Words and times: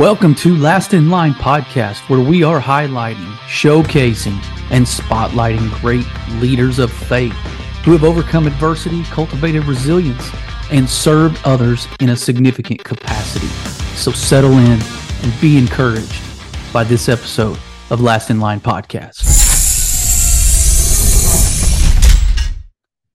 Welcome 0.00 0.34
to 0.36 0.56
Last 0.56 0.94
in 0.94 1.10
Line 1.10 1.34
podcast, 1.34 2.08
where 2.08 2.20
we 2.20 2.42
are 2.42 2.58
highlighting, 2.58 3.30
showcasing, 3.46 4.42
and 4.70 4.86
spotlighting 4.86 5.70
great 5.82 6.06
leaders 6.40 6.78
of 6.78 6.90
faith 6.90 7.34
who 7.84 7.92
have 7.92 8.02
overcome 8.02 8.46
adversity, 8.46 9.02
cultivated 9.02 9.66
resilience, 9.66 10.30
and 10.70 10.88
served 10.88 11.38
others 11.44 11.86
in 12.00 12.08
a 12.08 12.16
significant 12.16 12.82
capacity. 12.82 13.48
So 13.94 14.10
settle 14.10 14.52
in 14.52 14.80
and 15.22 15.38
be 15.38 15.58
encouraged 15.58 16.22
by 16.72 16.84
this 16.84 17.10
episode 17.10 17.58
of 17.90 18.00
Last 18.00 18.30
in 18.30 18.40
Line 18.40 18.60
podcast. 18.60 19.20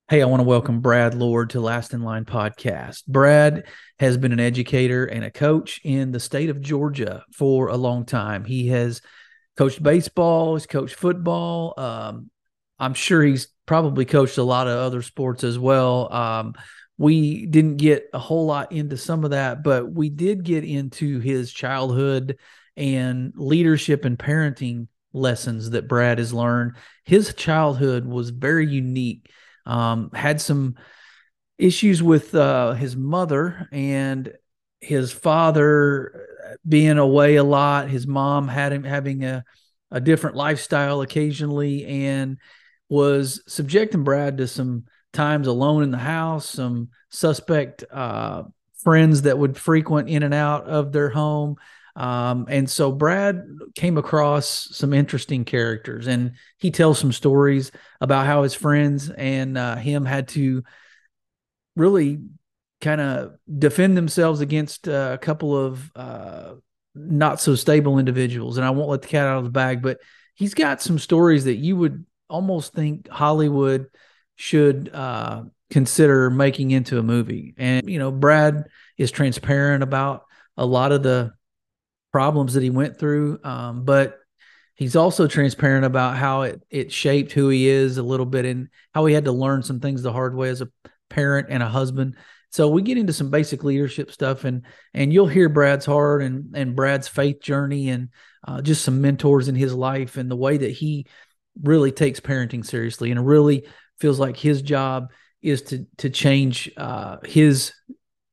Hey, 0.07 0.21
I 0.21 0.25
want 0.25 0.41
to 0.41 0.47
welcome 0.47 0.81
Brad 0.81 1.15
Lord 1.15 1.49
to 1.49 1.59
Last 1.59 1.95
in 1.95 2.03
Line 2.03 2.25
podcast. 2.25 3.07
Brad 3.07 3.63
has 3.99 4.17
been 4.17 4.31
an 4.31 4.39
educator 4.39 5.05
and 5.05 5.23
a 5.23 5.31
coach 5.31 5.79
in 5.83 6.11
the 6.11 6.19
state 6.19 6.49
of 6.49 6.61
Georgia 6.61 7.23
for 7.33 7.67
a 7.67 7.77
long 7.77 8.05
time. 8.05 8.43
He 8.43 8.67
has 8.67 9.01
coached 9.57 9.81
baseball, 9.81 10.55
he's 10.55 10.65
coached 10.65 10.95
football. 10.95 11.73
Um, 11.77 12.29
I'm 12.77 12.93
sure 12.93 13.23
he's 13.23 13.47
probably 13.65 14.05
coached 14.05 14.37
a 14.37 14.43
lot 14.43 14.67
of 14.67 14.77
other 14.77 15.01
sports 15.01 15.43
as 15.43 15.57
well. 15.57 16.11
Um, 16.11 16.53
we 16.97 17.45
didn't 17.45 17.77
get 17.77 18.09
a 18.13 18.19
whole 18.19 18.45
lot 18.45 18.71
into 18.71 18.97
some 18.97 19.23
of 19.23 19.31
that, 19.31 19.63
but 19.63 19.91
we 19.91 20.09
did 20.09 20.43
get 20.43 20.63
into 20.63 21.19
his 21.19 21.51
childhood 21.51 22.37
and 22.77 23.33
leadership 23.35 24.05
and 24.05 24.19
parenting 24.19 24.87
lessons 25.13 25.69
that 25.69 25.87
Brad 25.87 26.19
has 26.19 26.33
learned. 26.33 26.73
His 27.05 27.33
childhood 27.33 28.05
was 28.05 28.29
very 28.29 28.67
unique 28.67 29.29
um, 29.65 30.11
had 30.13 30.39
some 30.39 30.75
issues 31.57 32.03
with 32.03 32.35
uh, 32.35 32.73
his 32.73 32.95
mother 32.95 33.67
and 33.71 34.33
his 34.81 35.11
father 35.11 36.27
being 36.67 36.97
away 36.97 37.35
a 37.35 37.43
lot. 37.43 37.89
His 37.89 38.05
mom 38.05 38.47
had 38.47 38.73
him 38.73 38.83
having 38.83 39.23
a, 39.23 39.43
a 39.91 39.99
different 39.99 40.35
lifestyle 40.35 41.01
occasionally 41.01 41.85
and 41.85 42.37
was 42.89 43.41
subjecting 43.47 44.03
Brad 44.03 44.37
to 44.37 44.47
some 44.47 44.85
times 45.13 45.47
alone 45.47 45.83
in 45.83 45.91
the 45.91 45.97
house, 45.97 46.49
some 46.49 46.89
suspect 47.09 47.83
uh, 47.91 48.43
friends 48.83 49.23
that 49.23 49.37
would 49.37 49.57
frequent 49.57 50.09
in 50.09 50.23
and 50.23 50.33
out 50.33 50.67
of 50.67 50.91
their 50.91 51.09
home. 51.09 51.55
Um, 51.95 52.45
and 52.49 52.69
so 52.69 52.91
Brad 52.91 53.41
came 53.73 53.97
across 53.97 54.67
some 54.75 54.93
interesting 54.93 55.45
characters, 55.45 56.07
and 56.07 56.33
he 56.57 56.69
tells 56.69 56.99
some 56.99 57.13
stories 57.13 57.71
about 58.01 58.25
how 58.25 58.43
his 58.43 58.53
friends 58.53 59.09
and 59.09 59.57
uh, 59.57 59.77
him 59.77 60.03
had 60.05 60.27
to 60.29 60.63
really 61.75 62.19
kind 62.81 63.01
of 63.01 63.35
defend 63.57 63.97
themselves 63.97 64.41
against 64.41 64.87
uh, 64.87 65.11
a 65.13 65.17
couple 65.17 65.57
of 65.57 65.91
uh, 65.95 66.53
not 66.93 67.39
so 67.39 67.55
stable 67.55 67.99
individuals. 67.99 68.57
And 68.57 68.65
I 68.65 68.69
won't 68.69 68.89
let 68.89 69.01
the 69.01 69.07
cat 69.07 69.27
out 69.27 69.37
of 69.37 69.43
the 69.43 69.49
bag, 69.49 69.81
but 69.81 69.99
he's 70.35 70.53
got 70.53 70.81
some 70.81 70.99
stories 70.99 71.45
that 71.45 71.55
you 71.55 71.75
would 71.77 72.05
almost 72.29 72.73
think 72.73 73.07
Hollywood 73.09 73.87
should 74.35 74.89
uh, 74.93 75.43
consider 75.69 76.29
making 76.29 76.71
into 76.71 76.99
a 76.99 77.03
movie. 77.03 77.53
And 77.57 77.89
you 77.89 77.99
know, 77.99 78.11
Brad 78.11 78.65
is 78.97 79.11
transparent 79.11 79.83
about 79.83 80.25
a 80.57 80.65
lot 80.65 80.91
of 80.91 81.03
the 81.03 81.33
problems 82.11 82.53
that 82.53 82.63
he 82.63 82.69
went 82.69 82.97
through. 82.97 83.39
Um, 83.43 83.83
but 83.83 84.19
he's 84.75 84.95
also 84.95 85.27
transparent 85.27 85.85
about 85.85 86.17
how 86.17 86.43
it 86.43 86.61
it 86.69 86.91
shaped 86.91 87.31
who 87.31 87.49
he 87.49 87.67
is 87.67 87.97
a 87.97 88.03
little 88.03 88.25
bit 88.25 88.45
and 88.45 88.69
how 88.93 89.05
he 89.05 89.13
had 89.13 89.25
to 89.25 89.31
learn 89.31 89.63
some 89.63 89.79
things 89.79 90.01
the 90.01 90.13
hard 90.13 90.35
way 90.35 90.49
as 90.49 90.61
a 90.61 90.69
parent 91.09 91.47
and 91.49 91.61
a 91.61 91.67
husband. 91.67 92.15
So 92.51 92.69
we 92.69 92.81
get 92.81 92.97
into 92.97 93.13
some 93.13 93.29
basic 93.29 93.63
leadership 93.63 94.11
stuff 94.11 94.45
and 94.45 94.63
and 94.93 95.11
you'll 95.11 95.27
hear 95.27 95.49
Brad's 95.49 95.85
heart 95.85 96.21
and 96.21 96.55
and 96.55 96.75
Brad's 96.75 97.07
faith 97.07 97.41
journey 97.41 97.89
and 97.89 98.09
uh, 98.47 98.61
just 98.61 98.83
some 98.83 99.01
mentors 99.01 99.47
in 99.47 99.55
his 99.55 99.73
life 99.73 100.17
and 100.17 100.31
the 100.31 100.35
way 100.35 100.57
that 100.57 100.71
he 100.71 101.07
really 101.61 101.91
takes 101.91 102.19
parenting 102.19 102.65
seriously 102.65 103.11
and 103.11 103.25
really 103.25 103.67
feels 103.99 104.19
like 104.19 104.37
his 104.37 104.61
job 104.61 105.11
is 105.41 105.63
to 105.63 105.85
to 105.97 106.09
change 106.09 106.71
uh, 106.77 107.17
his 107.25 107.73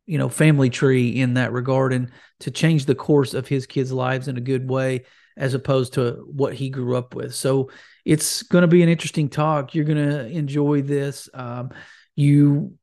you 0.06 0.18
know 0.18 0.28
family 0.28 0.70
tree 0.70 1.08
in 1.08 1.34
that 1.34 1.52
regard 1.52 1.92
and 1.92 2.10
to 2.40 2.50
change 2.50 2.86
the 2.86 2.94
course 2.94 3.34
of 3.34 3.48
his 3.48 3.66
kids 3.66 3.92
lives 3.92 4.28
in 4.28 4.36
a 4.36 4.40
good 4.40 4.68
way 4.68 5.04
as 5.36 5.54
opposed 5.54 5.94
to 5.94 6.24
what 6.30 6.54
he 6.54 6.68
grew 6.68 6.96
up 6.96 7.14
with. 7.14 7.34
So 7.34 7.70
it's 8.04 8.42
going 8.42 8.62
to 8.62 8.68
be 8.68 8.82
an 8.82 8.88
interesting 8.88 9.28
talk. 9.28 9.74
You're 9.74 9.84
going 9.84 10.08
to 10.08 10.26
enjoy 10.26 10.82
this. 10.82 11.28
Um, 11.32 11.70
you 12.22 12.76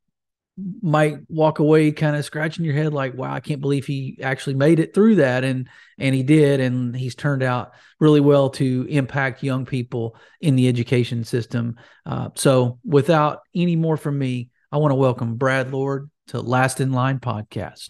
might 0.81 1.19
walk 1.29 1.59
away 1.59 1.89
kind 1.91 2.17
of 2.17 2.25
scratching 2.25 2.65
your 2.65 2.73
head 2.73 2.93
like 2.93 3.13
wow 3.13 3.33
i 3.33 3.39
can't 3.39 3.61
believe 3.61 3.85
he 3.85 4.17
actually 4.21 4.55
made 4.55 4.77
it 4.77 4.93
through 4.93 5.15
that 5.15 5.45
and 5.45 5.69
and 5.97 6.13
he 6.13 6.21
did 6.21 6.59
and 6.59 6.93
he's 6.93 7.15
turned 7.15 7.41
out 7.41 7.71
really 8.01 8.19
well 8.19 8.49
to 8.49 8.85
impact 8.89 9.41
young 9.41 9.65
people 9.65 10.17
in 10.41 10.57
the 10.57 10.67
education 10.67 11.23
system 11.23 11.77
uh, 12.05 12.27
so 12.35 12.77
without 12.83 13.39
any 13.55 13.77
more 13.77 13.95
from 13.95 14.19
me 14.19 14.49
i 14.73 14.77
want 14.77 14.91
to 14.91 14.95
welcome 14.95 15.35
brad 15.35 15.71
lord 15.71 16.09
to 16.29 16.41
Last 16.41 16.79
in 16.79 16.91
Line 16.91 17.19
podcast. 17.19 17.89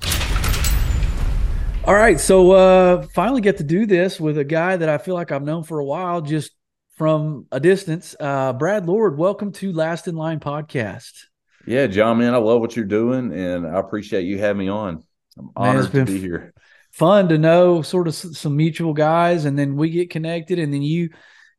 All 1.83 1.93
right, 1.93 2.19
so 2.19 2.51
uh 2.51 3.01
finally 3.13 3.41
get 3.41 3.57
to 3.57 3.63
do 3.63 3.85
this 3.85 4.19
with 4.19 4.37
a 4.37 4.43
guy 4.43 4.77
that 4.77 4.87
I 4.87 4.97
feel 4.97 5.15
like 5.15 5.31
I've 5.31 5.43
known 5.43 5.63
for 5.63 5.79
a 5.79 5.85
while, 5.85 6.21
just 6.21 6.51
from 6.95 7.47
a 7.51 7.59
distance. 7.59 8.15
Uh 8.19 8.53
Brad 8.53 8.85
Lord, 8.85 9.17
welcome 9.17 9.51
to 9.53 9.73
Last 9.73 10.07
in 10.07 10.15
Line 10.15 10.39
podcast. 10.39 11.25
Yeah, 11.69 11.85
John, 11.85 12.17
man, 12.17 12.33
I 12.33 12.37
love 12.37 12.61
what 12.61 12.75
you're 12.75 12.83
doing, 12.83 13.31
and 13.31 13.67
I 13.67 13.77
appreciate 13.79 14.23
you 14.23 14.39
having 14.39 14.57
me 14.57 14.69
on. 14.69 15.03
I'm 15.37 15.51
honored 15.55 15.93
man, 15.93 16.07
to 16.07 16.11
be 16.11 16.19
here. 16.19 16.51
Fun 16.89 17.29
to 17.29 17.37
know 17.37 17.83
sort 17.83 18.07
of 18.07 18.15
some 18.15 18.57
mutual 18.57 18.91
guys, 18.95 19.45
and 19.45 19.57
then 19.57 19.75
we 19.75 19.91
get 19.91 20.09
connected, 20.09 20.57
and 20.57 20.73
then 20.73 20.81
you 20.81 21.11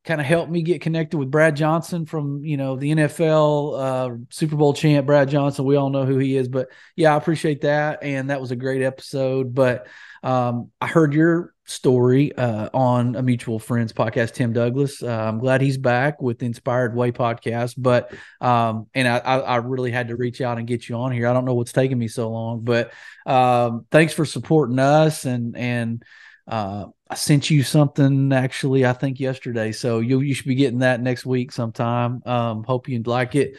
kind 0.03 0.19
of 0.19 0.27
helped 0.27 0.51
me 0.51 0.63
get 0.63 0.81
connected 0.81 1.17
with 1.17 1.31
Brad 1.31 1.55
Johnson 1.55 2.05
from 2.05 2.43
you 2.43 2.57
know 2.57 2.75
the 2.75 2.91
NFL 2.91 3.79
uh, 3.79 4.17
Super 4.29 4.57
Bowl 4.57 4.73
champ 4.73 5.05
Brad 5.05 5.29
Johnson. 5.29 5.63
We 5.63 5.77
all 5.77 5.89
know 5.89 6.05
who 6.05 6.17
he 6.17 6.35
is, 6.35 6.49
but 6.49 6.67
yeah, 6.97 7.13
I 7.13 7.17
appreciate 7.17 7.61
that, 7.61 8.03
and 8.03 8.31
that 8.31 8.41
was 8.41 8.51
a 8.51 8.57
great 8.57 8.81
episode. 8.81 9.55
But 9.55 9.87
um, 10.23 10.71
I 10.81 10.87
heard 10.87 11.13
your 11.13 11.53
story 11.71 12.35
uh, 12.35 12.69
on 12.73 13.15
a 13.15 13.21
mutual 13.21 13.59
friends 13.59 13.93
podcast, 13.93 14.33
Tim 14.33 14.53
Douglas. 14.53 15.01
Uh, 15.01 15.07
I'm 15.07 15.39
glad 15.39 15.61
he's 15.61 15.77
back 15.77 16.21
with 16.21 16.43
Inspired 16.43 16.95
Way 16.95 17.11
podcast. 17.11 17.75
But 17.77 18.13
um, 18.39 18.87
and 18.93 19.07
I, 19.07 19.17
I, 19.17 19.55
really 19.57 19.91
had 19.91 20.09
to 20.09 20.15
reach 20.15 20.41
out 20.41 20.57
and 20.57 20.67
get 20.67 20.87
you 20.89 20.95
on 20.95 21.11
here. 21.11 21.27
I 21.27 21.33
don't 21.33 21.45
know 21.45 21.53
what's 21.53 21.71
taking 21.71 21.97
me 21.97 22.07
so 22.07 22.29
long, 22.29 22.61
but 22.61 22.91
um, 23.25 23.85
thanks 23.91 24.13
for 24.13 24.25
supporting 24.25 24.79
us 24.79 25.25
and 25.25 25.55
and 25.55 26.03
uh, 26.47 26.85
I 27.09 27.15
sent 27.15 27.49
you 27.49 27.63
something 27.63 28.33
actually, 28.33 28.85
I 28.85 28.93
think 28.93 29.19
yesterday. 29.19 29.71
So 29.71 29.99
you 29.99 30.19
you 30.21 30.33
should 30.33 30.47
be 30.47 30.55
getting 30.55 30.79
that 30.79 31.01
next 31.01 31.25
week 31.25 31.51
sometime. 31.51 32.21
Um, 32.25 32.63
hope 32.63 32.89
you 32.89 33.01
like 33.03 33.35
it. 33.35 33.57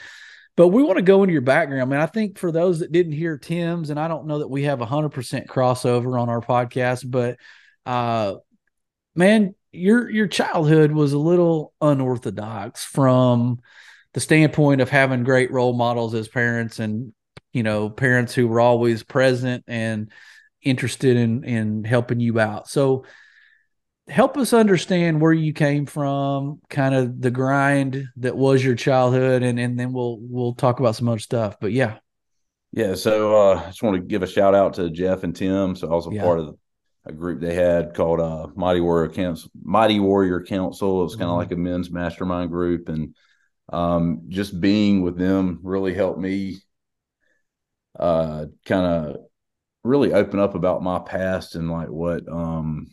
But 0.55 0.69
we 0.69 0.83
want 0.83 0.99
to 0.99 1.03
go 1.03 1.23
into 1.23 1.33
your 1.33 1.41
background. 1.41 1.81
I 1.81 1.84
mean, 1.87 2.00
I 2.00 2.06
think 2.06 2.37
for 2.39 2.53
those 2.53 2.81
that 2.81 2.93
didn't 2.93 3.12
hear 3.12 3.39
Tim's, 3.39 3.89
and 3.89 3.99
I 3.99 4.06
don't 4.06 4.27
know 4.27 4.41
that 4.41 4.50
we 4.50 4.65
have 4.65 4.83
a 4.83 4.87
hundred 4.87 5.11
percent 5.11 5.47
crossover 5.47 6.21
on 6.21 6.29
our 6.29 6.43
podcast, 6.43 7.11
but 7.11 7.39
uh, 7.87 8.37
man, 9.15 9.54
your 9.72 10.10
your 10.10 10.26
childhood 10.26 10.93
was 10.93 11.12
a 11.12 11.19
little 11.19 11.72
unorthodox 11.81 12.84
from 12.84 13.60
the 14.15 14.20
standpoint 14.20 14.81
of 14.81 14.91
having 14.91 15.25
great 15.25 15.50
role 15.50 15.72
models 15.72 16.15
as 16.15 16.28
parents 16.28 16.78
and 16.78 17.12
you 17.53 17.62
know 17.62 17.88
parents 17.88 18.34
who 18.34 18.47
were 18.47 18.60
always 18.60 19.03
present 19.03 19.65
and 19.66 20.10
interested 20.62 21.16
in 21.16 21.44
in 21.44 21.84
helping 21.84 22.20
you 22.20 22.38
out. 22.38 22.69
So 22.69 23.04
help 24.09 24.37
us 24.37 24.53
understand 24.53 25.20
where 25.20 25.32
you 25.32 25.53
came 25.53 25.87
from, 25.87 26.60
kind 26.69 26.94
of 26.94 27.20
the 27.20 27.31
grind 27.31 28.06
that 28.16 28.37
was 28.37 28.64
your 28.64 28.75
childhood, 28.75 29.43
and 29.43 29.59
and 29.59 29.78
then 29.78 29.93
we'll 29.93 30.19
we'll 30.20 30.54
talk 30.54 30.81
about 30.81 30.96
some 30.96 31.08
other 31.08 31.19
stuff. 31.19 31.56
But 31.61 31.73
yeah, 31.73 31.99
yeah. 32.73 32.94
So 32.94 33.37
uh, 33.37 33.62
I 33.64 33.67
just 33.67 33.82
want 33.82 33.96
to 33.96 34.02
give 34.02 34.23
a 34.23 34.26
shout 34.26 34.55
out 34.55 34.75
to 34.75 34.90
Jeff 34.90 35.25
and 35.25 35.35
Tim. 35.35 35.76
So 35.76 35.90
I 35.90 35.94
was 35.94 36.06
a 36.06 36.11
yeah. 36.12 36.23
part 36.23 36.40
of 36.40 36.56
a 37.04 37.12
group 37.12 37.40
they 37.40 37.54
had 37.54 37.94
called 37.94 38.20
uh, 38.20 38.49
Mighty 38.54 38.81
Warrior 38.81 39.10
Council. 39.10 39.50
Mighty 39.60 40.00
Warrior 40.00 40.43
Council. 40.43 41.04
It's 41.04 41.14
kind 41.14 41.25
of 41.25 41.31
mm-hmm. 41.31 41.38
like 41.38 41.52
a 41.52 41.56
men's 41.56 41.90
mastermind 41.90 42.50
group, 42.50 42.88
and 42.88 43.14
um, 43.72 44.22
just 44.28 44.60
being 44.60 45.02
with 45.02 45.16
them 45.19 45.60
really 45.62 45.94
helped 45.94 46.20
me 46.20 46.58
uh, 47.99 48.46
kind 48.64 48.87
of 48.87 49.16
really 49.84 50.12
open 50.12 50.38
up 50.38 50.54
about 50.54 50.82
my 50.82 50.99
past 51.00 51.56
and 51.56 51.69
like 51.69 51.88
what 51.88 52.22
um 52.28 52.87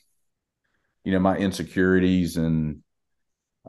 you 1.04 1.12
know 1.12 1.20
my 1.20 1.38
insecurities 1.38 2.36
and 2.36 2.82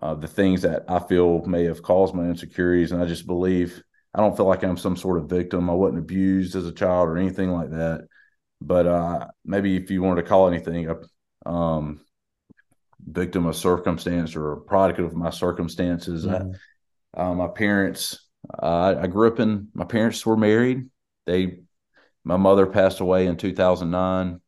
uh, 0.00 0.14
the 0.14 0.26
things 0.26 0.62
that 0.62 0.84
I 0.88 0.98
feel 0.98 1.44
may 1.44 1.64
have 1.64 1.82
caused 1.82 2.14
my 2.14 2.25
insecurities, 2.25 2.92
and 2.92 3.02
I 3.02 3.06
just 3.06 3.26
believe 3.26 3.82
I 4.14 4.20
don't 4.20 4.37
feel 4.37 4.46
like 4.46 4.62
I'm 4.62 4.76
some 4.76 4.96
sort 4.96 5.19
of 5.19 5.28
victim. 5.28 5.69
I 5.69 5.75
wasn't 5.75 5.98
abused 5.98 6.56
as 6.56 6.66
a 6.66 6.72
child 6.72 7.08
or 7.08 7.19
anything 7.19 7.50
like 7.50 7.70
that. 7.70 8.06
But 8.61 8.87
uh, 8.87 9.29
maybe 9.45 9.77
if 9.77 9.91
you 9.91 10.03
wanted 10.03 10.23
to 10.23 10.29
call 10.29 10.49
anything 10.49 10.89
a 10.89 11.49
um, 11.49 12.01
victim 13.03 13.47
of 13.47 13.57
circumstance 13.57 14.37
or 14.37 14.53
a 14.53 14.61
product 14.61 15.01
of 15.01 15.15
my 15.15 15.31
circumstances, 15.31 16.27
mm-hmm. 16.27 16.53
I, 17.15 17.23
uh, 17.23 17.35
my 17.35 17.49
parents, 17.49 18.29
uh, 18.62 18.97
I 19.01 19.07
grew 19.07 19.29
up 19.29 19.41
in. 19.41 19.69
My 19.75 19.85
parents 19.85 20.25
were 20.25 20.37
married. 20.37 20.89
They 21.27 21.61
my 22.23 22.37
mother 22.37 22.67
passed 22.67 23.01
away 23.01 23.27
in 23.27 23.37
2009. 23.37 24.41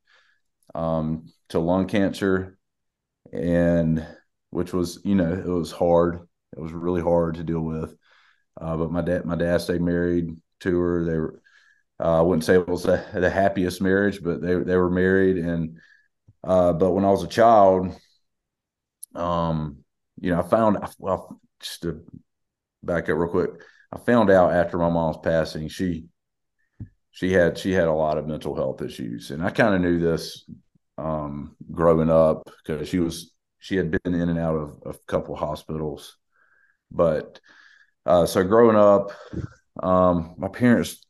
Um, 0.74 1.26
to 1.52 1.58
lung 1.58 1.86
cancer, 1.86 2.56
and 3.30 4.06
which 4.50 4.72
was 4.72 5.00
you 5.04 5.14
know 5.14 5.32
it 5.32 5.46
was 5.46 5.70
hard. 5.70 6.20
It 6.56 6.60
was 6.60 6.72
really 6.72 7.02
hard 7.02 7.36
to 7.36 7.44
deal 7.44 7.60
with. 7.60 7.94
Uh, 8.60 8.76
but 8.76 8.90
my 8.90 9.00
dad, 9.02 9.24
my 9.24 9.36
dad 9.36 9.60
stayed 9.60 9.80
married 9.80 10.36
to 10.60 10.78
her. 10.78 11.04
They 11.04 11.18
were, 11.18 11.41
I 12.08 12.20
wouldn't 12.20 12.44
say 12.44 12.54
it 12.54 12.68
was 12.68 12.82
the, 12.82 13.04
the, 13.14 13.30
happiest 13.30 13.80
marriage, 13.80 14.22
but 14.22 14.42
they 14.42 14.54
they 14.54 14.76
were 14.76 14.90
married. 14.90 15.38
And 15.38 15.78
uh, 16.42 16.72
but 16.72 16.90
when 16.90 17.04
I 17.04 17.10
was 17.10 17.22
a 17.22 17.28
child, 17.28 17.94
um, 19.14 19.78
you 20.20 20.30
know, 20.30 20.40
I 20.40 20.42
found 20.42 20.78
well 20.98 21.40
just 21.60 21.82
to 21.82 22.04
back 22.82 23.04
up 23.04 23.16
real 23.16 23.30
quick, 23.30 23.50
I 23.92 23.98
found 23.98 24.30
out 24.30 24.52
after 24.52 24.78
my 24.78 24.88
mom's 24.88 25.18
passing, 25.22 25.68
she 25.68 26.06
she 27.12 27.32
had 27.32 27.56
she 27.56 27.72
had 27.72 27.88
a 27.88 27.92
lot 27.92 28.18
of 28.18 28.26
mental 28.26 28.56
health 28.56 28.82
issues, 28.82 29.30
and 29.30 29.42
I 29.44 29.50
kind 29.50 29.74
of 29.74 29.80
knew 29.80 30.00
this 30.00 30.44
um, 30.98 31.56
growing 31.70 32.10
up 32.10 32.50
because 32.64 32.88
she 32.88 32.98
was 32.98 33.32
she 33.58 33.76
had 33.76 33.90
been 33.90 34.14
in 34.14 34.28
and 34.28 34.38
out 34.38 34.56
of, 34.56 34.82
of 34.84 34.96
a 34.96 35.06
couple 35.06 35.36
hospitals, 35.36 36.16
but 36.90 37.38
uh, 38.06 38.26
so 38.26 38.42
growing 38.42 38.76
up, 38.76 39.12
um, 39.80 40.34
my 40.36 40.48
parents, 40.48 41.06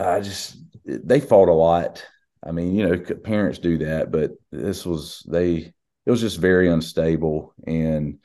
I 0.00 0.20
just 0.20 0.56
they 0.84 1.20
fought 1.20 1.48
a 1.48 1.52
lot. 1.52 2.04
I 2.44 2.52
mean, 2.52 2.74
you 2.74 2.88
know, 2.88 2.98
parents 3.22 3.58
do 3.58 3.78
that, 3.78 4.10
but 4.10 4.32
this 4.50 4.86
was 4.86 5.24
they. 5.28 5.72
It 6.06 6.10
was 6.10 6.20
just 6.22 6.38
very 6.38 6.70
unstable, 6.70 7.54
and 7.66 8.18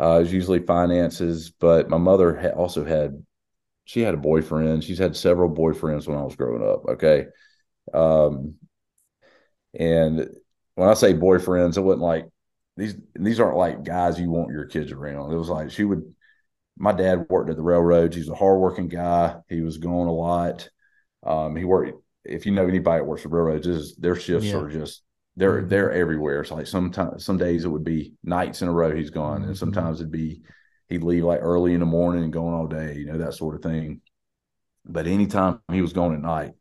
uh, 0.00 0.16
it 0.18 0.20
was 0.22 0.32
usually 0.32 0.60
finances. 0.60 1.50
But 1.50 1.90
my 1.90 1.98
mother 1.98 2.38
ha- 2.40 2.50
also 2.58 2.84
had, 2.84 3.24
she 3.84 4.02
had 4.02 4.14
a 4.14 4.18
boyfriend. 4.18 4.84
She's 4.84 4.98
had 4.98 5.16
several 5.16 5.50
boyfriends 5.50 6.08
when 6.08 6.18
I 6.18 6.22
was 6.24 6.36
growing 6.36 6.68
up. 6.68 6.86
Okay, 6.90 7.26
um, 7.94 8.56
and 9.78 10.28
when 10.74 10.88
I 10.88 10.94
say 10.94 11.14
boyfriends, 11.14 11.76
it 11.76 11.80
wasn't 11.82 12.02
like 12.02 12.28
these. 12.76 12.94
These 13.14 13.40
aren't 13.40 13.56
like 13.56 13.84
guys 13.84 14.18
you 14.18 14.30
want 14.30 14.52
your 14.52 14.66
kids 14.66 14.92
around. 14.92 15.32
It 15.32 15.36
was 15.36 15.48
like 15.48 15.70
she 15.70 15.84
would 15.84 16.02
my 16.78 16.92
dad 16.92 17.26
worked 17.30 17.50
at 17.50 17.56
the 17.56 17.62
railroads. 17.62 18.16
He's 18.16 18.30
a 18.30 18.34
hardworking 18.34 18.88
guy. 18.88 19.38
He 19.48 19.62
was 19.62 19.78
going 19.78 20.08
a 20.08 20.12
lot. 20.14 20.68
Um, 21.24 21.56
he 21.56 21.64
worked. 21.64 21.92
If 22.24 22.46
you 22.46 22.52
know 22.52 22.66
anybody 22.66 23.00
that 23.00 23.04
works 23.04 23.22
for 23.22 23.28
railroads, 23.28 23.66
is 23.66 23.96
their 23.96 24.16
shifts 24.16 24.46
yeah. 24.46 24.56
are 24.56 24.70
just 24.70 25.02
they're 25.36 25.60
mm-hmm. 25.60 25.68
they're 25.68 25.92
everywhere. 25.92 26.40
It's 26.40 26.50
like 26.50 26.66
sometimes 26.66 27.24
some 27.24 27.38
days 27.38 27.64
it 27.64 27.68
would 27.68 27.84
be 27.84 28.14
nights 28.22 28.62
in 28.62 28.68
a 28.68 28.72
row 28.72 28.94
he's 28.94 29.10
gone, 29.10 29.40
mm-hmm. 29.40 29.48
and 29.48 29.58
sometimes 29.58 30.00
it'd 30.00 30.12
be 30.12 30.42
he'd 30.88 31.02
leave 31.02 31.24
like 31.24 31.40
early 31.42 31.74
in 31.74 31.80
the 31.80 31.86
morning 31.86 32.24
and 32.24 32.32
going 32.32 32.54
all 32.54 32.66
day, 32.66 32.94
you 32.96 33.06
know 33.06 33.18
that 33.18 33.34
sort 33.34 33.54
of 33.54 33.62
thing. 33.62 34.00
But 34.84 35.06
anytime 35.06 35.60
he 35.70 35.82
was 35.82 35.92
going 35.92 36.14
at 36.14 36.22
night, 36.22 36.52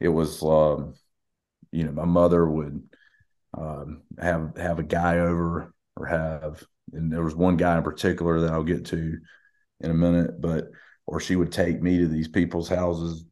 it 0.00 0.08
was 0.08 0.42
um, 0.42 0.94
you 1.70 1.84
know 1.84 1.92
my 1.92 2.04
mother 2.04 2.48
would 2.48 2.82
um, 3.56 4.02
have 4.18 4.56
have 4.56 4.78
a 4.78 4.84
guy 4.84 5.18
over 5.18 5.72
or 5.96 6.06
have 6.06 6.64
and 6.92 7.12
there 7.12 7.22
was 7.22 7.34
one 7.34 7.56
guy 7.56 7.76
in 7.76 7.82
particular 7.82 8.40
that 8.40 8.52
I'll 8.52 8.62
get 8.62 8.86
to 8.86 9.18
in 9.80 9.90
a 9.90 9.94
minute, 9.94 10.40
but 10.40 10.66
or 11.06 11.20
she 11.20 11.36
would 11.36 11.52
take 11.52 11.82
me 11.82 11.98
to 11.98 12.08
these 12.08 12.28
people's 12.28 12.68
houses, 12.68 13.24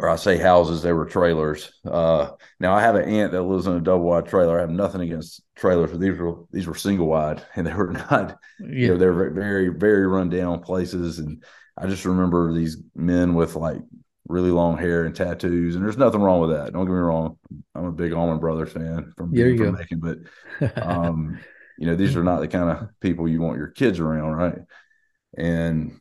or 0.00 0.08
I 0.08 0.16
say 0.16 0.38
houses, 0.38 0.80
they 0.80 0.94
were 0.94 1.04
trailers. 1.04 1.72
Uh, 1.84 2.30
now 2.58 2.74
I 2.74 2.80
have 2.80 2.96
an 2.96 3.06
aunt 3.06 3.32
that 3.32 3.42
lives 3.42 3.66
in 3.66 3.74
a 3.74 3.80
double 3.80 4.06
wide 4.06 4.26
trailer. 4.26 4.56
I 4.56 4.62
have 4.62 4.70
nothing 4.70 5.02
against 5.02 5.42
trailers, 5.56 5.90
but 5.90 6.00
these 6.00 6.18
were 6.18 6.44
these 6.50 6.66
were 6.66 6.74
single 6.74 7.06
wide, 7.06 7.42
and 7.54 7.66
they 7.66 7.74
were 7.74 7.92
not, 7.92 8.38
yeah. 8.60 8.66
you 8.68 8.88
know, 8.88 8.96
they're 8.96 9.30
very 9.30 9.68
very 9.68 10.06
run 10.06 10.30
down 10.30 10.60
places. 10.60 11.18
And 11.18 11.44
I 11.76 11.86
just 11.86 12.06
remember 12.06 12.52
these 12.54 12.78
men 12.94 13.34
with 13.34 13.56
like 13.56 13.82
really 14.26 14.50
long 14.50 14.78
hair 14.78 15.04
and 15.04 15.14
tattoos, 15.14 15.76
and 15.76 15.84
there's 15.84 15.98
nothing 15.98 16.22
wrong 16.22 16.40
with 16.40 16.50
that. 16.50 16.72
Don't 16.72 16.86
get 16.86 16.92
me 16.92 16.98
wrong. 16.98 17.38
I'm 17.74 17.84
a 17.84 17.92
big 17.92 18.12
Allman 18.12 18.38
Brothers 18.38 18.72
fan 18.72 19.12
from, 19.16 19.32
there 19.32 19.54
from 19.54 20.00
but 20.00 20.76
um, 20.82 21.38
you 21.78 21.86
know, 21.86 21.94
these 21.94 22.16
are 22.16 22.24
not 22.24 22.40
the 22.40 22.48
kind 22.48 22.70
of 22.70 22.88
people 23.00 23.28
you 23.28 23.42
want 23.42 23.58
your 23.58 23.68
kids 23.68 23.98
around, 23.98 24.32
right? 24.32 24.58
and 25.36 26.00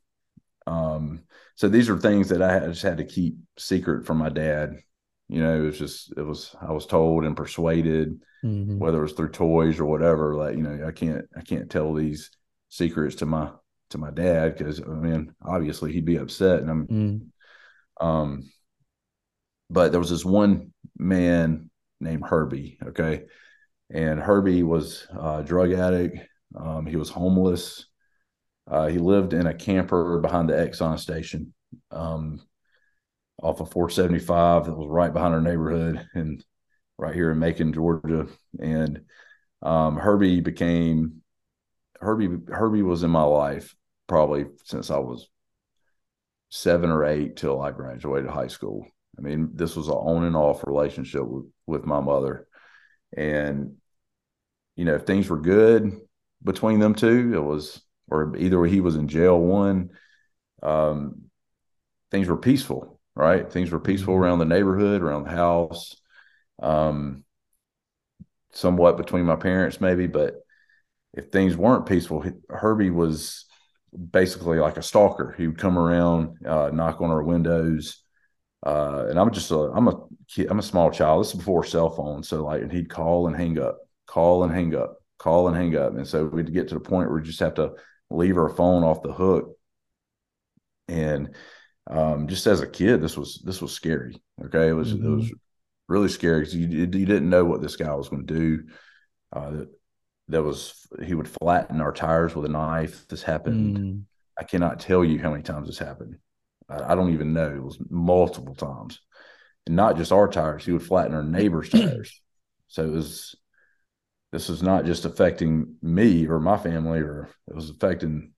um, 0.68 1.24
so 1.60 1.68
these 1.68 1.90
are 1.90 2.00
things 2.00 2.30
that 2.30 2.42
I 2.42 2.68
just 2.68 2.84
had 2.84 3.00
to 3.00 3.04
keep 3.04 3.36
secret 3.58 4.06
from 4.06 4.18
my 4.18 4.30
dad. 4.30 4.78
You 5.28 5.44
know, 5.44 5.62
it 5.62 5.66
was 5.66 5.78
just 5.78 6.14
it 6.16 6.22
was 6.22 6.56
I 6.62 6.72
was 6.72 6.86
told 6.86 7.26
and 7.26 7.36
persuaded, 7.36 8.22
mm-hmm. 8.42 8.80
whether 8.80 9.00
it 9.00 9.02
was 9.02 9.12
through 9.12 9.32
toys 9.32 9.78
or 9.78 9.84
whatever. 9.84 10.36
Like 10.36 10.56
you 10.56 10.64
know, 10.64 10.88
I 10.88 10.94
can't 10.94 11.26
I 11.36 11.42
can't 11.42 11.70
tell 11.70 11.94
these 11.94 12.32
secrets 12.70 13.16
to 13.18 13.26
my 13.26 13.50
to 13.90 13.98
my 13.98 14.10
dad 14.10 14.58
because 14.58 14.80
I 14.80 14.86
mean, 14.86 15.36
obviously 15.44 15.92
he'd 15.92 16.06
be 16.06 16.16
upset. 16.16 16.62
And 16.62 16.70
I'm, 16.70 16.88
mm. 16.88 17.28
um, 18.00 18.50
but 19.70 19.92
there 19.92 20.00
was 20.00 20.12
this 20.12 20.24
one 20.24 20.72
man 20.98 21.70
named 22.00 22.24
Herbie. 22.26 22.78
Okay, 22.82 23.26
and 23.90 24.18
Herbie 24.18 24.64
was 24.64 25.06
a 25.12 25.44
drug 25.44 25.74
addict. 25.74 26.20
Um, 26.58 26.86
he 26.86 26.96
was 26.96 27.10
homeless. 27.10 27.86
Uh, 28.70 28.88
he 28.88 29.00
lived 29.00 29.34
in 29.34 29.48
a 29.48 29.54
camper 29.54 30.20
behind 30.20 30.50
the 30.50 30.54
Exxon 30.54 31.00
station 31.00 31.54
um, 31.92 32.40
off 33.42 33.62
of 33.62 33.72
475 33.72 34.66
that 34.66 34.76
was 34.76 34.88
right 34.88 35.12
behind 35.12 35.34
our 35.34 35.42
neighborhood 35.42 36.06
and 36.14 36.44
right 36.98 37.16
here 37.16 37.32
in 37.32 37.40
Macon, 37.40 37.74
Georgia. 37.74 38.28
And 38.60 39.02
um, 39.62 39.98
Herbie 39.98 40.42
became 40.42 41.22
Herbie. 42.00 42.38
Herbie 42.48 42.84
was 42.84 43.04
in 43.04 43.10
my 43.10 43.24
life 43.24 43.76
probably 44.08 44.46
since 44.66 44.92
I 44.92 44.98
was 44.98 45.28
seven 46.50 46.92
or 46.92 47.06
eight 47.06 47.38
till 47.38 47.62
I 47.62 47.72
graduated 47.72 48.30
high 48.30 48.48
school. 48.48 48.86
I 49.18 49.22
mean, 49.22 49.52
this 49.54 49.76
was 49.76 49.88
an 49.88 49.96
on 49.96 50.24
and 50.24 50.36
off 50.36 50.64
relationship 50.66 51.24
with, 51.26 51.46
with 51.66 51.86
my 51.86 52.00
mother. 52.00 52.48
And, 53.16 53.76
you 54.76 54.86
know, 54.86 54.96
if 54.96 55.04
things 55.04 55.28
were 55.30 55.42
good 55.42 56.00
between 56.44 56.80
them 56.80 56.96
two, 56.96 57.34
it 57.34 57.44
was 57.44 57.82
or 58.10 58.36
either 58.38 58.60
way 58.60 58.70
he 58.70 58.82
was 58.82 58.96
in 58.96 59.08
jail 59.08 59.40
one 59.40 59.90
um, 60.64 61.24
things 62.12 62.28
were 62.28 62.38
peaceful 62.38 63.00
right? 63.16 63.52
Things 63.52 63.70
were 63.70 63.82
peaceful 63.82 64.14
mm-hmm. 64.14 64.24
around 64.24 64.40
the 64.40 64.46
neighborhood 64.46 65.02
around 65.02 65.24
the 65.24 65.32
house 65.32 65.96
um, 66.62 67.24
somewhat 68.52 68.98
between 68.98 69.26
my 69.26 69.36
parents 69.36 69.82
maybe 69.82 70.08
but 70.08 70.36
if 71.14 71.30
things 71.30 71.58
weren't 71.58 71.86
peaceful 71.86 72.24
herbie 72.50 72.92
was 72.92 73.46
basically 74.12 74.60
like 74.60 74.78
a 74.78 74.84
stalker. 74.84 75.34
He 75.36 75.48
would 75.48 75.58
come 75.58 75.78
around 75.78 76.46
uh, 76.46 76.70
knock 76.72 77.02
on 77.02 77.10
our 77.10 77.24
windows 77.24 78.04
uh, 78.66 79.06
and 79.10 79.18
i'm 79.18 79.32
just 79.32 79.52
a 79.52 79.58
i'm 79.58 79.88
a 79.88 79.96
kid, 80.28 80.48
i'm 80.50 80.60
a 80.60 80.64
small 80.64 80.92
child. 80.92 81.24
This 81.24 81.32
is 81.32 81.40
before 81.40 81.64
cell 81.64 81.90
phones 81.90 82.28
so 82.28 82.44
like 82.44 82.62
and 82.62 82.72
he'd 82.72 82.90
call 82.90 83.28
and 83.28 83.36
hang 83.36 83.58
up 83.58 83.78
call 84.06 84.44
and 84.44 84.54
hang 84.54 84.76
up 84.76 85.00
call 85.20 85.48
and 85.48 85.56
hang 85.56 85.76
up. 85.78 85.96
And 85.96 86.08
so 86.08 86.26
we'd 86.26 86.52
get 86.52 86.70
to 86.70 86.74
the 86.74 86.80
point 86.80 87.10
where 87.10 87.20
we 87.20 87.26
just 87.26 87.42
have 87.42 87.54
to 87.56 87.74
leave 88.10 88.38
our 88.38 88.50
phone 88.50 88.84
off 88.84 89.04
the 89.04 89.14
hook. 89.14 89.56
And 90.88 91.36
um, 91.90 92.28
just 92.28 92.48
as 92.48 92.62
a 92.62 92.68
kid, 92.68 93.02
this 93.02 93.18
was 93.18 93.42
this 93.44 93.62
was 93.62 93.72
scary. 93.72 94.22
Okay, 94.46 94.70
it 94.70 94.74
was 94.74 94.94
mm-hmm. 94.94 95.06
it 95.06 95.16
was 95.16 95.32
really 95.88 96.10
scary 96.10 96.42
because 96.42 96.56
you 96.56 96.68
you 96.68 96.88
didn't 96.88 97.30
know 97.30 97.46
what 97.46 97.62
this 97.62 97.76
guy 97.76 97.94
was 97.94 98.10
going 98.10 98.26
to 98.26 98.34
do. 98.34 98.64
Uh, 99.32 99.52
that, 99.52 99.70
that 100.30 100.44
was 100.44 100.88
he 101.04 101.16
would 101.16 101.28
flatten 101.28 101.82
our 101.82 101.92
tires 101.92 102.36
with 102.36 102.46
a 102.46 102.50
knife. 102.50 103.08
This 103.08 103.24
happened. 103.24 103.78
Mm. 103.78 104.02
I 104.40 104.44
cannot 104.44 104.80
tell 104.80 105.04
you 105.04 105.20
how 105.20 105.32
many 105.32 105.44
times 105.44 105.68
this 105.68 105.80
happened. 105.80 106.18
I, 106.70 106.94
I, 106.94 106.96
don't 106.96 107.14
even 107.14 107.34
know. 107.34 107.50
It 107.50 107.64
was 107.64 107.78
multiple 107.90 108.56
times, 108.56 109.00
and 109.66 109.76
not 109.76 109.98
just 109.98 110.12
our 110.12 110.28
tires. 110.28 110.66
He 110.66 110.72
would 110.72 110.84
flatten 110.84 111.16
our 111.16 111.24
neighbors' 111.24 111.70
tires. 111.72 112.22
So 112.68 112.86
it 112.86 112.92
was 112.92 113.36
this 114.32 114.50
is 114.50 114.62
not 114.62 114.86
just 114.86 115.06
affecting 115.06 115.76
me 115.82 116.28
or 116.28 116.40
my 116.40 116.58
family, 116.58 117.00
or 117.00 117.30
it 117.48 117.56
was 117.56 117.70
affecting 117.70 118.34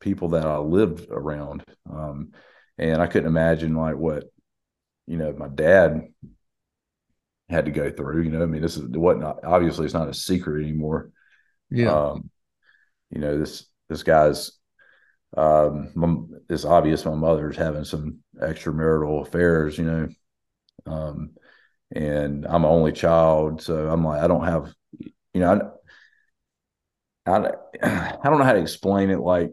people 0.00 0.28
that 0.30 0.46
I 0.46 0.58
lived 0.58 1.08
around. 1.10 1.64
Um, 1.90 2.32
and 2.76 3.00
I 3.00 3.06
couldn't 3.06 3.28
imagine 3.28 3.74
like 3.74 3.96
what, 3.96 4.24
you 5.06 5.16
know, 5.16 5.32
my 5.32 5.48
dad 5.48 6.08
had 7.48 7.66
to 7.66 7.70
go 7.70 7.90
through. 7.90 8.22
You 8.22 8.30
know, 8.30 8.42
I 8.42 8.46
mean, 8.46 8.62
this 8.62 8.76
is 8.76 8.82
what 8.88 9.18
not 9.18 9.44
obviously 9.44 9.86
it's 9.86 9.94
not 9.94 10.08
a 10.08 10.14
secret 10.14 10.62
anymore. 10.62 11.10
Yeah. 11.70 11.92
Um, 11.92 12.30
you 13.10 13.20
know, 13.20 13.38
this 13.38 13.66
this 13.88 14.02
guy's 14.02 14.52
um 15.36 15.90
it's 16.48 16.64
obvious 16.64 17.04
my 17.04 17.14
mother's 17.14 17.56
having 17.56 17.84
some 17.84 18.18
extramarital 18.40 19.26
affairs, 19.26 19.78
you 19.78 19.84
know. 19.84 20.08
Um 20.86 21.30
and 21.94 22.44
I'm 22.46 22.64
an 22.64 22.70
only 22.70 22.92
child, 22.92 23.62
so 23.62 23.88
I'm 23.88 24.04
like 24.04 24.22
I 24.22 24.26
don't 24.28 24.44
have 24.44 24.72
you 25.34 25.40
know, 25.40 25.72
I, 27.26 27.30
I, 27.30 28.16
I 28.22 28.30
don't 28.30 28.38
know 28.38 28.44
how 28.44 28.52
to 28.52 28.60
explain 28.60 29.10
it. 29.10 29.20
Like, 29.20 29.50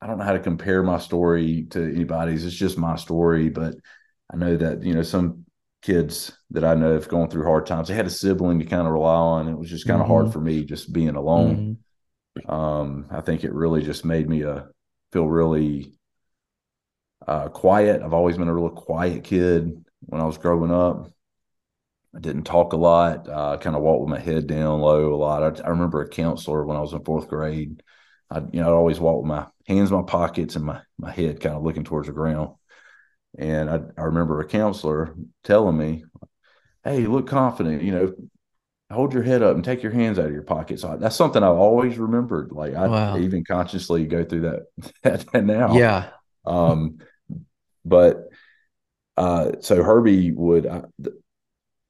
I 0.00 0.06
don't 0.06 0.18
know 0.18 0.24
how 0.24 0.32
to 0.32 0.38
compare 0.40 0.82
my 0.82 0.98
story 0.98 1.66
to 1.70 1.82
anybody's. 1.82 2.44
It's 2.44 2.54
just 2.54 2.78
my 2.78 2.96
story. 2.96 3.48
But 3.48 3.74
I 4.32 4.36
know 4.36 4.56
that, 4.56 4.82
you 4.82 4.94
know, 4.94 5.02
some 5.02 5.46
kids 5.82 6.32
that 6.50 6.64
I 6.64 6.74
know 6.74 6.94
have 6.94 7.08
gone 7.08 7.30
through 7.30 7.44
hard 7.44 7.66
times. 7.66 7.88
They 7.88 7.94
had 7.94 8.06
a 8.06 8.10
sibling 8.10 8.58
to 8.58 8.64
kind 8.64 8.86
of 8.86 8.92
rely 8.92 9.14
on. 9.14 9.48
It 9.48 9.58
was 9.58 9.70
just 9.70 9.86
kind 9.86 10.00
of 10.00 10.06
mm-hmm. 10.06 10.14
hard 10.14 10.32
for 10.32 10.40
me 10.40 10.64
just 10.64 10.92
being 10.92 11.16
alone. 11.16 11.78
Mm-hmm. 12.38 12.50
Um, 12.50 13.06
I 13.10 13.20
think 13.20 13.44
it 13.44 13.52
really 13.52 13.82
just 13.82 14.04
made 14.04 14.28
me 14.28 14.44
uh, 14.44 14.62
feel 15.12 15.26
really 15.26 15.98
uh, 17.26 17.48
quiet. 17.48 18.02
I've 18.02 18.14
always 18.14 18.36
been 18.36 18.48
a 18.48 18.54
real 18.54 18.70
quiet 18.70 19.24
kid 19.24 19.84
when 20.00 20.20
I 20.20 20.24
was 20.24 20.38
growing 20.38 20.72
up. 20.72 21.10
I 22.14 22.20
didn't 22.20 22.44
talk 22.44 22.72
a 22.72 22.76
lot. 22.76 23.28
I 23.28 23.32
uh, 23.32 23.56
kind 23.58 23.76
of 23.76 23.82
walked 23.82 24.00
with 24.00 24.10
my 24.10 24.20
head 24.20 24.46
down 24.46 24.80
low 24.80 25.12
a 25.12 25.16
lot. 25.16 25.42
I, 25.42 25.62
I, 25.62 25.68
remember 25.68 26.00
a 26.00 26.08
counselor 26.08 26.64
when 26.64 26.76
I 26.76 26.80
was 26.80 26.92
in 26.92 27.04
fourth 27.04 27.28
grade. 27.28 27.82
I, 28.30 28.38
you 28.38 28.60
know, 28.60 28.68
I'd 28.68 28.76
always 28.76 28.98
walk 28.98 29.18
with 29.18 29.28
my 29.28 29.46
hands 29.66 29.90
in 29.90 29.96
my 29.96 30.02
pockets 30.02 30.56
and 30.56 30.64
my, 30.64 30.80
my 30.98 31.10
head 31.10 31.40
kind 31.40 31.54
of 31.54 31.62
looking 31.62 31.84
towards 31.84 32.08
the 32.08 32.14
ground. 32.14 32.54
And 33.38 33.68
I, 33.68 33.80
I 33.96 34.04
remember 34.04 34.40
a 34.40 34.48
counselor 34.48 35.14
telling 35.44 35.76
me, 35.76 36.04
Hey, 36.82 37.06
look 37.06 37.26
confident, 37.26 37.82
you 37.82 37.92
know, 37.92 38.14
hold 38.90 39.12
your 39.12 39.22
head 39.22 39.42
up 39.42 39.54
and 39.54 39.64
take 39.64 39.82
your 39.82 39.92
hands 39.92 40.18
out 40.18 40.26
of 40.26 40.32
your 40.32 40.42
pockets. 40.42 40.82
So 40.82 40.96
that's 40.96 41.16
something 41.16 41.42
I've 41.42 41.56
always 41.56 41.98
remembered. 41.98 42.52
Like 42.52 42.74
I 42.74 42.86
wow. 42.88 43.18
even 43.18 43.44
consciously 43.44 44.06
go 44.06 44.24
through 44.24 44.62
that, 45.02 45.24
that 45.32 45.44
now. 45.44 45.74
Yeah. 45.76 46.08
Um, 46.46 46.98
but 47.84 48.28
uh, 49.16 49.52
so 49.60 49.82
Herbie 49.82 50.30
would 50.30 50.66
uh, 50.66 50.82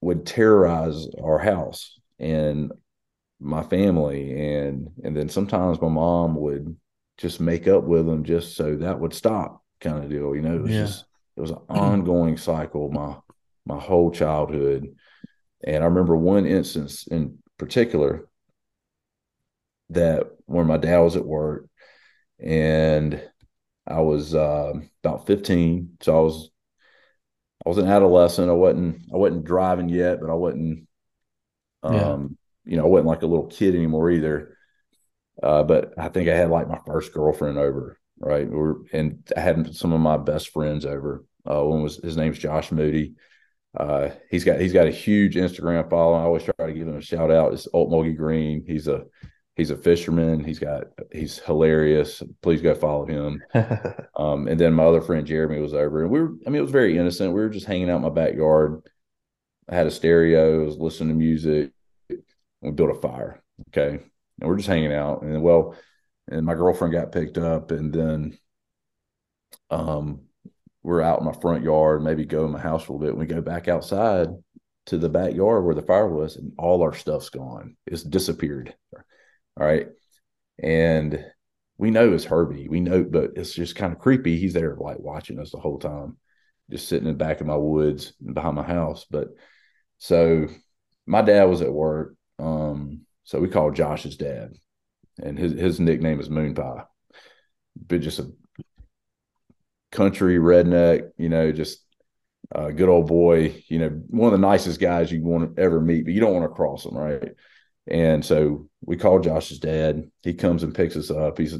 would 0.00 0.26
terrorize 0.26 1.06
our 1.22 1.38
house 1.38 1.98
and 2.18 2.72
my 3.40 3.62
family, 3.62 4.32
and 4.32 4.88
and 5.04 5.16
then 5.16 5.28
sometimes 5.28 5.80
my 5.80 5.88
mom 5.88 6.34
would 6.36 6.76
just 7.16 7.40
make 7.40 7.66
up 7.68 7.84
with 7.84 8.08
him 8.08 8.24
just 8.24 8.56
so 8.56 8.76
that 8.76 8.98
would 8.98 9.14
stop, 9.14 9.62
kind 9.80 10.02
of 10.02 10.10
deal. 10.10 10.34
You 10.34 10.42
know, 10.42 10.56
it 10.56 10.62
was 10.62 10.70
yeah. 10.70 10.80
just 10.80 11.04
it 11.36 11.40
was 11.40 11.50
an 11.50 11.58
ongoing 11.68 12.36
cycle 12.36 12.90
my 12.90 13.16
my 13.66 13.80
whole 13.80 14.10
childhood 14.10 14.94
and 15.64 15.82
I 15.82 15.86
remember 15.86 16.16
one 16.16 16.46
instance 16.46 17.06
in 17.06 17.38
particular 17.58 18.28
that 19.90 20.26
when 20.46 20.66
my 20.66 20.76
dad 20.76 20.98
was 21.00 21.16
at 21.16 21.24
work 21.24 21.68
and 22.38 23.20
I 23.86 24.00
was 24.00 24.34
uh, 24.34 24.74
about 25.02 25.26
15. 25.26 25.96
So 26.00 26.16
I 26.16 26.20
was 26.20 26.50
I 27.68 27.70
was 27.70 27.76
an 27.76 27.88
adolescent. 27.88 28.48
I 28.48 28.54
wasn't 28.54 29.02
I 29.12 29.18
wasn't 29.18 29.44
driving 29.44 29.90
yet, 29.90 30.22
but 30.22 30.30
I 30.30 30.34
wasn't 30.34 30.88
um, 31.82 31.94
yeah. 31.94 32.72
you 32.72 32.76
know, 32.78 32.84
I 32.84 32.88
wasn't 32.88 33.08
like 33.08 33.20
a 33.20 33.26
little 33.26 33.46
kid 33.48 33.74
anymore 33.74 34.10
either. 34.10 34.56
Uh, 35.42 35.64
but 35.64 35.92
I 35.98 36.08
think 36.08 36.30
I 36.30 36.34
had 36.34 36.48
like 36.48 36.66
my 36.66 36.80
first 36.86 37.12
girlfriend 37.12 37.58
over, 37.58 37.98
right? 38.20 38.48
We 38.48 38.56
were, 38.56 38.78
and 38.94 39.22
I 39.36 39.40
had 39.40 39.76
some 39.76 39.92
of 39.92 40.00
my 40.00 40.16
best 40.16 40.48
friends 40.48 40.86
over. 40.86 41.26
Uh, 41.44 41.62
one 41.62 41.82
was 41.82 41.96
his 41.96 42.16
name's 42.16 42.38
Josh 42.38 42.72
Moody. 42.72 43.16
Uh, 43.76 44.12
he's 44.30 44.44
got 44.44 44.62
he's 44.62 44.72
got 44.72 44.86
a 44.86 44.90
huge 44.90 45.34
Instagram 45.34 45.90
following. 45.90 46.22
I 46.22 46.24
always 46.24 46.44
try 46.44 46.68
to 46.68 46.72
give 46.72 46.88
him 46.88 46.96
a 46.96 47.02
shout 47.02 47.30
out. 47.30 47.52
It's 47.52 47.68
Old 47.74 47.90
Mulgy 47.90 48.14
Green. 48.14 48.64
He's 48.66 48.88
a 48.88 49.04
he's 49.58 49.70
a 49.70 49.76
fisherman. 49.76 50.42
He's 50.42 50.58
got 50.58 50.84
he's 51.12 51.38
hilarious. 51.40 52.22
Please 52.40 52.62
go 52.62 52.74
follow 52.74 53.04
him. 53.04 53.42
um, 54.16 54.48
and 54.48 54.58
then 54.58 54.72
my 54.72 54.84
other 54.84 55.02
friend 55.02 55.26
Jeremy 55.26 55.60
was 55.60 55.74
over, 55.74 56.02
and 56.02 56.10
we 56.10 56.20
were. 56.20 56.32
I 56.46 56.50
mean, 56.50 56.60
it 56.60 56.62
was 56.62 56.70
very 56.70 56.96
innocent. 56.96 57.34
We 57.34 57.40
were 57.40 57.50
just 57.50 57.66
hanging 57.66 57.90
out 57.90 57.96
in 57.96 58.02
my 58.02 58.08
backyard. 58.08 58.80
I 59.68 59.74
had 59.74 59.86
a 59.86 59.90
stereo. 59.90 60.62
I 60.62 60.64
was 60.64 60.78
listening 60.78 61.10
to 61.10 61.14
music. 61.16 61.72
We 62.62 62.70
built 62.70 62.96
a 62.96 63.00
fire. 63.00 63.42
Okay, 63.68 64.02
and 64.40 64.48
we're 64.48 64.56
just 64.56 64.68
hanging 64.68 64.94
out. 64.94 65.22
And 65.22 65.42
well, 65.42 65.76
and 66.28 66.46
my 66.46 66.54
girlfriend 66.54 66.94
got 66.94 67.12
picked 67.12 67.36
up, 67.36 67.72
and 67.72 67.92
then 67.92 68.38
um 69.70 70.22
we're 70.82 71.02
out 71.02 71.18
in 71.18 71.26
my 71.26 71.32
front 71.32 71.64
yard, 71.64 72.02
maybe 72.02 72.24
go 72.24 72.46
in 72.46 72.52
my 72.52 72.60
house 72.60 72.88
a 72.88 72.92
little 72.92 73.04
bit. 73.04 73.16
we 73.16 73.26
go 73.26 73.42
back 73.42 73.68
outside 73.68 74.28
to 74.86 74.96
the 74.96 75.08
backyard 75.08 75.64
where 75.64 75.74
the 75.74 75.82
fire 75.82 76.08
was, 76.08 76.36
and 76.36 76.52
all 76.56 76.82
our 76.82 76.94
stuff's 76.94 77.28
gone. 77.28 77.76
It's 77.86 78.04
disappeared. 78.04 78.74
All 79.58 79.66
right. 79.66 79.88
And 80.62 81.24
we 81.78 81.90
know 81.90 82.12
it's 82.12 82.24
Herbie. 82.24 82.68
We 82.68 82.80
know, 82.80 83.04
but 83.04 83.32
it's 83.36 83.54
just 83.54 83.76
kind 83.76 83.92
of 83.92 83.98
creepy. 83.98 84.38
He's 84.38 84.52
there 84.52 84.76
like 84.76 84.98
watching 84.98 85.38
us 85.38 85.50
the 85.50 85.58
whole 85.58 85.78
time, 85.78 86.16
just 86.70 86.88
sitting 86.88 87.06
in 87.08 87.14
the 87.14 87.24
back 87.24 87.40
of 87.40 87.46
my 87.46 87.56
woods 87.56 88.12
behind 88.20 88.56
my 88.56 88.62
house. 88.62 89.06
But 89.10 89.28
so 89.98 90.48
my 91.06 91.22
dad 91.22 91.44
was 91.44 91.62
at 91.62 91.72
work. 91.72 92.14
Um, 92.38 93.02
so 93.24 93.40
we 93.40 93.48
called 93.48 93.76
Josh's 93.76 94.16
dad, 94.16 94.54
and 95.22 95.38
his 95.38 95.52
his 95.52 95.80
nickname 95.80 96.20
is 96.20 96.30
Moon 96.30 96.54
Pie. 96.54 96.84
But 97.76 98.00
just 98.00 98.18
a 98.18 98.32
country 99.92 100.38
redneck, 100.38 101.10
you 101.16 101.28
know, 101.28 101.52
just 101.52 101.80
a 102.52 102.72
good 102.72 102.88
old 102.88 103.06
boy, 103.06 103.62
you 103.68 103.78
know, 103.78 103.88
one 104.08 104.32
of 104.32 104.40
the 104.40 104.46
nicest 104.46 104.80
guys 104.80 105.12
you 105.12 105.22
want 105.22 105.56
to 105.56 105.62
ever 105.62 105.80
meet, 105.80 106.04
but 106.04 106.14
you 106.14 106.20
don't 106.20 106.34
want 106.34 106.44
to 106.44 106.54
cross 106.54 106.84
him, 106.84 106.96
right? 106.96 107.34
And 107.90 108.24
so 108.24 108.68
we 108.84 108.96
called 108.96 109.24
Josh's 109.24 109.58
dad. 109.58 110.10
He 110.22 110.34
comes 110.34 110.62
and 110.62 110.74
picks 110.74 110.96
us 110.96 111.10
up. 111.10 111.38
He's 111.38 111.56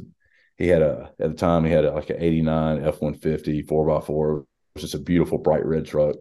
he 0.56 0.68
had 0.68 0.82
a 0.82 1.10
at 1.20 1.30
the 1.30 1.36
time 1.36 1.64
he 1.64 1.70
had 1.70 1.84
a, 1.84 1.92
like 1.92 2.10
an 2.10 2.20
89 2.20 2.82
F150 2.82 3.68
4 3.68 3.86
by 3.86 4.04
4 4.04 4.44
which 4.74 4.84
is 4.84 4.94
a 4.94 4.98
beautiful 4.98 5.38
bright 5.38 5.64
red 5.64 5.86
truck. 5.86 6.16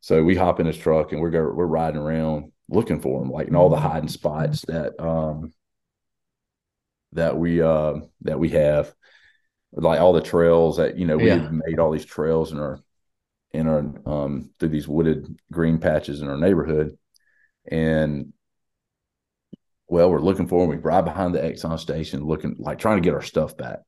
So 0.00 0.24
we 0.24 0.34
hop 0.34 0.58
in 0.60 0.66
his 0.66 0.78
truck 0.78 1.12
and 1.12 1.20
we're 1.20 1.30
go, 1.30 1.42
we're 1.42 1.66
riding 1.66 2.00
around 2.00 2.52
looking 2.68 3.00
for 3.00 3.22
him, 3.22 3.30
like 3.30 3.48
in 3.48 3.54
all 3.54 3.68
the 3.68 3.76
hiding 3.76 4.08
spots 4.08 4.62
that 4.66 4.98
um 5.00 5.52
that 7.12 7.36
we 7.36 7.60
uh 7.60 7.94
that 8.22 8.38
we 8.38 8.50
have 8.50 8.92
like 9.72 10.00
all 10.00 10.12
the 10.12 10.20
trails 10.20 10.78
that 10.78 10.96
you 10.96 11.06
know 11.06 11.16
we 11.16 11.26
yeah. 11.26 11.48
made 11.50 11.78
all 11.78 11.90
these 11.90 12.04
trails 12.04 12.52
in 12.52 12.58
our 12.58 12.80
in 13.52 13.66
our 13.66 13.78
um 14.06 14.50
through 14.58 14.68
these 14.68 14.88
wooded 14.88 15.38
green 15.52 15.78
patches 15.78 16.22
in 16.22 16.28
our 16.28 16.36
neighborhood 16.36 16.96
and 17.70 18.32
well 19.90 20.10
we're 20.10 20.20
looking 20.20 20.46
for 20.46 20.64
him. 20.64 20.70
we 20.70 20.76
ride 20.76 21.04
behind 21.04 21.34
the 21.34 21.40
exxon 21.40 21.78
station 21.78 22.24
looking 22.24 22.56
like 22.58 22.78
trying 22.78 22.96
to 22.96 23.02
get 23.02 23.14
our 23.14 23.22
stuff 23.22 23.56
back 23.56 23.80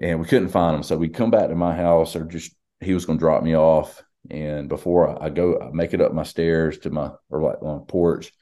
and 0.00 0.20
we 0.20 0.26
couldn't 0.26 0.48
find 0.48 0.76
him. 0.76 0.82
so 0.82 0.96
we 0.96 1.08
come 1.08 1.30
back 1.30 1.48
to 1.48 1.54
my 1.54 1.74
house 1.74 2.14
or 2.14 2.24
just 2.24 2.54
he 2.80 2.94
was 2.94 3.04
going 3.04 3.18
to 3.18 3.22
drop 3.22 3.42
me 3.42 3.56
off 3.56 4.02
and 4.30 4.68
before 4.68 5.20
I 5.22 5.30
go 5.30 5.60
I 5.60 5.70
make 5.72 5.94
it 5.94 6.00
up 6.00 6.12
my 6.12 6.22
stairs 6.22 6.78
to 6.78 6.90
my 6.90 7.10
or 7.30 7.42
like 7.42 7.62
on 7.62 7.80
porch 7.86 8.32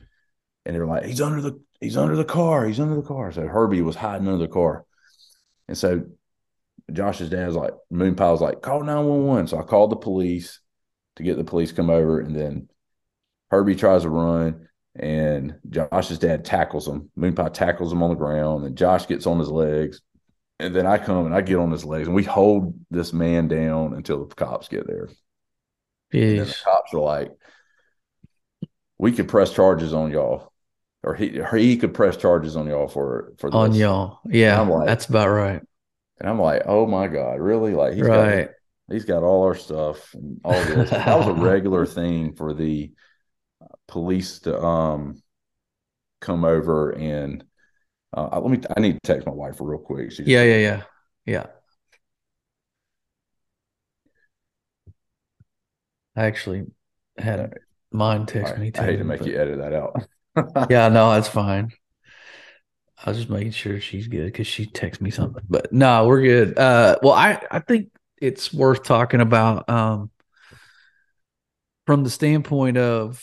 and 0.64 0.74
they 0.74 0.80
were 0.80 0.86
like 0.86 1.04
he's 1.04 1.20
under 1.20 1.40
the 1.40 1.60
he's 1.80 1.96
under 1.96 2.16
the 2.16 2.24
car 2.24 2.66
he's 2.66 2.80
under 2.80 2.96
the 2.96 3.02
car 3.02 3.32
so 3.32 3.42
herbie 3.46 3.82
was 3.82 3.96
hiding 3.96 4.28
under 4.28 4.38
the 4.38 4.52
car 4.52 4.84
and 5.68 5.78
so 5.78 6.04
Josh's 6.92 7.30
dad 7.30 7.46
was 7.46 7.56
like, 7.56 7.74
Moon 7.90 8.14
Pie 8.14 8.30
was 8.30 8.40
like, 8.40 8.62
call 8.62 8.80
911. 8.80 9.48
So 9.48 9.58
I 9.58 9.62
called 9.62 9.90
the 9.90 9.96
police 9.96 10.60
to 11.16 11.22
get 11.22 11.36
the 11.36 11.44
police 11.44 11.72
come 11.72 11.90
over. 11.90 12.20
And 12.20 12.34
then 12.34 12.68
Herbie 13.50 13.74
tries 13.74 14.02
to 14.02 14.10
run 14.10 14.68
and 14.98 15.54
Josh's 15.68 16.18
dad 16.18 16.44
tackles 16.44 16.88
him. 16.88 17.10
Moon 17.16 17.34
Pie 17.34 17.48
tackles 17.50 17.92
him 17.92 18.02
on 18.02 18.10
the 18.10 18.16
ground 18.16 18.64
and 18.64 18.76
Josh 18.76 19.06
gets 19.06 19.26
on 19.26 19.38
his 19.38 19.50
legs. 19.50 20.00
And 20.58 20.74
then 20.74 20.86
I 20.86 20.96
come 20.96 21.26
and 21.26 21.34
I 21.34 21.42
get 21.42 21.58
on 21.58 21.70
his 21.70 21.84
legs 21.84 22.06
and 22.06 22.14
we 22.14 22.24
hold 22.24 22.74
this 22.90 23.12
man 23.12 23.48
down 23.48 23.94
until 23.94 24.24
the 24.24 24.34
cops 24.34 24.68
get 24.68 24.86
there. 24.86 25.08
The 26.46 26.64
cops 26.64 26.94
are 26.94 27.00
like, 27.00 27.30
we 28.98 29.12
could 29.12 29.28
press 29.28 29.52
charges 29.52 29.92
on 29.92 30.10
y'all 30.10 30.52
or 31.06 31.14
he 31.14 31.38
or 31.38 31.56
he 31.56 31.76
could 31.76 31.94
press 31.94 32.16
charges 32.16 32.56
on 32.56 32.66
y'all 32.66 32.88
for 32.88 33.32
for 33.38 33.48
this. 33.48 33.56
on 33.56 33.74
y'all. 33.74 34.18
Yeah, 34.26 34.60
like, 34.60 34.86
that's 34.86 35.06
about 35.06 35.28
right. 35.28 35.62
And 36.18 36.28
I'm 36.28 36.40
like, 36.40 36.62
oh 36.66 36.86
my 36.86 37.06
god, 37.06 37.40
really? 37.40 37.74
Like 37.74 37.94
he's 37.94 38.02
right. 38.02 38.46
got 38.46 38.54
he's 38.90 39.04
got 39.04 39.22
all 39.22 39.44
our 39.44 39.54
stuff 39.54 40.12
and 40.14 40.40
all 40.44 40.52
this. 40.64 40.90
that 40.90 41.18
was 41.18 41.28
a 41.28 41.32
regular 41.40 41.86
thing 41.86 42.34
for 42.34 42.52
the 42.52 42.90
police 43.88 44.40
to 44.40 44.60
um 44.60 45.22
come 46.20 46.44
over 46.44 46.90
and 46.90 47.44
uh, 48.16 48.40
let 48.40 48.50
me. 48.50 48.60
I 48.76 48.80
need 48.80 48.94
to 48.94 49.00
text 49.04 49.26
my 49.26 49.32
wife 49.32 49.56
real 49.60 49.78
quick. 49.78 50.10
She's 50.10 50.26
yeah, 50.26 50.42
yeah, 50.42 50.56
yeah, 50.56 50.82
yeah. 51.26 51.46
I 56.16 56.24
actually 56.24 56.64
had 57.18 57.40
a 57.40 57.50
mine 57.92 58.24
text 58.24 58.52
right. 58.52 58.60
me 58.60 58.70
too. 58.70 58.80
I 58.80 58.84
hate 58.84 58.96
to 58.96 59.04
make 59.04 59.18
but... 59.18 59.28
you 59.28 59.38
edit 59.38 59.58
that 59.58 59.74
out. 59.74 60.06
yeah, 60.70 60.88
no, 60.88 61.12
that's 61.12 61.28
fine. 61.28 61.72
I 63.04 63.10
was 63.10 63.18
just 63.18 63.28
making 63.28 63.52
sure 63.52 63.78
she's 63.80 64.08
good 64.08 64.24
because 64.24 64.46
she 64.46 64.64
texted 64.64 65.02
me 65.02 65.10
something. 65.10 65.44
But 65.48 65.72
no, 65.72 66.06
we're 66.06 66.22
good. 66.22 66.58
Uh, 66.58 66.96
well, 67.02 67.12
I 67.12 67.42
I 67.50 67.58
think 67.58 67.90
it's 68.16 68.52
worth 68.52 68.84
talking 68.84 69.20
about 69.20 69.68
um, 69.68 70.10
from 71.86 72.02
the 72.02 72.10
standpoint 72.10 72.78
of, 72.78 73.22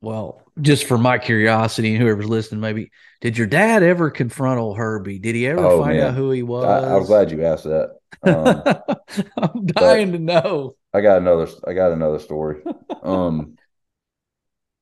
well, 0.00 0.42
just 0.60 0.84
for 0.84 0.98
my 0.98 1.18
curiosity 1.18 1.94
and 1.94 2.02
whoever's 2.02 2.28
listening, 2.28 2.60
maybe 2.60 2.90
did 3.20 3.36
your 3.36 3.46
dad 3.46 3.82
ever 3.82 4.10
confront 4.10 4.60
old 4.60 4.76
Herbie? 4.76 5.18
Did 5.18 5.34
he 5.34 5.46
ever 5.46 5.64
oh, 5.64 5.82
find 5.82 5.98
man. 5.98 6.08
out 6.08 6.14
who 6.14 6.30
he 6.30 6.42
was? 6.42 6.64
I, 6.64 6.96
am 6.96 7.04
glad 7.04 7.30
you 7.30 7.44
asked 7.44 7.64
that. 7.64 7.96
Um, 8.22 9.16
I'm 9.36 9.66
dying 9.66 10.12
to 10.12 10.18
know. 10.18 10.76
I 10.92 11.00
got 11.00 11.18
another. 11.18 11.48
I 11.66 11.74
got 11.74 11.92
another 11.92 12.18
story. 12.18 12.62
Um, 13.02 13.56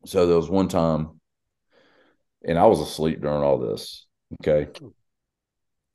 so 0.04 0.26
there 0.26 0.37
was 0.37 0.48
one 0.48 0.68
time 0.68 1.18
and 2.44 2.58
I 2.58 2.66
was 2.66 2.80
asleep 2.80 3.20
during 3.20 3.42
all 3.42 3.58
this. 3.58 4.06
Okay. 4.40 4.68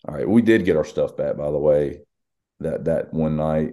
All 0.08 0.15
right. 0.15 0.27
We 0.27 0.42
did 0.42 0.65
get 0.65 0.77
our 0.77 0.86
stuff 0.86 1.15
back, 1.15 1.38
by 1.38 1.50
the 1.51 1.58
way, 1.58 2.00
that 2.60 2.86
that 2.86 3.13
one 3.13 3.38
night. 3.38 3.72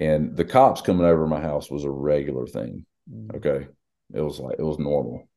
And 0.00 0.36
the 0.36 0.44
cops 0.44 0.80
coming 0.80 1.06
over 1.06 1.26
my 1.26 1.40
house 1.40 1.70
was 1.70 1.84
a 1.84 1.90
regular 1.90 2.46
thing. 2.46 2.86
Mm. 3.12 3.36
Okay. 3.36 3.68
It 4.12 4.20
was 4.20 4.38
like 4.38 4.56
it 4.58 4.62
was 4.62 4.78
normal. 4.78 5.28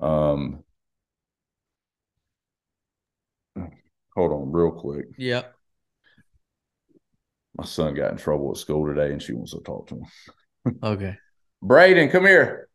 Um, 0.00 0.62
hold 4.14 4.32
on, 4.32 4.52
real 4.52 4.70
quick. 4.72 5.06
Yep. 5.16 5.54
My 7.56 7.64
son 7.64 7.94
got 7.94 8.12
in 8.12 8.18
trouble 8.18 8.50
at 8.50 8.58
school 8.58 8.86
today, 8.86 9.12
and 9.12 9.22
she 9.22 9.32
wants 9.32 9.52
to 9.52 9.60
talk 9.60 9.88
to 9.88 9.96
him. 10.64 10.76
okay. 10.82 11.16
Braden, 11.62 12.10
come 12.10 12.26
here. 12.26 12.68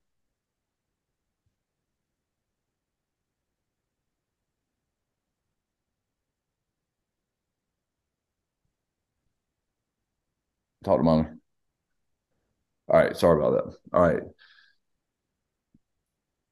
Talk 10.84 10.98
to 10.98 11.04
mommy. 11.04 11.25
All 12.88 13.00
right. 13.00 13.16
Sorry 13.16 13.40
about 13.40 13.66
that. 13.66 13.78
All 13.94 14.01
right. 14.01 14.24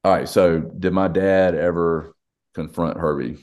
All 0.04 0.14
right. 0.14 0.30
So, 0.30 0.60
did 0.60 0.94
my 0.94 1.08
dad 1.08 1.56
ever 1.56 2.16
confront 2.54 2.98
Herbie? 2.98 3.38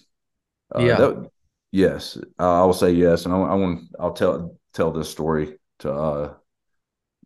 Uh, 0.74 0.80
yeah. 0.80 0.96
That, 0.96 1.30
yes, 1.70 2.18
I 2.38 2.64
will 2.64 2.72
say 2.72 2.92
yes, 2.92 3.24
and 3.24 3.34
I, 3.34 3.38
I 3.38 3.54
want 3.54 3.84
I'll 3.98 4.12
tell 4.12 4.58
tell 4.72 4.90
this 4.90 5.10
story 5.10 5.58
to 5.80 5.92
uh, 5.92 6.34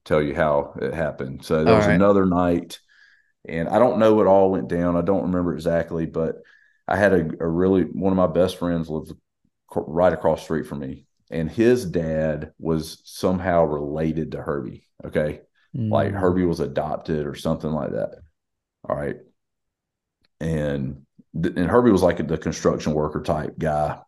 tell 0.04 0.22
you 0.22 0.34
how 0.34 0.74
it 0.80 0.94
happened. 0.94 1.44
So 1.44 1.64
there 1.64 1.74
all 1.74 1.78
was 1.78 1.86
right. 1.86 1.94
another 1.94 2.26
night, 2.26 2.80
and 3.48 3.68
I 3.68 3.78
don't 3.78 3.98
know 3.98 4.14
what 4.14 4.26
all 4.26 4.50
went 4.50 4.68
down. 4.68 4.96
I 4.96 5.02
don't 5.02 5.22
remember 5.22 5.54
exactly, 5.54 6.06
but 6.06 6.36
I 6.86 6.96
had 6.96 7.12
a, 7.12 7.28
a 7.40 7.48
really 7.48 7.82
one 7.82 8.12
of 8.12 8.16
my 8.16 8.26
best 8.26 8.58
friends 8.58 8.88
lived 8.88 9.12
right 9.74 10.12
across 10.12 10.42
street 10.42 10.66
from 10.66 10.80
me, 10.80 11.06
and 11.30 11.50
his 11.50 11.84
dad 11.84 12.52
was 12.58 13.00
somehow 13.04 13.64
related 13.64 14.32
to 14.32 14.42
Herbie. 14.42 14.86
Okay, 15.04 15.40
mm. 15.76 15.90
like 15.90 16.12
Herbie 16.12 16.44
was 16.44 16.60
adopted 16.60 17.26
or 17.26 17.34
something 17.34 17.70
like 17.70 17.92
that. 17.92 18.16
All 18.90 18.96
right. 18.96 19.16
And 20.40 21.06
and 21.32 21.70
Herbie 21.70 21.92
was 21.92 22.02
like 22.02 22.26
the 22.26 22.36
construction 22.36 22.92
worker 22.92 23.22
type 23.22 23.56
guy. 23.56 24.00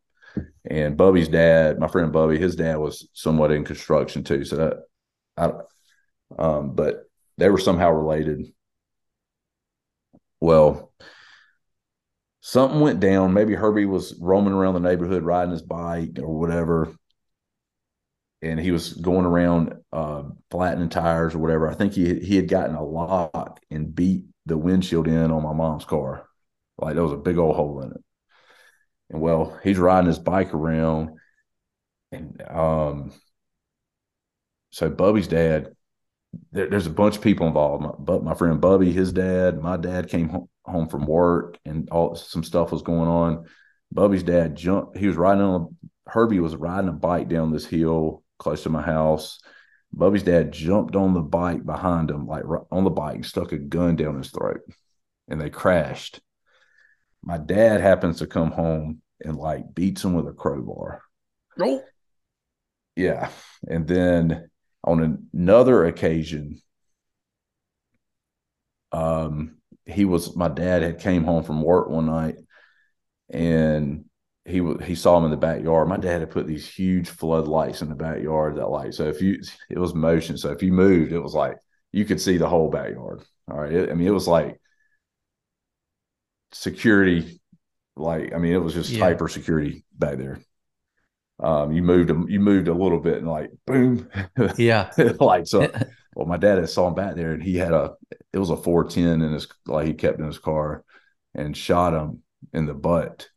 And 0.68 0.96
Bubby's 0.96 1.28
dad, 1.28 1.78
my 1.78 1.86
friend 1.86 2.12
Bubby, 2.12 2.38
his 2.38 2.56
dad 2.56 2.76
was 2.78 3.08
somewhat 3.12 3.52
in 3.52 3.64
construction 3.64 4.24
too. 4.24 4.44
So 4.44 4.56
that 4.56 4.76
I 5.36 5.52
um, 6.36 6.74
but 6.74 7.04
they 7.38 7.48
were 7.48 7.58
somehow 7.58 7.92
related. 7.92 8.52
Well, 10.40 10.92
something 12.40 12.80
went 12.80 12.98
down. 12.98 13.34
Maybe 13.34 13.54
Herbie 13.54 13.86
was 13.86 14.18
roaming 14.20 14.54
around 14.54 14.74
the 14.74 14.80
neighborhood 14.80 15.22
riding 15.22 15.52
his 15.52 15.62
bike 15.62 16.18
or 16.18 16.40
whatever. 16.40 16.92
And 18.40 18.58
he 18.58 18.72
was 18.72 18.94
going 18.94 19.26
around 19.26 19.74
uh, 19.92 20.24
flattening 20.50 20.88
tires 20.88 21.36
or 21.36 21.38
whatever. 21.38 21.68
I 21.70 21.74
think 21.74 21.92
he 21.92 22.18
he 22.18 22.34
had 22.34 22.48
gotten 22.48 22.74
a 22.74 22.84
lock 22.84 23.60
and 23.70 23.94
beat 23.94 24.24
the 24.46 24.56
windshield 24.56 25.08
in 25.08 25.30
on 25.30 25.42
my 25.42 25.52
mom's 25.52 25.84
car. 25.84 26.28
Like 26.78 26.94
there 26.94 27.02
was 27.02 27.12
a 27.12 27.16
big 27.16 27.38
old 27.38 27.56
hole 27.56 27.82
in 27.82 27.92
it. 27.92 28.04
And 29.10 29.20
well, 29.20 29.58
he's 29.62 29.78
riding 29.78 30.08
his 30.08 30.18
bike 30.18 30.54
around. 30.54 31.10
And 32.10 32.42
um 32.48 33.12
so 34.70 34.88
Bubby's 34.88 35.28
dad, 35.28 35.74
there, 36.50 36.68
there's 36.68 36.86
a 36.86 36.90
bunch 36.90 37.16
of 37.16 37.22
people 37.22 37.46
involved. 37.46 37.84
My, 37.84 37.90
but 37.98 38.24
my 38.24 38.34
friend 38.34 38.60
Bubby, 38.60 38.90
his 38.90 39.12
dad, 39.12 39.60
my 39.60 39.76
dad 39.76 40.08
came 40.08 40.28
home, 40.28 40.48
home 40.64 40.88
from 40.88 41.06
work 41.06 41.58
and 41.64 41.88
all 41.90 42.14
some 42.16 42.42
stuff 42.42 42.72
was 42.72 42.82
going 42.82 43.08
on. 43.08 43.44
Bubby's 43.92 44.22
dad 44.22 44.56
jumped, 44.56 44.96
he 44.96 45.06
was 45.06 45.16
riding 45.16 45.42
on 45.42 45.60
a, 45.60 46.10
Herbie 46.10 46.40
was 46.40 46.56
riding 46.56 46.88
a 46.88 46.92
bike 46.92 47.28
down 47.28 47.52
this 47.52 47.66
hill 47.66 48.22
close 48.38 48.62
to 48.62 48.70
my 48.70 48.82
house 48.82 49.38
Bubby's 49.92 50.22
dad 50.22 50.52
jumped 50.52 50.96
on 50.96 51.14
the 51.14 51.20
bike 51.20 51.64
behind 51.64 52.10
him, 52.10 52.26
like 52.26 52.44
on 52.70 52.84
the 52.84 52.90
bike, 52.90 53.16
and 53.16 53.26
stuck 53.26 53.52
a 53.52 53.58
gun 53.58 53.96
down 53.96 54.16
his 54.16 54.30
throat, 54.30 54.62
and 55.28 55.40
they 55.40 55.50
crashed. 55.50 56.20
My 57.22 57.38
dad 57.38 57.80
happens 57.80 58.18
to 58.18 58.26
come 58.26 58.50
home 58.50 59.02
and 59.20 59.36
like 59.36 59.74
beats 59.74 60.04
him 60.04 60.14
with 60.14 60.26
a 60.26 60.32
crowbar. 60.32 61.02
Oh, 61.60 61.82
yeah. 62.96 63.30
And 63.68 63.86
then 63.86 64.50
on 64.82 65.28
another 65.32 65.84
occasion, 65.84 66.60
um, 68.90 69.58
he 69.84 70.04
was 70.04 70.34
my 70.34 70.48
dad 70.48 70.82
had 70.82 71.00
came 71.00 71.24
home 71.24 71.44
from 71.44 71.62
work 71.62 71.88
one 71.88 72.06
night, 72.06 72.36
and 73.30 74.04
he 74.44 74.60
he 74.82 74.94
saw 74.94 75.18
him 75.18 75.24
in 75.24 75.30
the 75.30 75.36
backyard. 75.36 75.88
My 75.88 75.96
dad 75.96 76.20
had 76.20 76.30
put 76.30 76.46
these 76.46 76.68
huge 76.68 77.08
floodlights 77.08 77.82
in 77.82 77.88
the 77.88 77.94
backyard 77.94 78.56
that 78.56 78.68
light. 78.68 78.94
So 78.94 79.04
if 79.04 79.20
you 79.22 79.40
it 79.70 79.78
was 79.78 79.94
motion. 79.94 80.36
So 80.36 80.50
if 80.50 80.62
you 80.62 80.72
moved, 80.72 81.12
it 81.12 81.20
was 81.20 81.34
like 81.34 81.56
you 81.92 82.04
could 82.04 82.20
see 82.20 82.38
the 82.38 82.48
whole 82.48 82.70
backyard. 82.70 83.22
All 83.50 83.58
right. 83.58 83.72
It, 83.72 83.90
I 83.90 83.94
mean, 83.94 84.06
it 84.06 84.12
was 84.12 84.26
like 84.26 84.60
security. 86.52 87.40
Like 87.94 88.32
I 88.34 88.38
mean, 88.38 88.52
it 88.52 88.62
was 88.62 88.74
just 88.74 88.90
yeah. 88.90 89.04
hyper 89.04 89.28
security 89.28 89.84
back 89.96 90.18
there. 90.18 90.40
Um, 91.38 91.72
you 91.72 91.82
moved 91.82 92.10
you 92.28 92.40
moved 92.40 92.68
a 92.68 92.74
little 92.74 93.00
bit 93.00 93.18
and 93.18 93.28
like 93.28 93.50
boom, 93.66 94.08
yeah, 94.56 94.90
lights 95.20 95.54
up. 95.54 95.72
well, 96.14 96.26
my 96.26 96.36
dad 96.36 96.58
had 96.58 96.68
saw 96.68 96.88
him 96.88 96.94
back 96.94 97.14
there, 97.14 97.32
and 97.32 97.42
he 97.42 97.56
had 97.56 97.72
a 97.72 97.92
it 98.32 98.38
was 98.38 98.50
a 98.50 98.56
four 98.56 98.84
ten 98.84 99.22
in 99.22 99.32
his 99.32 99.46
like 99.66 99.86
he 99.86 99.94
kept 99.94 100.18
in 100.18 100.26
his 100.26 100.38
car, 100.38 100.84
and 101.34 101.56
shot 101.56 101.94
him 101.94 102.22
in 102.52 102.66
the 102.66 102.74
butt 102.74 103.28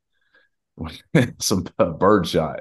some 1.39 1.65
uh, 1.79 1.91
bird 1.91 2.27
shot. 2.27 2.59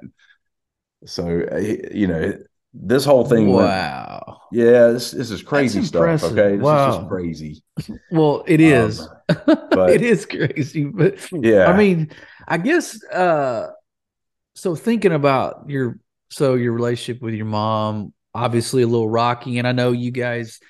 So 1.07 1.46
uh, 1.50 1.57
you 1.59 2.07
know 2.07 2.35
this 2.74 3.05
whole 3.05 3.24
thing. 3.24 3.50
Wow. 3.50 4.24
Went, 4.27 4.38
yeah, 4.53 4.88
this, 4.88 5.12
this 5.12 5.31
is 5.31 5.42
crazy 5.42 5.83
stuff. 5.83 6.22
Okay, 6.24 6.57
this 6.57 6.61
wow. 6.61 6.88
is 6.88 6.96
just 6.96 7.09
crazy. 7.09 7.62
Well, 8.11 8.44
it 8.46 8.61
um, 8.61 8.66
is. 8.66 9.00
Um, 9.00 9.09
but, 9.70 9.90
it 9.90 10.03
is 10.03 10.27
crazy, 10.27 10.85
but 10.85 11.18
yeah. 11.33 11.66
I 11.66 11.77
mean, 11.77 12.11
I 12.46 12.59
guess. 12.59 13.03
uh 13.05 13.68
So 14.55 14.74
thinking 14.74 15.12
about 15.12 15.68
your 15.68 15.98
so 16.31 16.55
your 16.55 16.72
relationship 16.72 17.22
with 17.22 17.35
your 17.35 17.46
mom, 17.46 18.12
obviously 18.35 18.83
a 18.83 18.87
little 18.87 19.09
rocky, 19.09 19.59
and 19.59 19.68
I 19.68 19.72
know 19.72 19.92
you 19.92 20.11
guys 20.11 20.61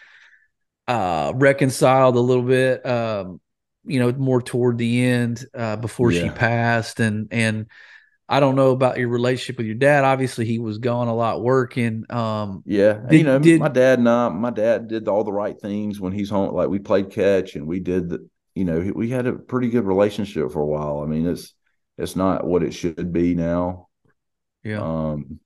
uh 0.86 1.32
reconciled 1.34 2.16
a 2.16 2.20
little 2.20 2.44
bit. 2.44 2.84
Um, 2.86 3.40
you 3.84 4.00
know, 4.00 4.12
more 4.12 4.42
toward 4.42 4.78
the 4.78 5.04
end 5.04 5.44
uh, 5.54 5.76
before 5.76 6.10
yeah. 6.10 6.22
she 6.22 6.30
passed, 6.30 7.00
and 7.00 7.28
and 7.30 7.66
I 8.28 8.40
don't 8.40 8.56
know 8.56 8.70
about 8.70 8.98
your 8.98 9.08
relationship 9.08 9.58
with 9.58 9.66
your 9.66 9.74
dad. 9.74 10.04
Obviously, 10.04 10.46
he 10.46 10.58
was 10.58 10.78
gone 10.78 11.08
a 11.08 11.14
lot 11.14 11.42
working. 11.42 12.04
Um, 12.10 12.62
yeah, 12.64 12.94
did, 13.08 13.18
you 13.18 13.24
know, 13.24 13.38
did, 13.38 13.60
my 13.60 13.68
dad 13.68 13.98
and 13.98 14.08
I, 14.08 14.28
my 14.30 14.50
dad 14.50 14.88
did 14.88 15.08
all 15.08 15.24
the 15.24 15.32
right 15.32 15.58
things 15.60 16.00
when 16.00 16.12
he's 16.12 16.30
home. 16.30 16.54
Like 16.54 16.68
we 16.68 16.78
played 16.78 17.10
catch, 17.10 17.54
and 17.54 17.66
we 17.66 17.80
did 17.80 18.08
the, 18.08 18.28
you 18.54 18.64
know, 18.64 18.92
we 18.94 19.10
had 19.10 19.26
a 19.26 19.34
pretty 19.34 19.68
good 19.68 19.84
relationship 19.84 20.50
for 20.52 20.60
a 20.62 20.66
while. 20.66 21.00
I 21.00 21.06
mean, 21.06 21.26
it's 21.26 21.54
it's 21.98 22.16
not 22.16 22.46
what 22.46 22.62
it 22.62 22.72
should 22.72 23.12
be 23.12 23.34
now. 23.34 23.88
Yeah. 24.62 24.80
Um, 24.80 25.40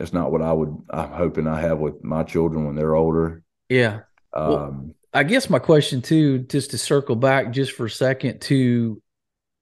it's 0.00 0.12
not 0.12 0.32
what 0.32 0.42
I 0.42 0.52
would. 0.52 0.76
I'm 0.90 1.12
hoping 1.12 1.46
I 1.46 1.60
have 1.60 1.78
with 1.78 2.02
my 2.02 2.22
children 2.24 2.66
when 2.66 2.74
they're 2.74 2.96
older. 2.96 3.42
Yeah. 3.68 4.00
Um, 4.32 4.48
well, 4.50 4.94
I 5.14 5.22
guess 5.22 5.48
my 5.48 5.60
question 5.60 6.02
too, 6.02 6.40
just 6.40 6.72
to 6.72 6.78
circle 6.78 7.14
back 7.14 7.52
just 7.52 7.72
for 7.72 7.86
a 7.86 7.90
second 7.90 8.40
to 8.42 9.00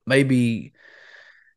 maybe 0.06 0.72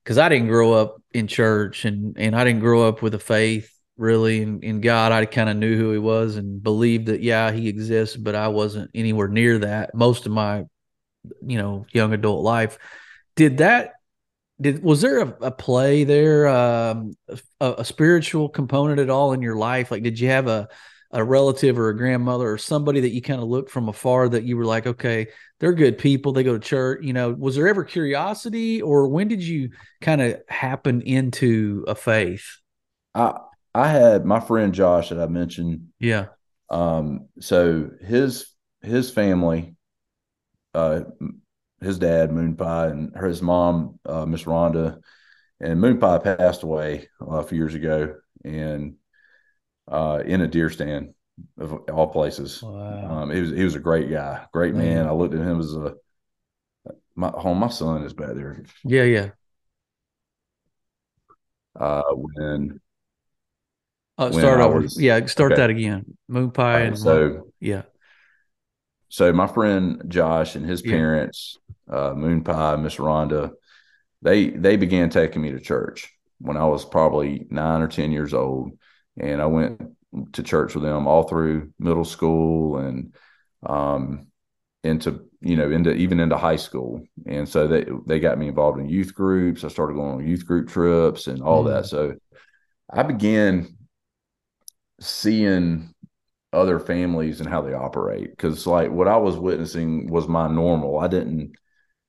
because 0.03 0.17
I 0.17 0.27
didn't 0.29 0.49
grow 0.49 0.73
up 0.73 1.01
in 1.13 1.27
church 1.27 1.85
and 1.85 2.17
and 2.17 2.35
I 2.35 2.43
didn't 2.43 2.59
grow 2.59 2.87
up 2.87 3.01
with 3.01 3.15
a 3.15 3.19
faith 3.19 3.71
really 3.97 4.41
in, 4.41 4.61
in 4.61 4.81
God. 4.81 5.13
I 5.13 5.25
kind 5.25 5.49
of 5.49 5.55
knew 5.55 5.77
who 5.77 5.91
he 5.91 5.97
was 5.97 6.35
and 6.35 6.61
believed 6.61 7.07
that 7.07 7.21
yeah, 7.21 7.51
he 7.51 7.69
exists, 7.69 8.17
but 8.17 8.35
I 8.35 8.49
wasn't 8.49 8.91
anywhere 8.93 9.29
near 9.29 9.59
that 9.59 9.95
most 9.95 10.25
of 10.25 10.33
my 10.33 10.65
you 11.45 11.57
know 11.57 11.85
young 11.93 12.13
adult 12.13 12.43
life. 12.43 12.77
Did 13.37 13.59
that 13.59 13.93
did 14.59 14.83
was 14.83 15.01
there 15.01 15.19
a, 15.21 15.35
a 15.41 15.51
play 15.51 16.03
there 16.03 16.47
um, 16.47 17.13
a, 17.61 17.75
a 17.79 17.85
spiritual 17.85 18.49
component 18.49 18.99
at 18.99 19.09
all 19.09 19.31
in 19.31 19.41
your 19.41 19.55
life? 19.55 19.89
Like 19.89 20.03
did 20.03 20.19
you 20.19 20.27
have 20.27 20.47
a 20.47 20.67
a 21.15 21.23
relative 21.23 21.79
or 21.79 21.87
a 21.87 21.97
grandmother 21.97 22.51
or 22.51 22.57
somebody 22.57 22.99
that 22.99 23.13
you 23.13 23.21
kind 23.21 23.41
of 23.41 23.47
looked 23.47 23.71
from 23.71 23.87
afar 23.87 24.27
that 24.27 24.43
you 24.43 24.57
were 24.57 24.65
like, 24.65 24.85
okay, 24.85 25.27
they're 25.61 25.73
good 25.73 25.97
people. 25.97 26.33
They 26.33 26.43
go 26.43 26.53
to 26.53 26.59
church. 26.59 27.03
You 27.03 27.13
know, 27.13 27.31
was 27.31 27.55
there 27.55 27.69
ever 27.69 27.85
curiosity 27.85 28.81
or 28.81 29.07
when 29.07 29.29
did 29.29 29.41
you 29.41 29.69
kind 30.01 30.21
of 30.21 30.41
happen 30.49 31.01
into 31.01 31.85
a 31.87 31.95
faith? 31.95 32.57
I 33.15 33.39
I 33.73 33.87
had 33.87 34.25
my 34.25 34.41
friend 34.41 34.73
Josh 34.73 35.09
that 35.09 35.19
I 35.19 35.27
mentioned. 35.27 35.87
Yeah. 35.99 36.27
Um, 36.69 37.29
so 37.39 37.91
his 38.05 38.47
his 38.81 39.09
family, 39.09 39.77
uh 40.73 41.01
his 41.81 41.97
dad, 41.97 42.33
Moon 42.33 42.57
Pie, 42.57 42.87
and 42.87 43.15
his 43.15 43.41
mom, 43.41 43.99
uh, 44.05 44.25
Miss 44.25 44.43
Rhonda, 44.43 44.99
and 45.61 45.79
Moon 45.79 45.97
Pie 45.97 46.17
passed 46.17 46.63
away 46.63 47.07
uh, 47.21 47.37
a 47.37 47.43
few 47.43 47.57
years 47.57 47.75
ago. 47.75 48.15
And 48.43 48.95
uh, 49.87 50.21
in 50.25 50.41
a 50.41 50.47
deer 50.47 50.69
stand 50.69 51.13
of 51.57 51.73
all 51.91 52.07
places. 52.07 52.61
Wow. 52.61 53.21
Um, 53.23 53.31
he 53.31 53.41
was 53.41 53.51
he 53.51 53.63
was 53.63 53.75
a 53.75 53.79
great 53.79 54.09
guy, 54.09 54.45
great 54.53 54.73
man. 54.73 54.95
man. 54.95 55.07
I 55.07 55.11
looked 55.11 55.33
at 55.33 55.41
him 55.41 55.59
as 55.59 55.73
a 55.73 55.93
my 57.15 57.29
home. 57.29 57.59
My 57.59 57.69
son 57.69 58.03
is 58.03 58.13
back 58.13 58.33
there. 58.35 58.63
Yeah, 58.83 59.03
yeah. 59.03 59.29
Uh, 61.77 62.03
when 62.13 62.79
uh, 64.17 64.31
start 64.31 64.61
over. 64.61 64.81
Was, 64.81 64.99
yeah, 64.99 65.25
start 65.25 65.53
okay. 65.53 65.61
that 65.61 65.69
again. 65.69 66.17
Moon 66.27 66.51
pie 66.51 66.73
right, 66.73 66.81
and 66.87 66.99
so 66.99 67.51
yeah. 67.59 67.83
So 69.09 69.31
my 69.31 69.47
friend 69.47 70.03
Josh 70.07 70.55
and 70.55 70.65
his 70.65 70.81
parents, 70.81 71.57
yeah. 71.87 71.95
uh, 72.07 72.13
Moon 72.15 72.43
Pie, 72.43 72.75
Miss 72.77 72.95
Rhonda, 72.95 73.51
they 74.21 74.49
they 74.49 74.75
began 74.75 75.09
taking 75.09 75.41
me 75.41 75.51
to 75.51 75.59
church 75.59 76.11
when 76.39 76.57
I 76.57 76.65
was 76.65 76.83
probably 76.83 77.45
nine 77.49 77.81
or 77.81 77.87
ten 77.87 78.11
years 78.11 78.33
old 78.33 78.77
and 79.19 79.41
I 79.41 79.45
went 79.45 79.81
to 80.33 80.43
church 80.43 80.75
with 80.75 80.83
them 80.83 81.07
all 81.07 81.23
through 81.23 81.73
middle 81.79 82.05
school 82.05 82.77
and 82.77 83.13
um, 83.65 84.27
into 84.83 85.25
you 85.41 85.55
know 85.55 85.69
into 85.71 85.93
even 85.93 86.19
into 86.19 86.37
high 86.37 86.55
school 86.55 87.03
and 87.25 87.47
so 87.47 87.67
they 87.67 87.85
they 88.07 88.19
got 88.19 88.37
me 88.37 88.47
involved 88.47 88.79
in 88.79 88.87
youth 88.87 89.13
groups 89.13 89.63
i 89.63 89.67
started 89.67 89.95
going 89.95 90.13
on 90.13 90.27
youth 90.27 90.45
group 90.45 90.69
trips 90.69 91.27
and 91.27 91.41
all 91.41 91.63
mm. 91.63 91.73
that 91.73 91.85
so 91.85 92.15
i 92.91 93.03
began 93.03 93.67
seeing 94.99 95.93
other 96.55 96.79
families 96.79 97.41
and 97.41 97.49
how 97.49 97.61
they 97.61 97.73
operate 97.73 98.29
because 98.29 98.65
like 98.65 98.89
what 98.89 99.07
I 99.07 99.17
was 99.17 99.37
witnessing 99.37 100.09
was 100.09 100.27
my 100.27 100.47
normal. 100.47 100.97
I 100.99 101.07
didn't. 101.07 101.55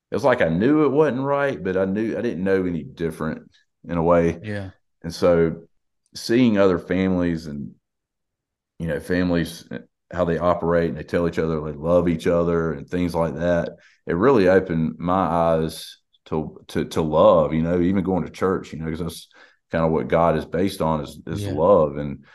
It 0.09 0.15
was 0.15 0.23
like 0.23 0.41
I 0.41 0.47
knew 0.47 0.85
it 0.85 0.91
wasn't 0.91 1.21
right, 1.21 1.61
but 1.61 1.75
I 1.75 1.85
knew 1.85 2.17
I 2.17 2.21
didn't 2.21 2.43
know 2.43 2.65
any 2.65 2.83
different 2.83 3.51
in 3.87 3.97
a 3.97 4.03
way. 4.03 4.39
Yeah. 4.41 4.71
And 5.03 5.13
so 5.13 5.67
seeing 6.15 6.57
other 6.57 6.79
families 6.79 7.47
and 7.47 7.71
you 8.79 8.87
know 8.87 8.99
families 8.99 9.67
how 10.11 10.23
they 10.23 10.37
operate 10.37 10.89
and 10.89 10.97
they 10.97 11.03
tell 11.03 11.27
each 11.27 11.39
other 11.39 11.59
they 11.61 11.73
love 11.73 12.07
each 12.07 12.27
other 12.27 12.73
and 12.73 12.87
things 12.87 13.13
like 13.13 13.35
that 13.35 13.69
it 14.05 14.15
really 14.15 14.47
opened 14.47 14.95
my 14.97 15.13
eyes 15.13 15.97
to 16.25 16.61
to 16.67 16.85
to 16.85 17.01
love 17.01 17.53
you 17.53 17.61
know 17.61 17.79
even 17.79 18.03
going 18.03 18.23
to 18.23 18.31
church 18.31 18.71
you 18.71 18.79
know 18.79 18.85
because 18.85 18.99
that's 18.99 19.27
kind 19.71 19.83
of 19.83 19.91
what 19.91 20.07
god 20.07 20.37
is 20.37 20.45
based 20.45 20.81
on 20.81 21.01
is, 21.01 21.19
is 21.27 21.43
yeah. 21.43 21.51
love 21.51 21.97
and 21.97 22.25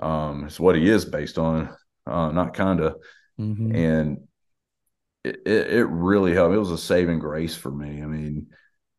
um 0.00 0.44
it's 0.44 0.58
what 0.58 0.76
he 0.76 0.88
is 0.88 1.04
based 1.04 1.38
on 1.38 1.74
uh 2.06 2.30
not 2.30 2.54
kind 2.54 2.80
of 2.80 2.96
mm-hmm. 3.38 3.74
and 3.74 4.18
it, 5.22 5.40
it, 5.46 5.72
it 5.74 5.84
really 5.84 6.32
helped 6.32 6.54
it 6.54 6.58
was 6.58 6.70
a 6.70 6.78
saving 6.78 7.18
grace 7.18 7.54
for 7.54 7.70
me 7.70 8.02
i 8.02 8.06
mean 8.06 8.46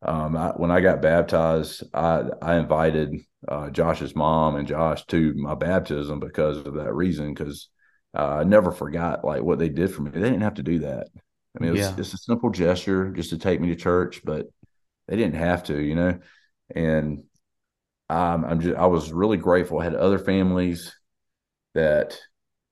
um 0.02 0.36
I, 0.36 0.50
when 0.50 0.70
i 0.70 0.80
got 0.80 1.02
baptized 1.02 1.82
i 1.92 2.22
i 2.40 2.56
invited 2.56 3.20
uh, 3.48 3.70
josh's 3.70 4.14
mom 4.14 4.56
and 4.56 4.68
josh 4.68 5.04
to 5.06 5.34
my 5.34 5.54
baptism 5.54 6.20
because 6.20 6.58
of 6.58 6.74
that 6.74 6.94
reason 6.94 7.34
because 7.34 7.68
uh, 8.14 8.38
I 8.40 8.44
never 8.44 8.72
forgot 8.72 9.24
like 9.24 9.42
what 9.42 9.58
they 9.58 9.68
did 9.68 9.92
for 9.92 10.02
me. 10.02 10.10
They 10.10 10.20
didn't 10.20 10.42
have 10.42 10.54
to 10.54 10.62
do 10.62 10.80
that. 10.80 11.08
I 11.56 11.60
mean, 11.60 11.68
it 11.70 11.72
was 11.72 11.80
yeah. 11.80 11.96
just 11.96 12.14
a 12.14 12.18
simple 12.18 12.50
gesture 12.50 13.10
just 13.10 13.30
to 13.30 13.38
take 13.38 13.60
me 13.60 13.68
to 13.68 13.76
church, 13.76 14.22
but 14.24 14.46
they 15.08 15.16
didn't 15.16 15.36
have 15.36 15.64
to, 15.64 15.80
you 15.80 15.94
know. 15.94 16.18
And 16.74 17.24
um, 18.08 18.44
I'm 18.44 18.60
just 18.60 18.76
I 18.76 18.86
was 18.86 19.12
really 19.12 19.38
grateful. 19.38 19.78
I 19.78 19.84
had 19.84 19.94
other 19.94 20.18
families 20.18 20.94
that 21.74 22.18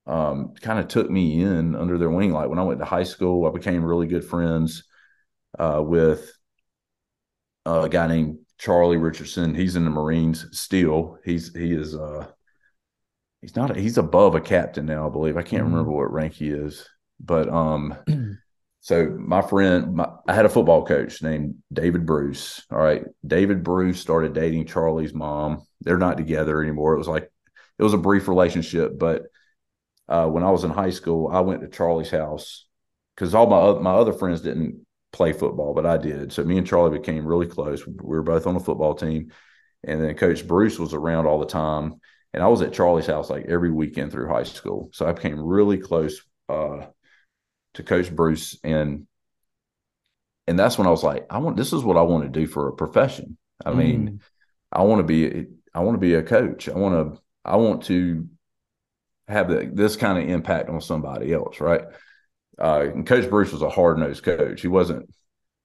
um, 0.06 0.54
kind 0.60 0.78
of 0.78 0.88
took 0.88 1.10
me 1.10 1.42
in 1.42 1.74
under 1.74 1.96
their 1.96 2.10
wing. 2.10 2.32
Like 2.32 2.48
when 2.48 2.58
I 2.58 2.64
went 2.64 2.80
to 2.80 2.86
high 2.86 3.04
school, 3.04 3.46
I 3.46 3.50
became 3.50 3.84
really 3.84 4.06
good 4.06 4.24
friends 4.24 4.84
uh, 5.58 5.82
with 5.82 6.30
a 7.64 7.88
guy 7.88 8.06
named 8.08 8.38
Charlie 8.60 8.98
Richardson. 8.98 9.54
He's 9.54 9.74
in 9.74 9.84
the 9.84 9.90
Marines 9.90 10.46
still. 10.52 11.18
He's 11.24 11.52
he 11.56 11.72
is 11.72 11.96
uh, 11.96 12.26
he's 13.40 13.56
not 13.56 13.74
a, 13.74 13.80
he's 13.80 13.96
above 13.96 14.34
a 14.34 14.40
captain 14.40 14.84
now, 14.84 15.08
I 15.08 15.10
believe. 15.10 15.38
I 15.38 15.42
can't 15.42 15.62
mm-hmm. 15.62 15.72
remember 15.72 15.92
what 15.92 16.12
rank 16.12 16.34
he 16.34 16.50
is, 16.50 16.86
but 17.18 17.48
um, 17.48 17.96
so 18.80 19.16
my 19.18 19.40
friend, 19.40 19.94
my, 19.94 20.10
I 20.28 20.34
had 20.34 20.44
a 20.44 20.50
football 20.50 20.84
coach 20.84 21.22
named 21.22 21.54
David 21.72 22.04
Bruce. 22.04 22.62
All 22.70 22.78
right, 22.78 23.02
David 23.26 23.64
Bruce 23.64 23.98
started 23.98 24.34
dating 24.34 24.66
Charlie's 24.66 25.14
mom. 25.14 25.66
They're 25.80 25.96
not 25.96 26.18
together 26.18 26.62
anymore. 26.62 26.92
It 26.94 26.98
was 26.98 27.08
like 27.08 27.30
it 27.78 27.82
was 27.82 27.94
a 27.94 27.98
brief 27.98 28.28
relationship, 28.28 28.98
but 28.98 29.22
uh, 30.06 30.26
when 30.26 30.44
I 30.44 30.50
was 30.50 30.64
in 30.64 30.70
high 30.70 30.90
school, 30.90 31.30
I 31.32 31.40
went 31.40 31.62
to 31.62 31.68
Charlie's 31.68 32.10
house 32.10 32.66
because 33.14 33.34
all 33.34 33.46
my 33.46 33.80
my 33.80 33.94
other 33.96 34.12
friends 34.12 34.42
didn't 34.42 34.84
play 35.12 35.32
football, 35.32 35.74
but 35.74 35.86
I 35.86 35.96
did. 35.96 36.32
So 36.32 36.44
me 36.44 36.58
and 36.58 36.66
Charlie 36.66 36.98
became 36.98 37.26
really 37.26 37.46
close. 37.46 37.86
We 37.86 37.94
were 37.96 38.22
both 38.22 38.46
on 38.46 38.54
the 38.54 38.60
football 38.60 38.94
team, 38.94 39.32
and 39.84 40.02
then 40.02 40.14
Coach 40.14 40.46
Bruce 40.46 40.78
was 40.78 40.94
around 40.94 41.26
all 41.26 41.38
the 41.38 41.46
time 41.46 42.00
and 42.32 42.42
I 42.42 42.48
was 42.48 42.62
at 42.62 42.72
Charlie's 42.72 43.06
house 43.06 43.30
like 43.30 43.46
every 43.46 43.70
weekend 43.70 44.12
through 44.12 44.28
high 44.28 44.44
school. 44.44 44.90
So 44.92 45.06
I 45.06 45.12
became 45.12 45.40
really 45.40 45.78
close 45.78 46.22
uh, 46.48 46.86
to 47.74 47.82
Coach 47.82 48.14
Bruce, 48.14 48.58
and 48.62 49.06
and 50.46 50.58
that's 50.58 50.78
when 50.78 50.86
I 50.86 50.90
was 50.90 51.02
like, 51.02 51.26
I 51.30 51.38
want 51.38 51.56
this 51.56 51.72
is 51.72 51.82
what 51.82 51.96
I 51.96 52.02
want 52.02 52.24
to 52.24 52.40
do 52.40 52.46
for 52.46 52.68
a 52.68 52.72
profession. 52.72 53.36
I 53.64 53.72
mean, 53.72 54.08
mm. 54.08 54.20
I 54.72 54.82
want 54.82 55.00
to 55.00 55.04
be 55.04 55.46
I 55.74 55.80
want 55.80 55.96
to 55.96 56.00
be 56.00 56.14
a 56.14 56.22
coach. 56.22 56.68
I 56.68 56.76
want 56.76 57.14
to 57.14 57.22
I 57.44 57.56
want 57.56 57.84
to 57.84 58.28
have 59.26 59.48
the, 59.48 59.70
this 59.72 59.96
kind 59.96 60.18
of 60.18 60.28
impact 60.28 60.68
on 60.68 60.80
somebody 60.80 61.32
else, 61.32 61.60
right? 61.60 61.82
Uh, 62.60 62.88
and 62.94 63.06
Coach 63.06 63.30
Bruce 63.30 63.52
was 63.52 63.62
a 63.62 63.70
hard 63.70 63.98
nosed 63.98 64.22
coach. 64.22 64.60
He 64.60 64.68
wasn't 64.68 65.08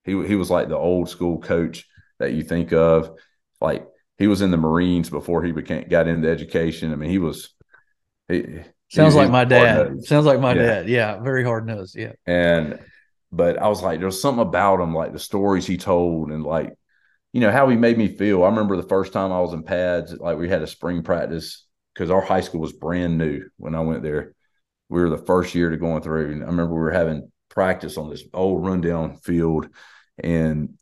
he 0.05 0.12
he 0.25 0.36
was 0.36 0.49
like 0.49 0.69
the 0.69 0.77
old 0.77 1.10
school 1.10 1.39
coach 1.39 1.86
that 2.19 2.34
you 2.34 2.43
think 2.43 2.71
of, 2.71 3.12
like 3.60 3.86
he 4.17 4.27
was 4.27 4.41
in 4.41 4.51
the 4.51 4.58
Marines 4.58 5.10
before 5.10 5.43
he 5.43 5.51
became 5.51 5.88
got 5.89 6.08
into 6.08 6.29
education. 6.29 6.93
I 6.93 6.95
mean, 6.95 7.10
he 7.10 7.19
was. 7.19 7.49
He, 8.29 8.62
Sounds 8.89 9.13
he, 9.13 9.19
like 9.19 9.31
my 9.31 9.45
dad. 9.45 10.05
Sounds 10.05 10.25
like 10.25 10.39
my 10.39 10.53
yeah. 10.53 10.62
dad. 10.62 10.89
Yeah, 10.89 11.19
very 11.19 11.43
hard 11.43 11.65
nosed. 11.65 11.95
Yeah. 11.95 12.13
And, 12.27 12.79
but 13.31 13.58
I 13.58 13.67
was 13.67 13.81
like, 13.81 13.99
there's 13.99 14.21
something 14.21 14.45
about 14.45 14.79
him, 14.79 14.93
like 14.93 15.12
the 15.12 15.19
stories 15.19 15.65
he 15.65 15.77
told, 15.77 16.29
and 16.29 16.43
like, 16.43 16.71
you 17.34 17.41
know, 17.41 17.51
how 17.51 17.67
he 17.67 17.75
made 17.75 17.97
me 17.97 18.08
feel. 18.08 18.43
I 18.43 18.49
remember 18.49 18.77
the 18.77 18.88
first 18.88 19.12
time 19.12 19.31
I 19.31 19.41
was 19.41 19.53
in 19.53 19.63
pads, 19.63 20.13
like 20.13 20.38
we 20.38 20.47
had 20.47 20.62
a 20.62 20.67
spring 20.67 21.01
practice 21.01 21.65
because 21.93 22.12
our 22.12 22.21
high 22.21 22.41
school 22.41 22.62
was 22.62 22.73
brand 22.73 23.17
new 23.17 23.41
when 23.58 23.73
I 23.73 23.79
went 23.79 24.03
there. 24.03 24.34
We 24.89 25.01
were 25.01 25.09
the 25.09 25.17
first 25.17 25.55
year 25.55 25.69
to 25.69 25.77
going 25.77 26.01
through, 26.01 26.31
and 26.31 26.43
I 26.43 26.47
remember 26.47 26.73
we 26.73 26.81
were 26.81 26.91
having 26.91 27.31
practice 27.49 27.97
on 27.97 28.09
this 28.09 28.23
old 28.33 28.65
rundown 28.65 29.17
field, 29.17 29.67
and 30.21 30.77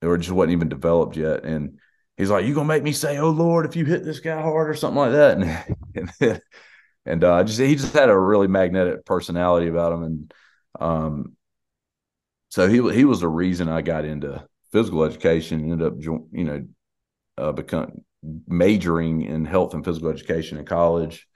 it 0.00 0.18
just 0.18 0.30
wasn't 0.30 0.52
even 0.52 0.68
developed 0.68 1.16
yet, 1.16 1.44
and 1.44 1.78
he's 2.16 2.30
like, 2.30 2.46
"You 2.46 2.54
gonna 2.54 2.68
make 2.68 2.82
me 2.82 2.92
say, 2.92 3.18
oh 3.18 3.30
Lord, 3.30 3.66
if 3.66 3.76
you 3.76 3.84
hit 3.84 4.04
this 4.04 4.20
guy 4.20 4.40
hard 4.40 4.70
or 4.70 4.74
something 4.74 4.98
like 4.98 5.12
that?" 5.12 5.38
And 5.94 6.10
and, 6.20 6.42
and 7.06 7.24
uh, 7.24 7.44
just 7.44 7.58
he 7.58 7.74
just 7.74 7.94
had 7.94 8.10
a 8.10 8.18
really 8.18 8.46
magnetic 8.48 9.04
personality 9.04 9.68
about 9.68 9.92
him, 9.92 10.02
and 10.02 10.34
um, 10.80 11.36
so 12.50 12.68
he 12.68 12.76
he 12.94 13.04
was 13.04 13.20
the 13.20 13.28
reason 13.28 13.68
I 13.68 13.82
got 13.82 14.04
into 14.04 14.46
physical 14.72 15.04
education. 15.04 15.70
Ended 15.70 15.86
up, 15.86 15.94
you 16.00 16.44
know, 16.44 16.66
uh, 17.36 17.52
become 17.52 18.02
majoring 18.46 19.22
in 19.22 19.44
health 19.44 19.74
and 19.74 19.84
physical 19.84 20.10
education 20.10 20.58
in 20.58 20.64
college. 20.64 21.26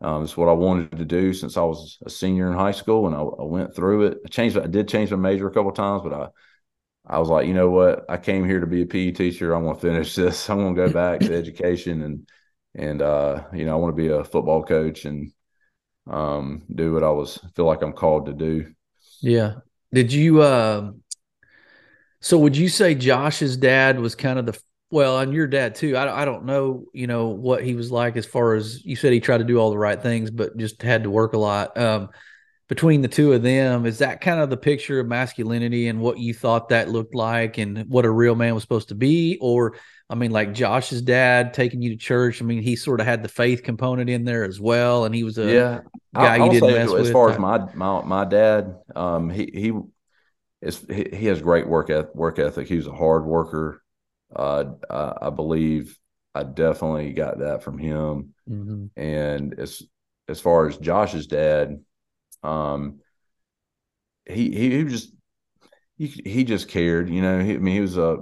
Um, 0.00 0.24
it's 0.24 0.36
what 0.36 0.48
I 0.48 0.52
wanted 0.52 0.92
to 0.98 1.04
do 1.04 1.32
since 1.32 1.56
I 1.56 1.62
was 1.62 1.98
a 2.04 2.10
senior 2.10 2.50
in 2.50 2.58
high 2.58 2.72
school, 2.72 3.06
and 3.06 3.16
I, 3.16 3.20
I 3.20 3.44
went 3.44 3.74
through 3.74 4.06
it. 4.06 4.18
I 4.24 4.28
changed. 4.28 4.58
I 4.58 4.66
did 4.66 4.88
change 4.88 5.10
my 5.10 5.16
major 5.16 5.48
a 5.48 5.52
couple 5.52 5.72
times, 5.72 6.02
but 6.02 6.12
I 6.12 6.28
I 7.06 7.18
was 7.18 7.28
like, 7.28 7.46
you 7.46 7.54
know 7.54 7.70
what? 7.70 8.04
I 8.08 8.16
came 8.16 8.44
here 8.44 8.60
to 8.60 8.66
be 8.66 8.82
a 8.82 8.86
PE 8.86 9.12
teacher. 9.12 9.54
I'm 9.54 9.64
going 9.64 9.76
to 9.76 9.80
finish 9.80 10.14
this. 10.16 10.50
I'm 10.50 10.58
going 10.58 10.74
to 10.74 10.86
go 10.86 10.92
back 10.92 11.20
to 11.20 11.34
education 11.34 12.02
and 12.02 12.28
and 12.74 13.00
uh, 13.00 13.44
you 13.54 13.64
know, 13.64 13.72
I 13.72 13.76
want 13.76 13.96
to 13.96 14.02
be 14.02 14.08
a 14.08 14.24
football 14.24 14.62
coach 14.62 15.06
and 15.06 15.32
um, 16.10 16.62
do 16.74 16.92
what 16.92 17.04
I 17.04 17.10
was 17.10 17.38
feel 17.54 17.66
like 17.66 17.82
I'm 17.82 17.92
called 17.92 18.26
to 18.26 18.32
do. 18.34 18.74
Yeah. 19.20 19.54
Did 19.92 20.12
you? 20.12 20.42
Uh, 20.42 20.92
so 22.20 22.38
would 22.38 22.56
you 22.56 22.68
say 22.68 22.94
Josh's 22.94 23.56
dad 23.56 24.00
was 24.00 24.14
kind 24.14 24.38
of 24.38 24.46
the 24.46 24.58
well, 24.90 25.18
and 25.18 25.32
your 25.32 25.46
dad 25.46 25.74
too? 25.74 25.96
I 25.96 26.22
I 26.22 26.24
don't 26.24 26.44
know, 26.44 26.84
you 26.92 27.06
know, 27.06 27.28
what 27.28 27.64
he 27.64 27.74
was 27.74 27.90
like 27.90 28.16
as 28.16 28.26
far 28.26 28.54
as 28.54 28.84
you 28.84 28.96
said 28.96 29.12
he 29.12 29.20
tried 29.20 29.38
to 29.38 29.44
do 29.44 29.58
all 29.58 29.70
the 29.70 29.78
right 29.78 30.00
things, 30.00 30.30
but 30.30 30.56
just 30.56 30.82
had 30.82 31.02
to 31.04 31.10
work 31.10 31.32
a 31.32 31.38
lot. 31.38 31.76
Um, 31.76 32.10
between 32.68 33.00
the 33.00 33.08
two 33.08 33.32
of 33.32 33.42
them 33.42 33.86
is 33.86 33.98
that 33.98 34.20
kind 34.20 34.40
of 34.40 34.50
the 34.50 34.56
picture 34.56 34.98
of 34.98 35.06
masculinity 35.06 35.88
and 35.88 36.00
what 36.00 36.18
you 36.18 36.34
thought 36.34 36.68
that 36.70 36.88
looked 36.88 37.14
like 37.14 37.58
and 37.58 37.88
what 37.88 38.04
a 38.04 38.10
real 38.10 38.34
man 38.34 38.54
was 38.54 38.62
supposed 38.62 38.88
to 38.88 38.94
be 38.94 39.38
or 39.40 39.76
i 40.10 40.14
mean 40.14 40.30
like 40.30 40.52
josh's 40.52 41.02
dad 41.02 41.54
taking 41.54 41.80
you 41.80 41.90
to 41.90 41.96
church 41.96 42.42
i 42.42 42.44
mean 42.44 42.62
he 42.62 42.74
sort 42.76 43.00
of 43.00 43.06
had 43.06 43.22
the 43.22 43.28
faith 43.28 43.62
component 43.62 44.10
in 44.10 44.24
there 44.24 44.44
as 44.44 44.60
well 44.60 45.04
and 45.04 45.14
he 45.14 45.22
was 45.24 45.38
a 45.38 45.46
yeah 45.52 45.80
guy 46.14 46.34
I, 46.34 46.44
you 46.44 46.50
didn't 46.50 46.72
mess 46.72 46.86
as 46.88 46.92
with. 46.92 47.12
far 47.12 47.30
as 47.30 47.38
my 47.38 47.58
my 47.74 48.02
my 48.02 48.24
dad 48.24 48.76
um 48.94 49.30
he 49.30 49.50
he 49.52 49.72
is 50.62 50.84
he, 50.88 51.08
he 51.12 51.26
has 51.26 51.40
great 51.40 51.68
work 51.68 51.88
work 52.14 52.38
ethic 52.38 52.66
he 52.66 52.76
was 52.76 52.86
a 52.86 52.92
hard 52.92 53.24
worker 53.24 53.82
uh 54.34 54.64
I, 54.90 55.26
I 55.26 55.30
believe 55.30 55.98
i 56.34 56.42
definitely 56.42 57.12
got 57.12 57.38
that 57.38 57.62
from 57.62 57.78
him 57.78 58.34
mm-hmm. 58.48 58.86
and 58.96 59.58
as 59.58 59.82
as 60.28 60.40
far 60.40 60.66
as 60.66 60.78
josh's 60.78 61.26
dad 61.26 61.78
um, 62.42 63.00
he 64.24 64.50
he, 64.50 64.70
he 64.70 64.84
just 64.84 65.12
he, 65.98 66.06
he 66.06 66.44
just 66.44 66.68
cared, 66.68 67.08
you 67.08 67.22
know. 67.22 67.42
He, 67.42 67.54
I 67.54 67.58
mean, 67.58 67.74
he 67.74 67.80
was 67.80 67.96
a 67.96 68.18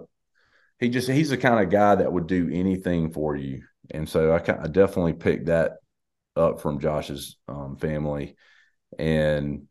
he 0.78 0.88
just 0.88 1.08
he's 1.08 1.30
the 1.30 1.36
kind 1.36 1.62
of 1.62 1.70
guy 1.70 1.96
that 1.96 2.12
would 2.12 2.26
do 2.26 2.50
anything 2.52 3.10
for 3.10 3.36
you, 3.36 3.62
and 3.90 4.08
so 4.08 4.32
I, 4.32 4.36
I 4.36 4.66
definitely 4.68 5.14
picked 5.14 5.46
that 5.46 5.72
up 6.36 6.60
from 6.60 6.80
Josh's 6.80 7.36
um, 7.48 7.76
family. 7.76 8.36
And 8.98 9.66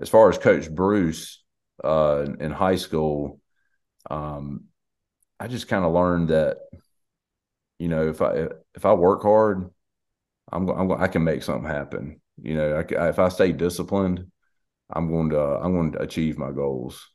as 0.00 0.08
far 0.08 0.28
as 0.28 0.38
Coach 0.38 0.70
Bruce 0.70 1.42
uh, 1.82 2.26
in 2.38 2.50
high 2.50 2.76
school, 2.76 3.40
um, 4.10 4.64
I 5.40 5.48
just 5.48 5.68
kind 5.68 5.84
of 5.84 5.92
learned 5.92 6.28
that 6.28 6.58
you 7.78 7.88
know 7.88 8.08
if 8.08 8.20
I 8.20 8.48
if 8.74 8.84
I 8.84 8.92
work 8.92 9.22
hard, 9.22 9.70
I'm, 10.52 10.68
I'm 10.68 10.92
I 10.92 11.08
can 11.08 11.24
make 11.24 11.42
something 11.42 11.68
happen. 11.68 12.20
You 12.42 12.54
know, 12.54 12.76
I, 12.76 13.08
if 13.08 13.18
I 13.18 13.28
stay 13.30 13.52
disciplined, 13.52 14.26
I'm 14.90 15.10
going 15.10 15.30
to 15.30 15.40
I'm 15.40 15.74
going 15.74 15.92
to 15.92 16.02
achieve 16.02 16.36
my 16.36 16.52
goals. 16.52 17.08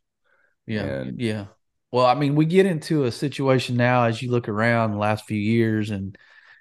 Yeah, 0.66 0.84
and, 0.84 1.22
yeah. 1.22 1.46
Well, 1.92 2.08
I 2.08 2.16
mean, 2.16 2.36
we 2.36 2.46
get 2.46 2.66
into 2.66 3.06
a 3.06 3.12
situation 3.12 3.78
now 3.78 4.06
as 4.06 4.22
you 4.22 4.32
look 4.32 4.50
around 4.50 4.92
the 4.92 4.98
last 4.98 5.26
few 5.26 5.38
years, 5.38 5.92
and 5.92 6.18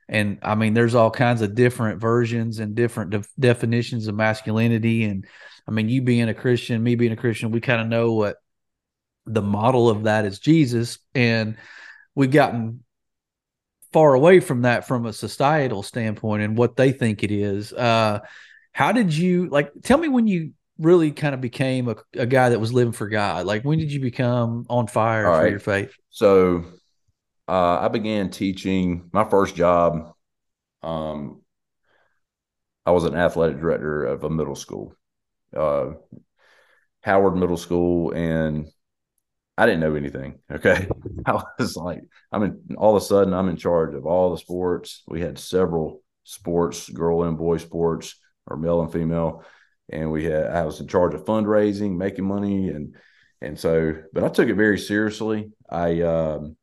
and 0.06 0.38
I 0.42 0.54
mean, 0.54 0.74
there's 0.74 0.94
all 0.94 1.10
kinds 1.10 1.40
of 1.40 1.54
different 1.54 2.00
versions 2.00 2.58
and 2.58 2.74
different 2.74 3.10
de- 3.10 3.24
definitions 3.40 4.06
of 4.06 4.14
masculinity. 4.14 5.04
And 5.04 5.26
I 5.66 5.70
mean, 5.70 5.88
you 5.88 6.02
being 6.02 6.28
a 6.28 6.34
Christian, 6.34 6.82
me 6.82 6.94
being 6.94 7.12
a 7.12 7.16
Christian, 7.16 7.50
we 7.50 7.60
kind 7.60 7.80
of 7.80 7.86
know 7.88 8.12
what 8.12 8.36
the 9.26 9.42
model 9.42 9.88
of 9.88 10.04
that 10.04 10.24
is 10.24 10.38
Jesus, 10.38 10.98
and 11.14 11.56
we've 12.14 12.30
gotten 12.30 12.84
far 13.92 14.14
away 14.14 14.40
from 14.40 14.62
that 14.62 14.86
from 14.86 15.06
a 15.06 15.12
societal 15.12 15.82
standpoint 15.82 16.42
and 16.42 16.58
what 16.58 16.76
they 16.76 16.92
think 16.92 17.22
it 17.22 17.30
is. 17.30 17.72
Uh, 17.72 18.20
how 18.72 18.92
did 18.92 19.14
you 19.14 19.48
like? 19.48 19.70
Tell 19.82 19.98
me 19.98 20.08
when 20.08 20.26
you 20.26 20.52
really 20.78 21.12
kind 21.12 21.34
of 21.34 21.40
became 21.40 21.88
a, 21.88 21.96
a 22.14 22.26
guy 22.26 22.48
that 22.48 22.58
was 22.58 22.72
living 22.72 22.92
for 22.92 23.08
God. 23.08 23.46
Like 23.46 23.62
when 23.62 23.78
did 23.78 23.92
you 23.92 24.00
become 24.00 24.66
on 24.68 24.88
fire 24.88 25.26
All 25.26 25.36
for 25.36 25.42
right. 25.42 25.50
your 25.50 25.60
faith? 25.60 25.94
So 26.10 26.64
uh, 27.46 27.78
I 27.80 27.88
began 27.88 28.30
teaching 28.30 29.10
my 29.12 29.24
first 29.24 29.54
job. 29.54 30.12
Um, 30.82 31.42
I 32.86 32.90
was 32.90 33.04
an 33.04 33.14
athletic 33.14 33.60
director 33.60 34.04
of 34.04 34.24
a 34.24 34.30
middle 34.30 34.56
school, 34.56 34.94
uh, 35.56 35.92
Howard 37.02 37.36
Middle 37.36 37.56
School, 37.56 38.12
and 38.12 38.66
I 39.56 39.66
didn't 39.66 39.80
know 39.80 39.94
anything. 39.94 40.38
Okay. 40.50 40.88
I 41.26 41.42
was 41.58 41.76
like, 41.76 42.02
I'm 42.32 42.42
in 42.42 42.76
all 42.76 42.96
of 42.96 43.02
a 43.02 43.06
sudden 43.06 43.32
I'm 43.32 43.48
in 43.48 43.56
charge 43.56 43.94
of 43.94 44.06
all 44.06 44.30
the 44.30 44.38
sports. 44.38 45.02
We 45.06 45.20
had 45.20 45.38
several 45.38 46.02
sports, 46.24 46.88
girl 46.88 47.22
and 47.22 47.38
boy 47.38 47.58
sports, 47.58 48.16
or 48.46 48.56
male 48.56 48.82
and 48.82 48.92
female. 48.92 49.44
And 49.90 50.10
we 50.10 50.24
had 50.24 50.46
I 50.46 50.64
was 50.64 50.80
in 50.80 50.88
charge 50.88 51.14
of 51.14 51.24
fundraising, 51.24 51.96
making 51.96 52.24
money 52.24 52.70
and 52.70 52.96
and 53.40 53.58
so 53.58 53.94
but 54.12 54.24
I 54.24 54.28
took 54.28 54.48
it 54.48 54.54
very 54.54 54.78
seriously. 54.78 55.52
I 55.68 56.00
um 56.02 56.56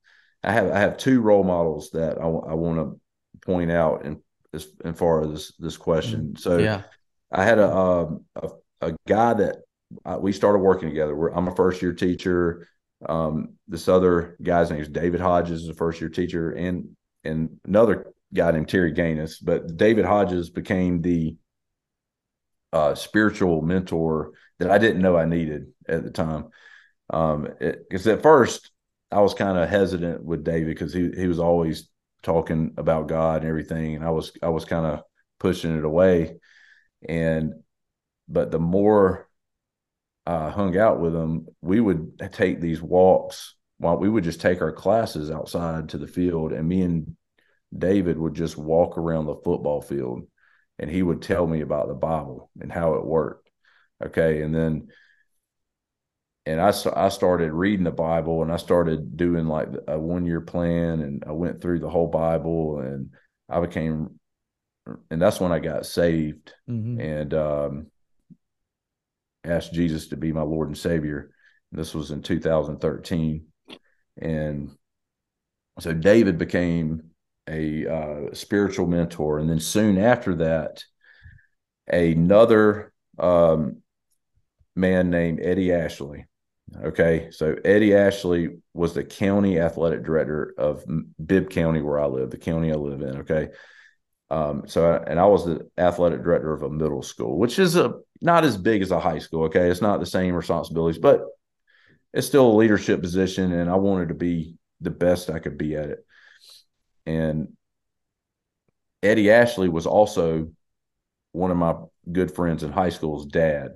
I 0.44 0.52
have 0.52 0.72
I 0.72 0.80
have 0.80 0.98
two 0.98 1.22
role 1.22 1.44
models 1.44 1.92
that 1.92 2.18
I, 2.18 2.24
I 2.24 2.54
want 2.56 2.78
to 2.80 3.00
point 3.46 3.72
out 3.72 4.06
in 4.06 4.22
as, 4.54 4.68
as 4.84 4.98
far 4.98 5.24
as 5.24 5.30
this, 5.30 5.54
this 5.58 5.78
question. 5.78 6.36
So 6.36 6.58
yeah. 6.58 6.84
I 7.32 7.44
had 7.44 7.60
a, 7.60 7.74
um, 7.74 8.26
a, 8.36 8.50
a 8.82 8.96
guy 9.08 9.34
that 9.34 9.58
uh, 10.06 10.18
we 10.20 10.32
started 10.34 10.60
working 10.60 10.90
together. 10.90 11.16
We're, 11.16 11.32
I'm 11.32 11.48
a 11.48 11.56
first 11.56 11.82
year 11.82 11.94
teacher. 11.94 12.68
Um, 13.08 13.54
this 13.68 13.88
other 13.88 14.38
guy's 14.42 14.70
name 14.70 14.82
is 14.82 14.90
David 14.90 15.22
Hodges, 15.22 15.68
a 15.68 15.74
first 15.74 16.00
year 16.02 16.10
teacher, 16.10 16.52
and 16.52 16.96
and 17.24 17.58
another 17.66 18.14
guy 18.34 18.52
named 18.52 18.70
Terry 18.70 18.92
Gaines. 18.92 19.40
But 19.40 19.78
David 19.78 20.06
Hodges 20.06 20.50
became 20.50 21.02
the 21.02 21.36
uh, 22.74 22.96
spiritual 22.96 23.62
mentor 23.62 24.34
that 24.60 24.72
I 24.72 24.78
didn't 24.78 25.02
know 25.02 25.18
I 25.18 25.26
needed 25.26 25.68
at 25.88 26.04
the 26.04 26.12
time. 26.12 26.50
Because 27.10 28.08
um, 28.08 28.14
at 28.14 28.24
first 28.24 28.72
I 29.12 29.20
was 29.20 29.34
kind 29.34 29.58
of 29.58 29.68
hesitant 29.68 30.24
with 30.24 30.44
David 30.44 30.68
because 30.68 30.94
he 30.94 31.12
he 31.12 31.28
was 31.28 31.40
always 31.40 31.90
talking 32.24 32.74
about 32.78 33.08
God 33.08 33.42
and 33.42 33.50
everything, 33.50 33.96
and 33.96 34.06
I 34.06 34.12
was 34.12 34.32
I 34.42 34.50
was 34.50 34.66
kind 34.66 34.86
of 34.86 35.02
pushing 35.40 35.78
it 35.78 35.84
away. 35.84 36.38
And 37.08 37.54
but 38.28 38.52
the 38.52 38.60
more 38.60 39.28
I 40.26 40.50
hung 40.50 40.78
out 40.78 41.00
with 41.00 41.16
him, 41.16 41.48
we 41.62 41.80
would 41.80 42.20
take 42.32 42.62
these 42.62 42.82
walks 42.82 43.56
while 43.78 43.98
we 43.98 44.10
would 44.10 44.24
just 44.24 44.42
take 44.42 44.62
our 44.62 44.72
classes 44.72 45.32
outside 45.32 45.90
to 45.90 45.98
the 45.98 46.08
field, 46.08 46.54
and 46.54 46.68
me 46.68 46.84
and 46.84 47.16
David 47.76 48.18
would 48.18 48.36
just 48.36 48.58
walk 48.58 48.98
around 48.98 49.26
the 49.26 49.42
football 49.44 49.82
field, 49.82 50.28
and 50.78 50.90
he 50.90 51.02
would 51.02 51.22
tell 51.22 51.48
me 51.48 51.62
about 51.62 51.88
the 51.88 51.96
Bible 51.96 52.52
and 52.60 52.72
how 52.72 52.94
it 52.94 53.06
worked. 53.06 53.50
Okay, 54.04 54.42
and 54.42 54.54
then 54.54 54.90
and 56.46 56.60
I, 56.60 56.74
I 56.96 57.10
started 57.10 57.54
reading 57.54 57.84
the 57.84 57.92
Bible 57.92 58.42
and 58.42 58.52
I 58.52 58.58
started 58.58 59.16
doing 59.16 59.46
like 59.46 59.70
a 59.88 60.00
one 60.00 60.26
year 60.26 60.42
plan 60.42 61.02
and 61.02 61.24
I 61.28 61.32
went 61.34 61.62
through 61.62 61.80
the 61.80 61.90
whole 61.90 62.08
Bible 62.08 62.80
and 62.80 63.12
I 63.48 63.60
became, 63.60 64.20
and 65.12 65.22
that's 65.22 65.40
when 65.40 65.52
I 65.52 65.60
got 65.60 65.86
saved 65.86 66.54
mm-hmm. 66.68 67.00
and 67.00 67.34
um, 67.34 67.91
asked 69.44 69.74
Jesus 69.74 70.08
to 70.08 70.18
be 70.18 70.32
my 70.32 70.42
Lord 70.42 70.68
and 70.68 70.78
Savior. 70.78 71.32
This 71.72 71.94
was 71.94 72.12
in 72.12 72.22
2013. 72.22 73.46
And 74.22 74.72
so 75.80 75.94
David 75.94 76.38
became 76.38 77.12
a 77.48 77.88
uh, 77.88 78.34
spiritual 78.34 78.88
mentor. 78.88 79.40
And 79.40 79.50
then 79.50 79.60
soon 79.60 79.98
after 79.98 80.36
that, 80.36 80.84
another 81.88 82.94
um, 83.18 83.82
man 84.76 85.10
named 85.10 85.40
Eddie 85.42 85.74
Ashley 85.74 86.26
Okay. 86.84 87.30
So 87.32 87.56
Eddie 87.66 87.96
Ashley 87.96 88.58
was 88.74 88.94
the 88.94 89.04
county 89.04 89.60
athletic 89.60 90.04
director 90.04 90.54
of 90.58 90.84
Bibb 91.24 91.50
County, 91.50 91.82
where 91.82 92.00
I 92.00 92.06
live, 92.06 92.30
the 92.30 92.38
county 92.38 92.72
I 92.72 92.76
live 92.76 93.02
in. 93.02 93.18
Okay. 93.20 93.50
Um, 94.30 94.64
so, 94.68 94.94
and 95.06 95.20
I 95.20 95.26
was 95.26 95.46
the 95.46 95.70
athletic 95.78 96.24
director 96.24 96.54
of 96.54 96.64
a 96.64 96.70
middle 96.70 97.04
school, 97.04 97.38
which 97.38 97.60
is 97.60 97.76
a 97.76 97.96
not 98.22 98.44
as 98.44 98.58
big 98.58 98.82
as 98.82 98.92
a 98.92 99.00
high 99.00 99.20
school. 99.20 99.46
Okay. 99.46 99.70
It's 99.70 99.82
not 99.82 100.00
the 100.00 100.06
same 100.06 100.36
responsibilities, 100.36 101.02
but 101.02 101.22
it's 102.14 102.28
still 102.28 102.52
a 102.52 102.58
leadership 102.58 103.02
position. 103.02 103.52
And 103.52 103.70
I 103.70 103.76
wanted 103.76 104.10
to 104.10 104.16
be 104.16 104.56
the 104.80 104.92
best 104.92 105.30
I 105.30 105.40
could 105.40 105.58
be 105.58 105.76
at 105.76 105.90
it. 105.90 106.06
And 107.06 107.50
Eddie 109.02 109.32
Ashley 109.32 109.70
was 109.70 109.88
also 109.88 110.52
one 111.32 111.52
of 111.52 111.58
my 111.58 111.76
good 112.12 112.34
friends 112.34 112.64
in 112.64 112.72
high 112.72 112.90
school's 112.90 113.26
dad. 113.26 113.72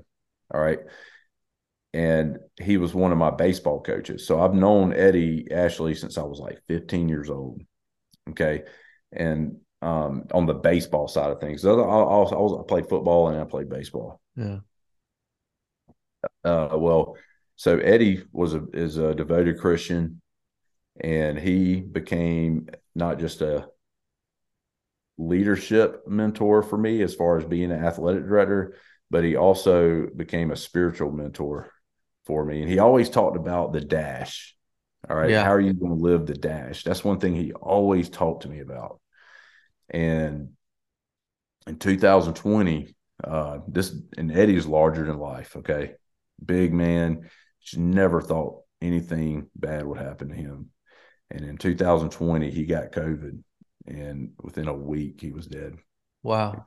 All 0.54 0.62
right 0.62 0.80
and 1.96 2.40
he 2.62 2.76
was 2.76 2.94
one 2.94 3.14
of 3.14 3.18
my 3.18 3.32
baseball 3.32 3.82
coaches. 3.82 4.28
So 4.28 4.42
I've 4.42 4.54
known 4.54 4.94
Eddie 4.94 5.48
Ashley 5.50 5.96
since 5.96 6.18
I 6.18 6.24
was 6.24 6.40
like 6.40 6.62
15 6.68 7.08
years 7.08 7.30
old. 7.30 7.62
Okay. 8.32 8.64
And 9.14 9.60
um, 9.82 10.26
on 10.34 10.46
the 10.46 10.56
baseball 10.56 11.08
side 11.08 11.32
of 11.32 11.40
things, 11.40 11.64
I, 11.64 11.72
I, 11.72 12.24
I, 12.24 12.64
played 12.68 12.90
football 12.90 13.30
and 13.30 13.40
I 13.40 13.46
played 13.46 13.70
baseball. 13.70 14.20
Yeah. 14.36 14.60
Uh, 16.44 16.70
well, 16.74 17.16
so 17.56 17.78
Eddie 17.78 18.24
was 18.32 18.54
a 18.54 18.66
is 18.74 18.98
a 18.98 19.16
devoted 19.16 19.60
Christian, 19.60 20.22
and 21.02 21.38
he 21.38 21.82
became 21.82 22.70
not 22.94 23.20
just 23.20 23.42
a 23.42 23.68
leadership 25.18 26.08
mentor 26.08 26.62
for 26.62 26.78
me 26.78 27.02
as 27.02 27.16
far 27.16 27.38
as 27.38 27.46
being 27.46 27.72
an 27.72 27.84
athletic 27.84 28.24
director, 28.24 28.76
but 29.10 29.24
he 29.24 29.36
also 29.36 30.08
became 30.08 30.52
a 30.52 30.58
spiritual 30.58 31.12
mentor 31.12 31.72
for 32.26 32.44
me. 32.44 32.62
And 32.62 32.70
he 32.70 32.80
always 32.80 33.10
talked 33.10 33.38
about 33.38 33.72
the 33.72 33.82
dash. 33.82 34.56
All 35.10 35.16
right. 35.16 35.30
Yeah. 35.30 35.44
How 35.44 35.54
are 35.54 35.62
you 35.62 35.74
going 35.74 35.96
to 35.96 36.04
live 36.04 36.26
the 36.26 36.34
dash? 36.34 36.84
That's 36.84 37.04
one 37.04 37.20
thing 37.20 37.36
he 37.36 37.54
always 37.54 38.10
talked 38.10 38.44
to 38.44 38.50
me 38.50 38.60
about. 38.60 39.00
And 39.90 40.50
in 41.68 41.78
2020, 41.78 42.95
uh, 43.26 43.60
this 43.68 43.96
and 44.18 44.32
Eddie's 44.32 44.66
larger 44.66 45.06
than 45.06 45.18
life. 45.18 45.56
Okay. 45.58 45.94
Big 46.44 46.74
man. 46.74 47.30
She 47.60 47.80
never 47.80 48.22
thought 48.22 48.62
anything 48.82 49.48
bad 49.56 49.86
would 49.86 49.98
happen 49.98 50.30
to 50.30 50.36
him. 50.36 50.70
And 51.32 51.44
in 51.44 51.58
2020, 51.58 52.52
he 52.52 52.66
got 52.66 52.92
COVID. 52.92 53.42
And 53.88 54.32
within 54.42 54.68
a 54.68 54.74
week, 54.74 55.22
he 55.22 55.32
was 55.32 55.48
dead. 55.48 55.76
Wow. 56.24 56.64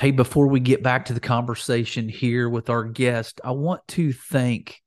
Hey, 0.00 0.10
before 0.10 0.48
we 0.48 0.60
get 0.60 0.82
back 0.82 1.06
to 1.06 1.12
the 1.12 1.20
conversation 1.20 2.08
here 2.08 2.48
with 2.48 2.70
our 2.70 2.84
guest, 2.84 3.40
I 3.44 3.52
want 3.52 3.86
to 3.88 4.12
thank 4.12 4.80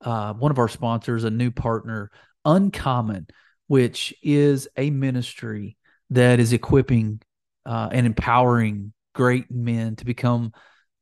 uh, 0.00 0.32
one 0.34 0.50
of 0.50 0.58
our 0.58 0.68
sponsors, 0.68 1.24
a 1.24 1.30
new 1.30 1.50
partner, 1.50 2.10
Uncommen, 2.46 3.28
which 3.66 4.14
is 4.22 4.68
a 4.76 4.90
ministry 4.90 5.76
that 6.10 6.38
is 6.40 6.52
equipping 6.52 7.20
uh, 7.66 7.88
and 7.92 8.06
empowering 8.06 8.92
great 9.14 9.50
men 9.50 9.96
to 9.96 10.04
become 10.04 10.52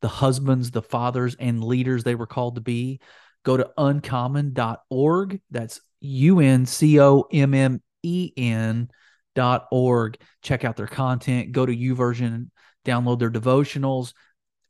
the 0.02 0.08
husbands, 0.08 0.70
the 0.70 0.82
fathers, 0.82 1.36
and 1.38 1.62
leaders 1.62 2.04
they 2.04 2.14
were 2.14 2.26
called 2.26 2.56
to 2.56 2.60
be. 2.60 3.00
Go 3.44 3.56
to 3.56 3.70
uncommen.org. 3.78 5.40
That's 5.50 5.80
U 6.00 6.40
N 6.40 6.66
C 6.66 7.00
O 7.00 7.26
M 7.32 7.54
M 7.54 7.82
E 8.02 8.32
N 8.36 8.90
dot 9.34 9.66
org. 9.70 10.16
Check 10.42 10.64
out 10.64 10.76
their 10.76 10.86
content. 10.86 11.52
Go 11.52 11.66
to 11.66 11.74
YouVersion 11.74 12.48
download 12.84 13.18
their 13.18 13.30
devotionals. 13.30 14.12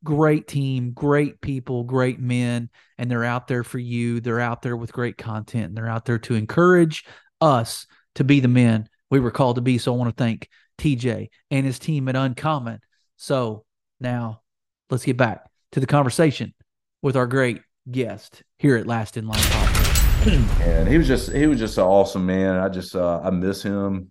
Great 0.02 0.46
team, 0.46 0.92
great 0.92 1.40
people, 1.40 1.84
great 1.84 2.20
men, 2.20 2.68
and 2.98 3.10
they're 3.10 3.24
out 3.24 3.48
there 3.48 3.64
for 3.64 3.78
you. 3.78 4.20
They're 4.20 4.40
out 4.40 4.62
there 4.62 4.76
with 4.76 4.92
great 4.92 5.16
content, 5.16 5.66
and 5.66 5.76
they're 5.76 5.88
out 5.88 6.04
there 6.04 6.18
to 6.20 6.34
encourage 6.34 7.04
us 7.40 7.86
to 8.16 8.24
be 8.24 8.40
the 8.40 8.48
men 8.48 8.88
we 9.10 9.20
were 9.20 9.30
called 9.30 9.56
to 9.56 9.62
be. 9.62 9.78
So 9.78 9.94
I 9.94 9.96
want 9.96 10.14
to 10.14 10.22
thank 10.22 10.48
TJ 10.78 11.28
and 11.50 11.66
his 11.66 11.78
team 11.78 12.08
at 12.08 12.14
Uncommen. 12.14 12.78
So 13.16 13.64
now 14.00 14.42
let's 14.90 15.04
get 15.04 15.16
back 15.16 15.48
to 15.72 15.80
the 15.80 15.86
conversation 15.86 16.54
with 17.02 17.16
our 17.16 17.26
great 17.26 17.60
guest 17.90 18.42
here 18.58 18.76
at 18.76 18.86
Last 18.86 19.16
in 19.16 19.26
Line 19.26 19.38
Podcast. 19.38 20.60
and 20.62 20.88
he 20.88 20.98
was 20.98 21.06
just 21.06 21.32
he 21.32 21.46
was 21.46 21.58
just 21.58 21.78
an 21.78 21.84
awesome 21.84 22.26
man. 22.26 22.56
I 22.56 22.68
just 22.68 22.94
uh, 22.96 23.20
I 23.22 23.30
miss 23.30 23.62
him. 23.62 24.10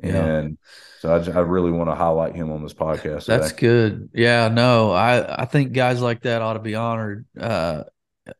And 0.00 0.58
so 1.00 1.14
I, 1.14 1.18
just, 1.20 1.36
I 1.36 1.40
really 1.40 1.70
want 1.70 1.88
to 1.88 1.94
highlight 1.94 2.34
him 2.34 2.50
on 2.50 2.62
this 2.62 2.74
podcast. 2.74 3.26
That's 3.26 3.50
today. 3.50 3.60
good. 3.60 4.10
Yeah, 4.12 4.48
no, 4.48 4.90
I, 4.90 5.42
I 5.42 5.44
think 5.44 5.72
guys 5.72 6.00
like 6.00 6.22
that 6.22 6.42
ought 6.42 6.54
to 6.54 6.58
be 6.58 6.74
honored 6.74 7.26
uh, 7.38 7.84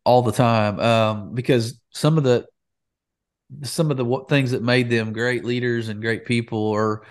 all 0.04 0.22
the 0.22 0.32
time 0.32 0.80
um, 0.80 1.34
because 1.34 1.80
some 1.90 2.18
of 2.18 2.24
the 2.24 2.46
some 3.62 3.90
of 3.90 3.96
the 3.96 4.24
things 4.28 4.50
that 4.50 4.62
made 4.62 4.90
them 4.90 5.12
great 5.12 5.44
leaders 5.44 5.88
and 5.88 6.00
great 6.00 6.24
people 6.24 6.70
are 6.70 7.02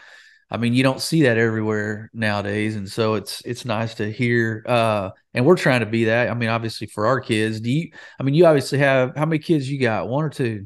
I 0.54 0.58
mean, 0.58 0.76
you 0.76 0.84
don't 0.84 1.02
see 1.02 1.24
that 1.24 1.40
everywhere 1.40 2.12
nowadays, 2.14 2.76
and 2.76 2.88
so 2.88 3.16
it's 3.16 3.42
it's 3.44 3.66
nice 3.66 3.96
to 3.96 4.12
hear. 4.12 4.64
Uh, 4.68 5.10
and 5.34 5.48
we're 5.48 5.58
trying 5.58 5.80
to 5.80 5.88
be 5.88 6.06
that. 6.06 6.30
I 6.30 6.36
mean, 6.36 6.50
obviously 6.50 6.86
for 6.86 7.08
our 7.08 7.20
kids. 7.20 7.60
Do 7.60 7.72
you? 7.72 7.92
I 8.20 8.24
mean, 8.24 8.36
you 8.36 8.46
obviously 8.46 8.78
have 8.78 9.16
how 9.16 9.26
many 9.26 9.40
kids 9.40 9.68
you 9.68 9.80
got? 9.80 10.08
One 10.08 10.24
or 10.24 10.30
two? 10.30 10.66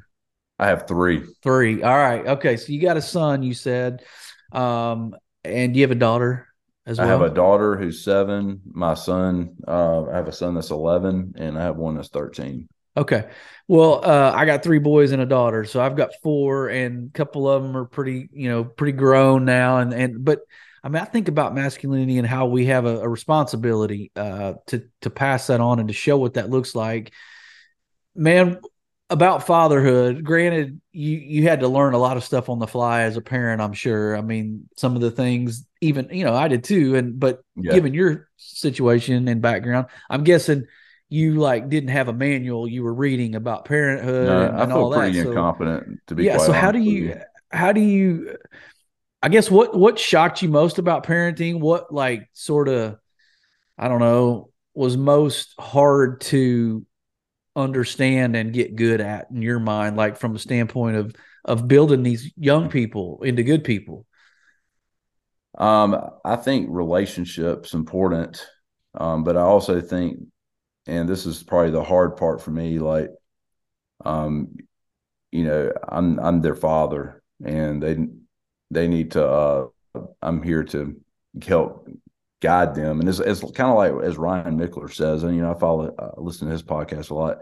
I 0.59 0.67
have 0.67 0.89
three. 0.89 1.23
Three. 1.41 1.83
All 1.83 1.95
right. 1.95 2.27
Okay. 2.27 2.57
So 2.57 2.73
you 2.73 2.81
got 2.81 2.97
a 2.97 3.01
son, 3.01 3.43
you 3.43 3.53
said, 3.53 4.03
um, 4.51 5.15
and 5.45 5.73
you 5.73 5.83
have 5.83 5.91
a 5.91 5.95
daughter 5.95 6.49
as 6.85 6.97
well. 6.97 7.07
I 7.07 7.09
have 7.09 7.21
a 7.21 7.29
daughter 7.29 7.77
who's 7.77 8.03
seven. 8.03 8.59
My 8.65 8.93
son, 8.93 9.55
uh, 9.65 10.09
I 10.09 10.17
have 10.17 10.27
a 10.27 10.33
son 10.33 10.55
that's 10.55 10.71
eleven, 10.71 11.33
and 11.37 11.57
I 11.57 11.63
have 11.63 11.77
one 11.77 11.95
that's 11.95 12.09
thirteen. 12.09 12.67
Okay. 12.97 13.29
Well, 13.67 14.01
uh, 14.03 14.31
I 14.33 14.45
got 14.45 14.63
three 14.63 14.79
boys 14.79 15.11
and 15.11 15.21
a 15.21 15.25
daughter, 15.25 15.65
so 15.65 15.81
I've 15.81 15.95
got 15.95 16.11
four, 16.23 16.69
and 16.69 17.09
a 17.09 17.11
couple 17.11 17.49
of 17.49 17.61
them 17.61 17.75
are 17.75 17.85
pretty, 17.85 18.29
you 18.31 18.49
know, 18.49 18.63
pretty 18.63 18.93
grown 18.93 19.45
now. 19.45 19.79
And 19.79 19.93
and 19.93 20.25
but 20.25 20.39
I 20.83 20.89
mean, 20.89 21.01
I 21.01 21.05
think 21.05 21.27
about 21.27 21.53
masculinity 21.53 22.17
and 22.17 22.25
how 22.25 22.47
we 22.47 22.67
have 22.67 22.85
a, 22.85 23.01
a 23.01 23.09
responsibility 23.09 24.11
uh, 24.15 24.53
to 24.67 24.87
to 25.01 25.09
pass 25.09 25.47
that 25.47 25.59
on 25.59 25.79
and 25.79 25.89
to 25.89 25.93
show 25.93 26.17
what 26.17 26.35
that 26.35 26.49
looks 26.49 26.75
like. 26.75 27.13
Man, 28.15 28.61
about 29.09 29.45
fatherhood. 29.45 30.23
Granted, 30.23 30.79
you 30.93 31.17
you 31.17 31.43
had 31.43 31.59
to 31.59 31.67
learn 31.67 31.93
a 31.93 31.99
lot 31.99 32.15
of 32.17 32.23
stuff 32.23 32.47
on 32.47 32.59
the 32.59 32.67
fly 32.67 33.01
as 33.01 33.17
a 33.17 33.21
parent. 33.21 33.61
I'm 33.61 33.73
sure. 33.73 34.15
I 34.17 34.21
mean, 34.21 34.69
some 34.77 34.95
of 34.95 35.01
the 35.01 35.11
things, 35.11 35.65
even 35.81 36.07
you 36.11 36.23
know, 36.23 36.33
I 36.33 36.47
did 36.47 36.63
too. 36.63 36.95
And 36.95 37.19
but 37.19 37.41
yeah. 37.57 37.73
given 37.73 37.93
your 37.93 38.29
situation 38.37 39.27
and 39.27 39.41
background, 39.41 39.87
I'm 40.09 40.23
guessing 40.23 40.65
you 41.09 41.35
like 41.35 41.69
didn't 41.69 41.89
have 41.89 42.09
a 42.09 42.13
manual 42.13 42.67
you 42.67 42.83
were 42.83 42.93
reading 42.93 43.35
about 43.35 43.65
parenthood 43.65 44.27
no, 44.27 44.41
and, 44.41 44.61
and 44.61 44.73
I 44.73 44.75
feel 44.75 44.91
pretty 44.91 45.19
that. 45.19 45.27
incompetent 45.29 45.99
to 46.07 46.15
be 46.15 46.25
yeah 46.25 46.37
so 46.37 46.51
how 46.51 46.71
do 46.71 46.79
you, 46.79 47.05
you 47.05 47.21
how 47.51 47.71
do 47.71 47.81
you 47.81 48.37
i 49.23 49.29
guess 49.29 49.49
what 49.49 49.77
what 49.77 49.97
shocked 49.97 50.41
you 50.41 50.49
most 50.49 50.79
about 50.79 51.05
parenting 51.05 51.59
what 51.59 51.93
like 51.93 52.27
sort 52.33 52.67
of 52.67 52.97
i 53.77 53.87
don't 53.87 53.99
know 53.99 54.49
was 54.73 54.97
most 54.97 55.53
hard 55.59 56.21
to 56.21 56.85
understand 57.55 58.35
and 58.35 58.53
get 58.53 58.75
good 58.75 59.01
at 59.01 59.27
in 59.31 59.41
your 59.41 59.59
mind 59.59 59.95
like 59.95 60.17
from 60.17 60.33
the 60.33 60.39
standpoint 60.39 60.97
of 60.97 61.15
of 61.45 61.67
building 61.67 62.03
these 62.03 62.31
young 62.35 62.69
people 62.69 63.19
into 63.23 63.43
good 63.43 63.63
people 63.63 64.05
um 65.57 65.97
i 66.25 66.35
think 66.35 66.67
relationships 66.69 67.73
important 67.73 68.45
um 68.93 69.23
but 69.23 69.37
i 69.37 69.41
also 69.41 69.81
think 69.81 70.19
and 70.87 71.07
this 71.07 71.25
is 71.25 71.43
probably 71.43 71.71
the 71.71 71.83
hard 71.83 72.17
part 72.17 72.41
for 72.41 72.51
me 72.51 72.79
like 72.79 73.09
um 74.05 74.55
you 75.31 75.43
know 75.43 75.71
i'm 75.89 76.19
i'm 76.19 76.41
their 76.41 76.55
father 76.55 77.21
and 77.43 77.83
they 77.83 77.97
they 78.71 78.87
need 78.87 79.11
to 79.11 79.25
uh 79.25 79.67
i'm 80.21 80.41
here 80.41 80.63
to 80.63 80.95
help 81.45 81.87
guide 82.39 82.75
them. 82.75 82.99
And 82.99 83.09
it's, 83.09 83.19
it's 83.19 83.41
kind 83.51 83.71
of 83.71 83.75
like 83.77 83.93
as 84.03 84.17
ryan 84.17 84.57
michler 84.57 84.93
says 84.93 85.23
and 85.23 85.35
you 85.35 85.41
know 85.41 85.51
i 85.51 85.59
follow 85.59 85.93
uh, 85.97 86.19
listen 86.21 86.47
to 86.47 86.53
his 86.53 86.63
podcast 86.63 87.09
a 87.09 87.15
lot 87.15 87.37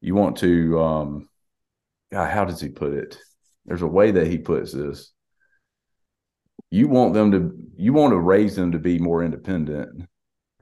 you 0.00 0.14
want 0.14 0.38
to 0.38 0.80
um 0.80 1.28
God, 2.10 2.30
how 2.30 2.44
does 2.44 2.60
he 2.60 2.68
put 2.68 2.94
it? 2.94 3.18
There's 3.66 3.82
a 3.82 3.86
way 3.86 4.10
that 4.12 4.26
he 4.26 4.38
puts 4.38 4.72
this. 4.72 5.12
You 6.70 6.88
want 6.88 7.14
them 7.14 7.32
to 7.32 7.52
you 7.76 7.92
want 7.92 8.12
to 8.12 8.18
raise 8.18 8.56
them 8.56 8.72
to 8.72 8.78
be 8.78 8.98
more 8.98 9.22
independent 9.22 10.06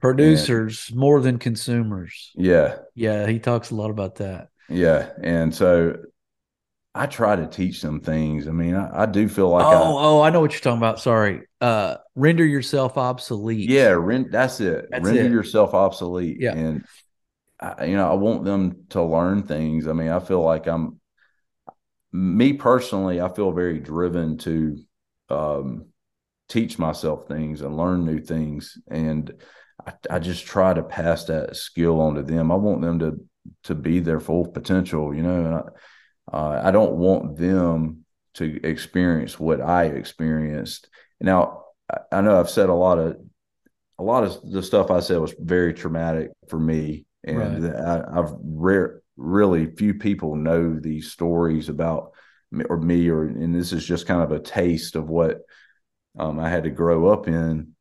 producers 0.01 0.87
and, 0.89 0.99
more 0.99 1.21
than 1.21 1.39
consumers. 1.39 2.31
Yeah. 2.35 2.77
Yeah. 2.95 3.27
He 3.27 3.39
talks 3.39 3.71
a 3.71 3.75
lot 3.75 3.89
about 3.89 4.15
that. 4.15 4.49
Yeah. 4.69 5.09
And 5.21 5.53
so 5.53 5.97
I 6.97 7.05
try 7.05 7.35
to 7.35 7.45
teach 7.45 7.81
them 7.81 7.99
things. 7.99 8.47
I 8.47 8.51
mean, 8.51 8.75
I, 8.75 9.03
I 9.03 9.05
do 9.05 9.29
feel 9.29 9.49
like 9.49 9.65
oh, 9.65 9.69
I, 9.69 10.03
oh, 10.03 10.21
I 10.21 10.29
know 10.31 10.41
what 10.41 10.53
you're 10.53 10.61
talking 10.61 10.79
about. 10.79 10.99
Sorry, 10.99 11.43
uh, 11.61 11.97
render 12.15 12.43
yourself 12.43 12.97
obsolete. 12.97 13.69
Yeah, 13.69 13.89
rent. 13.89 14.31
That's 14.31 14.59
it. 14.59 14.87
That's 14.89 15.05
render 15.05 15.25
it. 15.25 15.31
yourself 15.31 15.75
obsolete. 15.75 16.37
Yeah, 16.39 16.55
and 16.55 16.85
I, 17.59 17.85
you 17.85 17.95
know, 17.95 18.09
I 18.09 18.15
want 18.15 18.45
them 18.45 18.85
to 18.89 19.03
learn 19.03 19.43
things. 19.43 19.87
I 19.87 19.93
mean, 19.93 20.09
I 20.09 20.19
feel 20.19 20.41
like 20.41 20.65
I'm, 20.65 20.99
me 22.11 22.53
personally, 22.53 23.21
I 23.21 23.29
feel 23.29 23.51
very 23.51 23.79
driven 23.79 24.39
to 24.39 24.79
um, 25.29 25.85
teach 26.49 26.79
myself 26.79 27.27
things 27.27 27.61
and 27.61 27.77
learn 27.77 28.05
new 28.05 28.19
things, 28.19 28.75
and 28.87 29.31
I, 29.85 29.93
I 30.09 30.19
just 30.19 30.45
try 30.45 30.73
to 30.73 30.83
pass 30.83 31.25
that 31.25 31.55
skill 31.55 32.01
on 32.01 32.15
to 32.15 32.23
them. 32.23 32.51
I 32.51 32.55
want 32.55 32.81
them 32.81 32.99
to 32.99 33.19
to 33.63 33.75
be 33.75 33.99
their 33.99 34.19
full 34.19 34.45
potential, 34.45 35.13
you 35.15 35.23
know, 35.23 35.45
and 35.45 35.55
I, 35.55 36.37
uh, 36.37 36.61
I 36.65 36.71
don't 36.71 36.97
want 36.97 37.37
them 37.37 38.05
to 38.35 38.59
experience 38.63 39.39
what 39.39 39.61
I 39.61 39.85
experienced. 39.85 40.89
Now, 41.21 41.63
I, 41.91 42.17
I 42.17 42.21
know 42.21 42.39
I've 42.39 42.49
said 42.49 42.69
a 42.69 42.73
lot 42.73 42.99
of 42.99 43.17
a 43.99 44.03
lot 44.03 44.23
of 44.23 44.51
the 44.51 44.61
stuff 44.61 44.91
I 44.91 44.99
said 44.99 45.19
was 45.19 45.33
very 45.39 45.73
traumatic 45.73 46.31
for 46.49 46.59
me, 46.59 47.05
and 47.23 47.63
right. 47.63 47.75
I, 47.75 48.15
have 48.15 48.33
rare, 48.43 49.01
really 49.15 49.65
few 49.75 49.95
people 49.95 50.35
know 50.35 50.77
these 50.79 51.11
stories 51.11 51.69
about 51.69 52.11
me 52.51 52.65
or 52.65 52.77
me, 52.77 53.09
or 53.09 53.23
and 53.23 53.55
this 53.55 53.73
is 53.73 53.85
just 53.85 54.05
kind 54.05 54.21
of 54.21 54.31
a 54.31 54.39
taste 54.39 54.95
of 54.95 55.09
what 55.09 55.39
um, 56.19 56.39
I 56.39 56.49
had 56.49 56.63
to 56.63 56.69
grow 56.69 57.07
up 57.07 57.27
in 57.27 57.75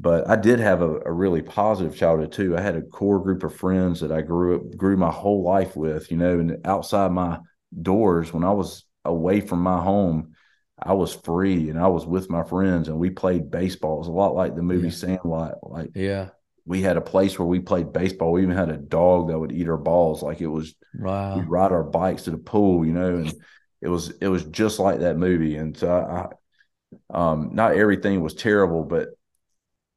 but 0.00 0.28
I 0.28 0.36
did 0.36 0.60
have 0.60 0.80
a, 0.80 1.00
a, 1.06 1.12
really 1.12 1.42
positive 1.42 1.96
childhood 1.96 2.32
too. 2.32 2.56
I 2.56 2.60
had 2.60 2.76
a 2.76 2.82
core 2.82 3.20
group 3.20 3.42
of 3.42 3.54
friends 3.54 4.00
that 4.00 4.12
I 4.12 4.20
grew 4.22 4.56
up 4.56 4.76
grew 4.76 4.96
my 4.96 5.10
whole 5.10 5.42
life 5.42 5.74
with, 5.74 6.10
you 6.10 6.16
know, 6.16 6.38
and 6.38 6.64
outside 6.64 7.10
my 7.10 7.40
doors 7.82 8.32
when 8.32 8.44
I 8.44 8.52
was 8.52 8.84
away 9.04 9.40
from 9.40 9.60
my 9.60 9.82
home, 9.82 10.34
I 10.80 10.92
was 10.92 11.12
free 11.12 11.70
and 11.70 11.78
I 11.78 11.88
was 11.88 12.06
with 12.06 12.30
my 12.30 12.44
friends 12.44 12.88
and 12.88 12.98
we 12.98 13.10
played 13.10 13.50
baseball. 13.50 13.96
It 13.96 14.00
was 14.00 14.08
a 14.08 14.12
lot 14.12 14.36
like 14.36 14.54
the 14.54 14.62
movie 14.62 14.88
yeah. 14.88 14.94
Sandlot. 14.94 15.54
Like 15.62 15.90
yeah. 15.94 16.28
We 16.64 16.82
had 16.82 16.98
a 16.98 17.02
place 17.02 17.38
where 17.38 17.48
we 17.48 17.60
played 17.60 17.94
baseball. 17.94 18.32
We 18.32 18.42
even 18.42 18.54
had 18.54 18.68
a 18.68 18.76
dog 18.76 19.28
that 19.28 19.38
would 19.38 19.52
eat 19.52 19.68
our 19.68 19.78
balls. 19.78 20.22
Like 20.22 20.40
it 20.40 20.46
was 20.46 20.74
wow. 20.94 21.36
We'd 21.36 21.48
ride 21.48 21.72
our 21.72 21.82
bikes 21.82 22.24
to 22.24 22.30
the 22.30 22.38
pool, 22.38 22.86
you 22.86 22.92
know, 22.92 23.16
and 23.16 23.34
it 23.80 23.88
was 23.88 24.10
it 24.20 24.28
was 24.28 24.44
just 24.44 24.78
like 24.78 25.00
that 25.00 25.16
movie. 25.16 25.56
And 25.56 25.76
so 25.76 25.90
I, 25.90 27.16
I 27.16 27.32
um 27.32 27.50
not 27.54 27.72
everything 27.72 28.20
was 28.20 28.34
terrible, 28.34 28.84
but 28.84 29.08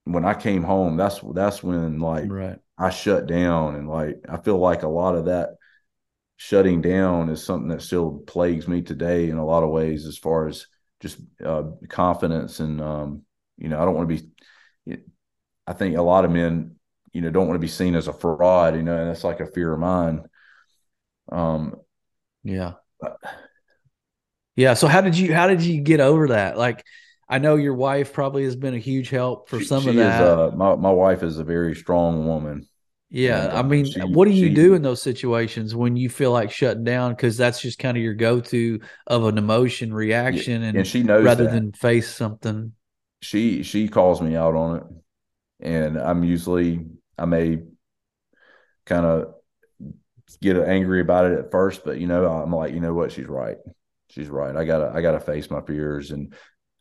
when 0.06 0.26
I 0.26 0.34
came 0.34 0.64
home, 0.64 0.98
that's 0.98 1.22
that's 1.34 1.64
when 1.64 2.00
like 2.00 2.30
right. 2.30 2.60
I 2.78 2.90
shut 2.90 3.28
down 3.28 3.76
and 3.76 3.88
like 3.88 4.18
I 4.28 4.38
feel 4.38 4.58
like 4.58 4.84
a 4.84 4.88
lot 4.88 5.16
of 5.16 5.26
that 5.26 5.58
shutting 6.38 6.82
down 6.82 7.30
is 7.30 7.44
something 7.44 7.70
that 7.70 7.84
still 7.84 8.24
plagues 8.26 8.68
me 8.68 8.82
today 8.82 9.30
in 9.30 9.38
a 9.38 9.46
lot 9.46 9.64
of 9.64 9.70
ways 9.70 10.08
as 10.08 10.18
far 10.18 10.48
as 10.48 10.66
just 11.00 11.20
uh, 11.46 11.64
confidence 11.88 12.60
and 12.60 12.82
um, 12.82 13.22
you 13.58 13.70
know 13.70 13.80
I 13.80 13.86
don't 13.86 13.96
want 13.96 14.10
to 14.10 14.16
be 14.16 14.98
I 15.68 15.74
think 15.74 15.96
a 15.98 16.02
lot 16.02 16.26
of 16.26 16.32
men 16.32 16.76
you 17.14 17.22
know 17.22 17.30
don't 17.30 17.48
want 17.48 17.56
to 17.56 17.60
be 17.60 17.68
seen 17.68 17.96
as 17.96 18.08
a 18.08 18.14
fraud 18.14 18.76
you 18.76 18.84
know 18.84 18.98
and 18.98 19.10
that's 19.10 19.24
like 19.24 19.40
a 19.40 19.46
fear 19.46 19.72
of 19.72 19.80
mine. 19.80 20.24
Um 21.32 21.76
yeah. 22.44 22.74
Yeah 24.56 24.74
so 24.74 24.88
how 24.88 25.02
did 25.02 25.18
you 25.18 25.34
how 25.34 25.48
did 25.48 25.62
you 25.62 25.82
get 25.82 26.00
over 26.00 26.30
that? 26.30 26.58
Like 26.58 26.84
I 27.32 27.38
know 27.38 27.56
your 27.56 27.74
wife 27.74 28.12
probably 28.12 28.44
has 28.44 28.58
been 28.58 28.74
a 28.74 28.78
huge 28.78 29.10
help 29.10 29.48
for 29.48 29.60
she, 29.60 29.66
some 29.66 29.84
she 29.84 29.90
of 29.90 29.96
that. 29.96 30.22
Is, 30.22 30.28
uh, 30.28 30.52
my 30.56 30.76
my 30.76 30.92
wife 30.92 31.24
is 31.24 31.40
a 31.40 31.46
very 31.46 31.74
strong 31.76 32.28
woman. 32.28 32.68
Yeah, 33.10 33.46
and, 33.46 33.58
I 33.58 33.62
mean, 33.62 33.86
she, 33.86 34.02
what 34.02 34.26
do 34.26 34.32
you 34.32 34.54
do 34.54 34.74
in 34.74 34.82
those 34.82 35.02
situations 35.02 35.74
when 35.74 35.96
you 35.96 36.10
feel 36.10 36.32
like 36.32 36.52
shutting 36.52 36.84
down? 36.84 37.12
Because 37.14 37.38
that's 37.38 37.62
just 37.62 37.80
kind 37.80 37.96
of 37.98 38.04
your 38.04 38.14
go-to 38.14 38.80
of 39.08 39.26
an 39.26 39.38
emotion 39.38 39.94
reaction, 39.94 40.62
and, 40.64 40.78
and 40.78 40.88
she 40.88 41.04
knows 41.04 41.24
rather 41.24 41.46
that. 41.46 41.54
than 41.54 41.72
face 41.72 42.14
something. 42.14 42.74
She 43.22 43.64
she 43.64 43.88
calls 43.88 44.22
me 44.22 44.36
out 44.36 44.56
on 44.56 44.78
it, 44.78 44.84
and 45.62 45.98
I'm 45.98 46.24
usually 46.24 46.86
I 47.18 47.26
may 47.26 47.60
kind 48.86 49.06
of 49.06 49.36
get 50.42 50.58
angry 50.58 51.02
about 51.02 51.26
it 51.32 51.40
at 51.40 51.52
first, 51.52 51.86
but 51.86 51.98
you 51.98 52.08
know 52.08 52.26
I'm 52.26 52.54
like, 52.54 52.74
you 52.74 52.82
know 52.82 52.94
what, 52.94 53.12
she's 53.12 53.28
right. 53.28 53.58
She's 54.10 54.30
right. 54.30 54.56
I 54.56 54.66
gotta 54.66 54.92
I 54.94 55.02
gotta 55.02 55.20
face 55.20 55.50
my 55.50 55.62
fears, 55.62 56.12
and 56.12 56.34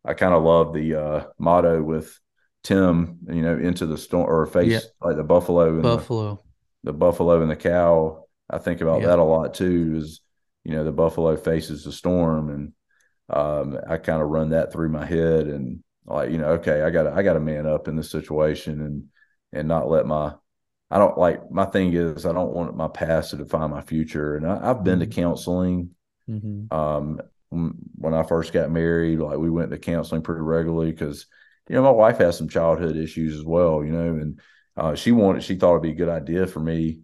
I 0.05 0.15
kind 0.15 0.35
of 0.35 0.43
love 0.43 0.73
the 0.73 0.95
uh, 0.95 1.25
motto 1.39 1.83
with 1.83 2.19
Tim, 2.63 3.19
you 3.29 3.43
know, 3.43 3.59
into 3.59 3.87
the 3.87 3.99
storm 3.99 4.29
or 4.29 4.47
face 4.47 4.71
yeah. 4.71 4.81
like 5.01 5.17
the 5.17 5.25
buffalo 5.25 5.75
and 5.75 5.83
buffalo, 5.83 6.43
the, 6.83 6.93
the, 6.93 6.99
buffalo 6.99 7.41
and 7.43 7.51
the 7.51 7.57
cow. 7.57 8.25
I 8.49 8.59
think 8.59 8.81
about 8.81 9.01
yeah. 9.01 9.09
that 9.09 9.19
a 9.19 9.25
lot 9.25 9.55
too. 9.55 9.95
Is 9.97 10.21
you 10.65 10.73
know 10.73 10.85
the 10.85 10.93
buffalo 10.93 11.37
faces 11.37 11.85
the 11.85 11.93
storm, 11.93 12.51
and 12.51 12.73
um, 13.31 13.79
I 13.89 13.97
kind 13.97 14.21
of 14.23 14.29
run 14.29 14.51
that 14.51 14.73
through 14.73 14.91
my 14.91 15.07
head, 15.07 15.47
and 15.47 15.83
like 16.07 16.31
you 16.31 16.39
know, 16.39 16.53
okay, 16.53 16.83
I 16.83 16.91
got 16.91 17.07
I 17.07 17.23
got 17.23 17.35
to 17.35 17.41
man 17.41 17.67
up 17.67 17.89
in 17.89 17.97
this 17.97 18.11
situation, 18.11 18.81
and 18.81 19.05
and 19.53 19.69
not 19.69 19.89
let 19.89 20.07
my 20.07 20.35
I 20.91 20.99
don't 20.99 21.17
like 21.17 21.51
my 21.51 21.65
thing 21.67 21.93
is 21.93 22.27
I 22.27 22.33
don't 22.33 22.53
want 22.53 22.77
my 22.77 22.89
past 22.89 23.31
to 23.31 23.37
define 23.37 23.71
my 23.71 23.81
future, 23.81 24.37
and 24.37 24.47
I, 24.47 24.67
have 24.67 24.83
been 24.83 24.99
mm-hmm. 24.99 25.11
to 25.11 25.17
counseling. 25.17 25.91
Mm-hmm. 26.29 26.75
Um, 26.77 27.21
when 27.51 28.15
I 28.15 28.23
first 28.23 28.53
got 28.53 28.71
married, 28.71 29.19
like 29.19 29.39
we 29.39 29.51
went 29.51 29.71
to 29.71 29.79
counseling 29.79 30.23
pretty 30.23 30.43
regularly 30.43 30.93
because, 30.93 31.27
you 31.69 31.75
know, 31.75 31.83
my 31.83 31.91
wife 31.91 32.19
has 32.19 32.39
some 32.39 32.49
childhood 32.49 32.97
issues 32.97 33.37
as 33.37 33.45
well, 33.45 33.85
you 33.85 33.93
know, 33.93 34.15
and 34.15 34.41
uh, 34.77 34.95
she 34.95 35.13
wanted, 35.13 35.43
she 35.43 35.57
thought 35.57 35.73
it'd 35.73 35.83
be 35.83 35.91
a 35.91 35.95
good 35.95 36.09
idea 36.09 36.47
for 36.47 36.61
me 36.61 37.01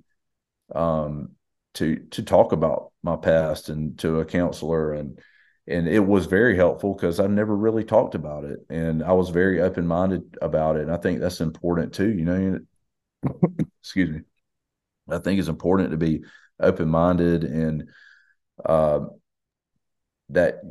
um, 0.75 1.31
to 1.75 1.97
to 2.11 2.23
talk 2.23 2.53
about 2.53 2.93
my 3.03 3.17
past 3.17 3.69
and 3.69 3.99
to 3.99 4.21
a 4.21 4.25
counselor 4.25 4.93
and 4.93 5.21
and 5.69 5.89
it 5.89 6.01
was 6.01 6.27
very 6.27 6.57
helpful 6.57 6.95
because 6.95 7.19
I've 7.19 7.31
never 7.31 7.55
really 7.55 7.85
talked 7.85 8.15
about 8.15 8.45
it 8.45 8.61
and 8.71 9.03
I 9.03 9.13
was 9.13 9.31
very 9.31 9.61
open 9.61 9.87
minded 9.87 10.37
about 10.41 10.77
it. 10.77 10.83
And 10.83 10.93
I 10.93 10.97
think 10.97 11.21
that's 11.21 11.41
important 11.41 11.93
too, 11.93 12.09
you 12.09 12.25
know. 12.25 12.59
excuse 13.83 14.11
me. 14.11 14.21
I 15.11 15.19
think 15.19 15.41
it's 15.41 15.49
important 15.49 15.91
to 15.91 15.97
be 15.97 16.23
open 16.61 16.89
minded 16.89 17.45
and 17.45 17.89
uh, 18.65 19.01
that 20.31 20.63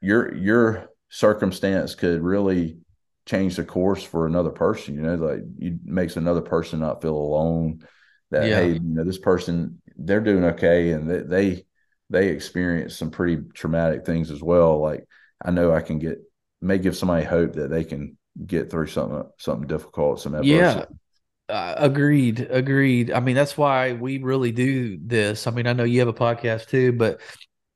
your 0.00 0.34
your 0.34 0.88
circumstance 1.08 1.94
could 1.94 2.22
really 2.22 2.78
change 3.26 3.56
the 3.56 3.64
course 3.64 4.02
for 4.02 4.26
another 4.26 4.50
person. 4.50 4.94
You 4.94 5.02
know, 5.02 5.14
like 5.14 5.40
it 5.58 5.74
makes 5.84 6.16
another 6.16 6.40
person 6.40 6.80
not 6.80 7.02
feel 7.02 7.16
alone. 7.16 7.84
That 8.30 8.48
yeah. 8.48 8.60
hey, 8.60 8.72
you 8.72 8.80
know, 8.80 9.04
this 9.04 9.18
person 9.18 9.80
they're 9.96 10.20
doing 10.20 10.44
okay, 10.44 10.92
and 10.92 11.10
they, 11.10 11.20
they 11.20 11.64
they 12.08 12.28
experience 12.28 12.96
some 12.96 13.10
pretty 13.10 13.42
traumatic 13.54 14.06
things 14.06 14.30
as 14.30 14.42
well. 14.42 14.80
Like 14.80 15.06
I 15.44 15.50
know 15.50 15.72
I 15.72 15.80
can 15.80 15.98
get 15.98 16.18
may 16.60 16.78
give 16.78 16.96
somebody 16.96 17.24
hope 17.24 17.54
that 17.54 17.70
they 17.70 17.84
can 17.84 18.16
get 18.46 18.70
through 18.70 18.86
something 18.88 19.24
something 19.38 19.66
difficult, 19.66 20.20
some 20.20 20.34
adversity. 20.34 20.80
Yeah. 20.80 20.84
Uh, 21.48 21.74
agreed. 21.78 22.46
Agreed. 22.48 23.10
I 23.10 23.18
mean, 23.18 23.34
that's 23.34 23.58
why 23.58 23.92
we 23.92 24.18
really 24.18 24.52
do 24.52 24.98
this. 25.04 25.48
I 25.48 25.50
mean, 25.50 25.66
I 25.66 25.72
know 25.72 25.82
you 25.82 25.98
have 25.98 26.08
a 26.08 26.12
podcast 26.12 26.68
too, 26.68 26.92
but 26.92 27.20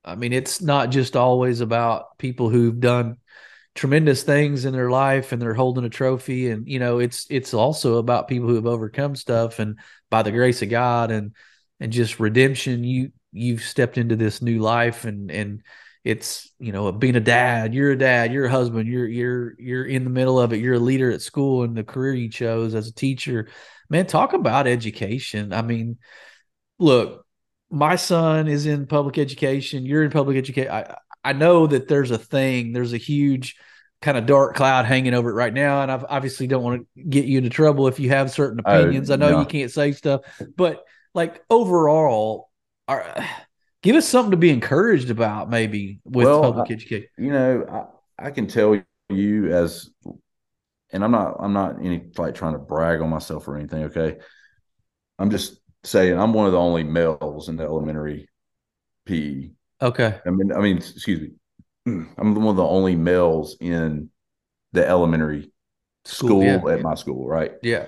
I 0.04 0.14
mean, 0.16 0.32
it's 0.32 0.60
not 0.60 0.90
just 0.90 1.16
always 1.16 1.60
about 1.60 2.18
people 2.18 2.50
who've 2.50 2.78
done 2.78 3.16
tremendous 3.74 4.22
things 4.22 4.64
in 4.64 4.72
their 4.72 4.90
life 4.90 5.32
and 5.32 5.42
they're 5.42 5.54
holding 5.54 5.84
a 5.84 5.88
trophy. 5.88 6.50
And 6.50 6.68
you 6.68 6.78
know 6.78 6.98
it's 6.98 7.26
it's 7.30 7.54
also 7.54 7.96
about 7.96 8.28
people 8.28 8.48
who 8.48 8.54
have 8.54 8.66
overcome 8.66 9.16
stuff 9.16 9.58
and 9.58 9.78
by 10.10 10.22
the 10.22 10.30
grace 10.30 10.62
of 10.62 10.70
God 10.70 11.10
and 11.10 11.32
and 11.80 11.92
just 11.92 12.20
redemption 12.20 12.84
you 12.84 13.12
you've 13.32 13.62
stepped 13.62 13.98
into 13.98 14.16
this 14.16 14.40
new 14.40 14.60
life 14.60 15.04
and 15.04 15.30
and 15.30 15.62
it's 16.04 16.52
you 16.58 16.70
know 16.70 16.92
being 16.92 17.16
a 17.16 17.20
dad 17.20 17.74
you're 17.74 17.92
a 17.92 17.98
dad 17.98 18.32
you're 18.32 18.44
a 18.44 18.50
husband 18.50 18.88
you're 18.88 19.08
you're 19.08 19.54
you're 19.58 19.84
in 19.84 20.04
the 20.04 20.10
middle 20.10 20.38
of 20.38 20.52
it 20.52 20.60
you're 20.60 20.74
a 20.74 20.78
leader 20.78 21.10
at 21.10 21.22
school 21.22 21.64
and 21.64 21.76
the 21.76 21.82
career 21.82 22.14
you 22.14 22.28
chose 22.30 22.74
as 22.74 22.86
a 22.88 22.94
teacher. 22.94 23.48
Man 23.90 24.06
talk 24.06 24.32
about 24.34 24.66
education. 24.66 25.52
I 25.52 25.62
mean 25.62 25.98
look 26.78 27.23
my 27.74 27.96
son 27.96 28.48
is 28.48 28.66
in 28.66 28.86
public 28.86 29.18
education 29.18 29.84
you're 29.84 30.04
in 30.04 30.10
public 30.10 30.36
education 30.36 30.70
I, 30.70 30.94
I 31.24 31.32
know 31.32 31.66
that 31.66 31.88
there's 31.88 32.10
a 32.10 32.18
thing, 32.18 32.72
there's 32.72 32.92
a 32.92 32.98
huge 32.98 33.56
kind 34.02 34.18
of 34.18 34.26
dark 34.26 34.54
cloud 34.54 34.84
hanging 34.84 35.14
over 35.14 35.30
it 35.30 35.34
right 35.34 35.52
now. 35.52 35.80
And 35.80 35.90
I 35.90 36.04
obviously 36.08 36.46
don't 36.46 36.62
want 36.62 36.86
to 36.96 37.02
get 37.02 37.24
you 37.24 37.38
into 37.38 37.48
trouble 37.48 37.88
if 37.88 37.98
you 37.98 38.10
have 38.10 38.30
certain 38.30 38.60
oh, 38.64 38.80
opinions. 38.80 39.10
I 39.10 39.16
know 39.16 39.30
no. 39.30 39.40
you 39.40 39.46
can't 39.46 39.70
say 39.70 39.92
stuff, 39.92 40.20
but 40.56 40.84
like 41.14 41.42
overall, 41.48 42.50
are, 42.86 43.26
give 43.82 43.96
us 43.96 44.06
something 44.06 44.32
to 44.32 44.36
be 44.36 44.50
encouraged 44.50 45.08
about 45.08 45.48
maybe 45.48 46.00
with 46.04 46.26
well, 46.26 46.42
public 46.42 46.70
I, 46.70 46.74
education. 46.74 47.08
You 47.16 47.32
know, 47.32 47.88
I, 48.18 48.26
I 48.26 48.30
can 48.30 48.46
tell 48.46 48.78
you 49.08 49.50
as, 49.50 49.88
and 50.92 51.02
I'm 51.02 51.10
not, 51.10 51.36
I'm 51.40 51.54
not 51.54 51.80
any 51.80 52.10
like 52.18 52.34
trying 52.34 52.52
to 52.52 52.58
brag 52.58 53.00
on 53.00 53.08
myself 53.08 53.48
or 53.48 53.56
anything. 53.56 53.84
Okay. 53.84 54.18
I'm 55.18 55.30
just 55.30 55.58
saying 55.84 56.18
I'm 56.18 56.32
one 56.32 56.46
of 56.46 56.52
the 56.52 56.58
only 56.58 56.82
males 56.82 57.48
in 57.48 57.56
the 57.56 57.64
elementary 57.64 58.28
PE 59.06 59.50
Okay. 59.84 60.18
I 60.26 60.30
mean, 60.30 60.52
I 60.52 60.60
mean, 60.60 60.78
excuse 60.78 61.20
me. 61.20 61.30
I'm 62.18 62.34
one 62.34 62.48
of 62.48 62.56
the 62.56 62.66
only 62.66 62.96
males 62.96 63.56
in 63.60 64.10
the 64.72 64.86
elementary 64.86 65.52
school, 66.04 66.40
school 66.40 66.44
yeah. 66.44 66.74
at 66.74 66.80
my 66.80 66.94
school, 66.94 67.26
right? 67.26 67.52
Yeah. 67.62 67.86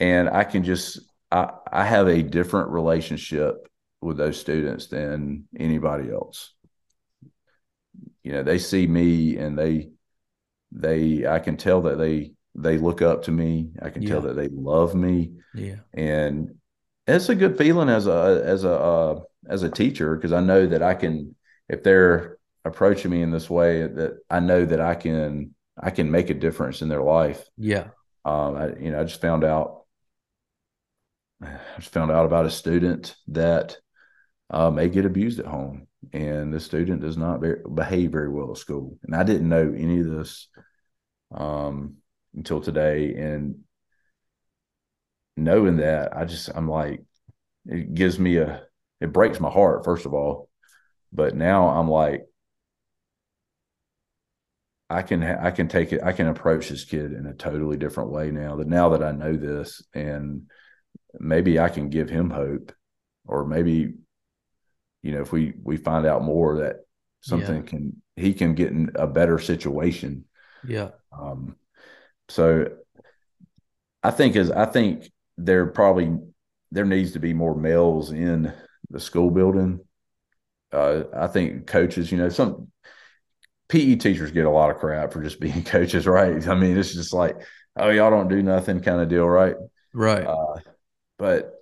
And 0.00 0.30
I 0.30 0.44
can 0.44 0.64
just 0.64 1.00
I 1.30 1.50
I 1.70 1.84
have 1.84 2.08
a 2.08 2.22
different 2.22 2.70
relationship 2.70 3.68
with 4.00 4.16
those 4.16 4.40
students 4.40 4.86
than 4.86 5.46
anybody 5.58 6.10
else. 6.10 6.54
You 8.22 8.32
know, 8.32 8.42
they 8.42 8.58
see 8.58 8.86
me 8.86 9.36
and 9.36 9.58
they 9.58 9.90
they 10.72 11.26
I 11.26 11.38
can 11.40 11.56
tell 11.56 11.82
that 11.82 11.98
they 11.98 12.32
they 12.54 12.78
look 12.78 13.02
up 13.02 13.24
to 13.24 13.30
me. 13.30 13.72
I 13.82 13.90
can 13.90 14.02
yeah. 14.02 14.08
tell 14.08 14.20
that 14.22 14.36
they 14.36 14.48
love 14.48 14.94
me. 14.94 15.32
Yeah. 15.54 15.76
And 15.92 16.54
it's 17.08 17.28
a 17.28 17.34
good 17.34 17.56
feeling 17.56 17.88
as 17.88 18.06
a 18.06 18.42
as 18.44 18.64
a 18.64 18.72
uh, 18.72 19.20
as 19.48 19.62
a 19.62 19.70
teacher 19.70 20.14
because 20.14 20.32
I 20.32 20.40
know 20.40 20.66
that 20.66 20.82
I 20.82 20.94
can 20.94 21.34
if 21.68 21.82
they're 21.82 22.38
approaching 22.64 23.10
me 23.10 23.22
in 23.22 23.30
this 23.30 23.48
way 23.48 23.86
that 23.86 24.18
I 24.30 24.40
know 24.40 24.64
that 24.64 24.80
I 24.80 24.94
can 24.94 25.54
I 25.80 25.90
can 25.90 26.10
make 26.10 26.30
a 26.30 26.34
difference 26.34 26.82
in 26.82 26.88
their 26.88 27.02
life. 27.02 27.44
Yeah. 27.56 27.88
Um, 28.24 28.56
I, 28.56 28.66
you 28.78 28.90
know, 28.90 29.00
I 29.00 29.04
just 29.04 29.20
found 29.20 29.44
out 29.44 29.84
I 31.42 31.58
just 31.76 31.92
found 31.92 32.10
out 32.10 32.26
about 32.26 32.46
a 32.46 32.50
student 32.50 33.14
that 33.28 33.76
uh, 34.50 34.70
may 34.70 34.88
get 34.88 35.04
abused 35.04 35.38
at 35.38 35.46
home, 35.46 35.86
and 36.12 36.52
the 36.52 36.60
student 36.60 37.00
does 37.00 37.16
not 37.16 37.40
be- 37.40 37.54
behave 37.74 38.12
very 38.12 38.28
well 38.28 38.50
at 38.50 38.56
school. 38.58 38.98
And 39.04 39.14
I 39.14 39.22
didn't 39.22 39.48
know 39.48 39.72
any 39.76 40.00
of 40.00 40.10
this 40.10 40.48
um, 41.34 41.96
until 42.34 42.60
today, 42.60 43.14
and 43.14 43.60
knowing 45.38 45.76
that, 45.78 46.16
I 46.16 46.24
just 46.24 46.50
I'm 46.54 46.68
like, 46.68 47.02
it 47.66 47.94
gives 47.94 48.18
me 48.18 48.38
a 48.38 48.62
it 49.00 49.12
breaks 49.12 49.38
my 49.38 49.50
heart 49.50 49.84
first 49.84 50.06
of 50.06 50.14
all. 50.14 50.48
But 51.12 51.34
now 51.34 51.68
i'm 51.68 51.88
like 51.88 52.26
i 54.90 55.02
can 55.02 55.22
i 55.22 55.50
can 55.50 55.68
take 55.68 55.92
it 55.92 56.02
i 56.02 56.12
can 56.12 56.28
approach 56.28 56.68
this 56.68 56.84
kid 56.84 57.12
in 57.12 57.26
a 57.26 57.34
totally 57.34 57.76
different 57.76 58.10
way 58.10 58.30
now 58.30 58.56
that 58.56 58.66
now 58.66 58.90
that 58.90 59.02
i 59.02 59.12
know 59.12 59.36
this 59.36 59.82
and 59.94 60.50
maybe 61.18 61.58
i 61.58 61.68
can 61.68 61.88
give 61.88 62.10
him 62.10 62.30
hope. 62.30 62.72
Or 63.26 63.46
maybe 63.46 63.92
you 65.02 65.12
know 65.12 65.20
if 65.20 65.32
we 65.32 65.52
we 65.62 65.76
find 65.76 66.06
out 66.06 66.24
more 66.24 66.58
that 66.58 66.76
something 67.20 67.56
yeah. 67.56 67.68
can 67.68 68.02
he 68.16 68.32
can 68.32 68.54
get 68.54 68.70
in 68.70 68.90
a 68.94 69.06
better 69.06 69.38
situation. 69.38 70.24
Yeah. 70.66 70.90
Um 71.12 71.56
so 72.28 72.70
i 74.02 74.10
think 74.10 74.36
as 74.36 74.50
i 74.50 74.64
think 74.64 75.10
there 75.38 75.66
probably 75.66 76.18
there 76.70 76.84
needs 76.84 77.12
to 77.12 77.18
be 77.18 77.32
more 77.32 77.54
males 77.54 78.12
in 78.12 78.52
the 78.90 79.00
school 79.00 79.30
building. 79.30 79.80
Uh, 80.70 81.04
I 81.16 81.28
think 81.28 81.66
coaches, 81.66 82.12
you 82.12 82.18
know, 82.18 82.28
some 82.28 82.68
PE 83.68 83.96
teachers 83.96 84.32
get 84.32 84.44
a 84.44 84.50
lot 84.50 84.70
of 84.70 84.76
crap 84.76 85.12
for 85.12 85.22
just 85.22 85.40
being 85.40 85.64
coaches, 85.64 86.06
right? 86.06 86.46
I 86.46 86.54
mean, 86.54 86.76
it's 86.76 86.92
just 86.92 87.14
like, 87.14 87.36
oh, 87.76 87.88
y'all 87.88 88.10
don't 88.10 88.28
do 88.28 88.42
nothing 88.42 88.80
kind 88.80 89.00
of 89.00 89.08
deal, 89.08 89.26
right? 89.26 89.54
Right. 89.94 90.26
Uh, 90.26 90.58
but 91.18 91.54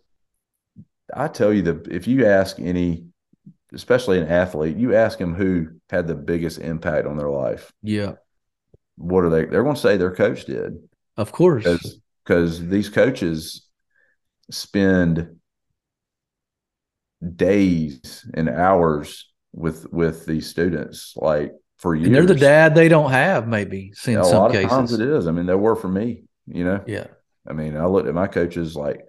I 1.14 1.28
tell 1.28 1.52
you 1.52 1.62
that 1.62 1.88
if 1.88 2.08
you 2.08 2.26
ask 2.26 2.58
any, 2.58 3.06
especially 3.72 4.18
an 4.18 4.28
athlete, 4.28 4.76
you 4.76 4.94
ask 4.94 5.18
them 5.18 5.34
who 5.34 5.68
had 5.90 6.08
the 6.08 6.14
biggest 6.14 6.58
impact 6.58 7.06
on 7.06 7.16
their 7.16 7.30
life. 7.30 7.72
Yeah. 7.82 8.14
What 8.96 9.24
are 9.24 9.30
they? 9.30 9.44
They're 9.44 9.62
going 9.62 9.76
to 9.76 9.80
say 9.80 9.96
their 9.96 10.14
coach 10.14 10.46
did. 10.46 10.78
Of 11.16 11.30
course. 11.30 11.66
Because 12.24 12.66
these 12.66 12.88
coaches 12.88 13.65
spend 14.50 15.36
days 17.34 18.28
and 18.34 18.48
hours 18.48 19.32
with 19.52 19.90
with 19.92 20.26
these 20.26 20.48
students 20.48 21.14
like 21.16 21.52
for 21.78 21.94
years. 21.94 22.06
And 22.06 22.14
they're 22.14 22.26
the 22.26 22.34
dad 22.34 22.74
they 22.74 22.88
don't 22.88 23.10
have 23.10 23.48
maybe 23.48 23.92
in 24.06 24.14
yeah, 24.14 24.22
some 24.22 24.50
cases. 24.52 24.70
times 24.70 24.92
it 24.92 25.00
is. 25.00 25.26
I 25.26 25.32
mean, 25.32 25.46
they 25.46 25.54
were 25.54 25.76
for 25.76 25.88
me, 25.88 26.24
you 26.46 26.64
know. 26.64 26.82
Yeah. 26.86 27.06
I 27.48 27.52
mean, 27.52 27.76
I 27.76 27.86
looked 27.86 28.08
at 28.08 28.14
my 28.14 28.26
coaches 28.26 28.76
like 28.76 29.00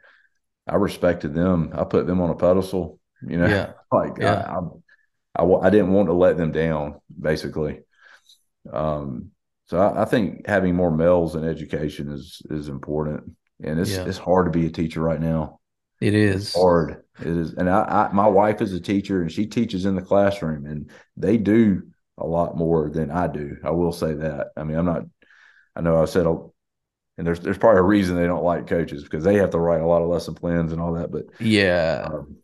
I 0.67 0.75
respected 0.75 1.33
them. 1.33 1.71
I 1.73 1.83
put 1.83 2.07
them 2.07 2.21
on 2.21 2.29
a 2.29 2.35
pedestal, 2.35 2.99
you 3.27 3.37
know. 3.37 3.47
Yeah. 3.47 3.71
like 3.91 4.17
yeah. 4.19 4.45
I, 4.47 5.41
I, 5.41 5.43
I, 5.43 5.67
I 5.67 5.69
didn't 5.69 5.93
want 5.93 6.07
to 6.09 6.13
let 6.13 6.37
them 6.37 6.51
down, 6.51 6.99
basically. 7.19 7.79
Um, 8.71 9.31
so 9.67 9.79
I, 9.79 10.03
I, 10.03 10.05
think 10.05 10.47
having 10.47 10.75
more 10.75 10.91
males 10.91 11.35
in 11.35 11.43
education 11.45 12.11
is 12.11 12.41
is 12.49 12.67
important, 12.67 13.31
and 13.63 13.79
it's 13.79 13.91
yeah. 13.91 14.05
it's 14.05 14.17
hard 14.17 14.45
to 14.45 14.57
be 14.57 14.67
a 14.67 14.71
teacher 14.71 15.01
right 15.01 15.21
now. 15.21 15.59
It 15.99 16.13
is 16.13 16.47
it's 16.47 16.55
hard. 16.55 17.03
It 17.19 17.27
is, 17.27 17.53
and 17.53 17.69
I, 17.69 18.09
I, 18.09 18.13
my 18.13 18.27
wife 18.27 18.61
is 18.61 18.73
a 18.73 18.79
teacher, 18.79 19.21
and 19.21 19.31
she 19.31 19.47
teaches 19.47 19.85
in 19.85 19.95
the 19.95 20.01
classroom, 20.01 20.65
and 20.65 20.91
they 21.15 21.37
do 21.37 21.83
a 22.17 22.25
lot 22.25 22.55
more 22.55 22.89
than 22.89 23.09
I 23.09 23.27
do. 23.27 23.57
I 23.63 23.71
will 23.71 23.91
say 23.91 24.13
that. 24.13 24.49
I 24.55 24.63
mean, 24.63 24.77
I'm 24.77 24.85
not. 24.85 25.03
I 25.75 25.81
know 25.81 26.01
I 26.01 26.05
said, 26.05 26.25
and 26.25 27.25
there's 27.25 27.39
there's 27.39 27.57
probably 27.57 27.79
a 27.79 27.83
reason 27.83 28.15
they 28.15 28.27
don't 28.27 28.43
like 28.43 28.67
coaches 28.67 29.03
because 29.03 29.23
they 29.23 29.35
have 29.35 29.51
to 29.51 29.59
write 29.59 29.81
a 29.81 29.87
lot 29.87 30.01
of 30.03 30.09
lesson 30.09 30.35
plans 30.35 30.71
and 30.71 30.81
all 30.81 30.93
that. 30.93 31.11
But 31.11 31.25
yeah, 31.39 32.07
um, 32.11 32.37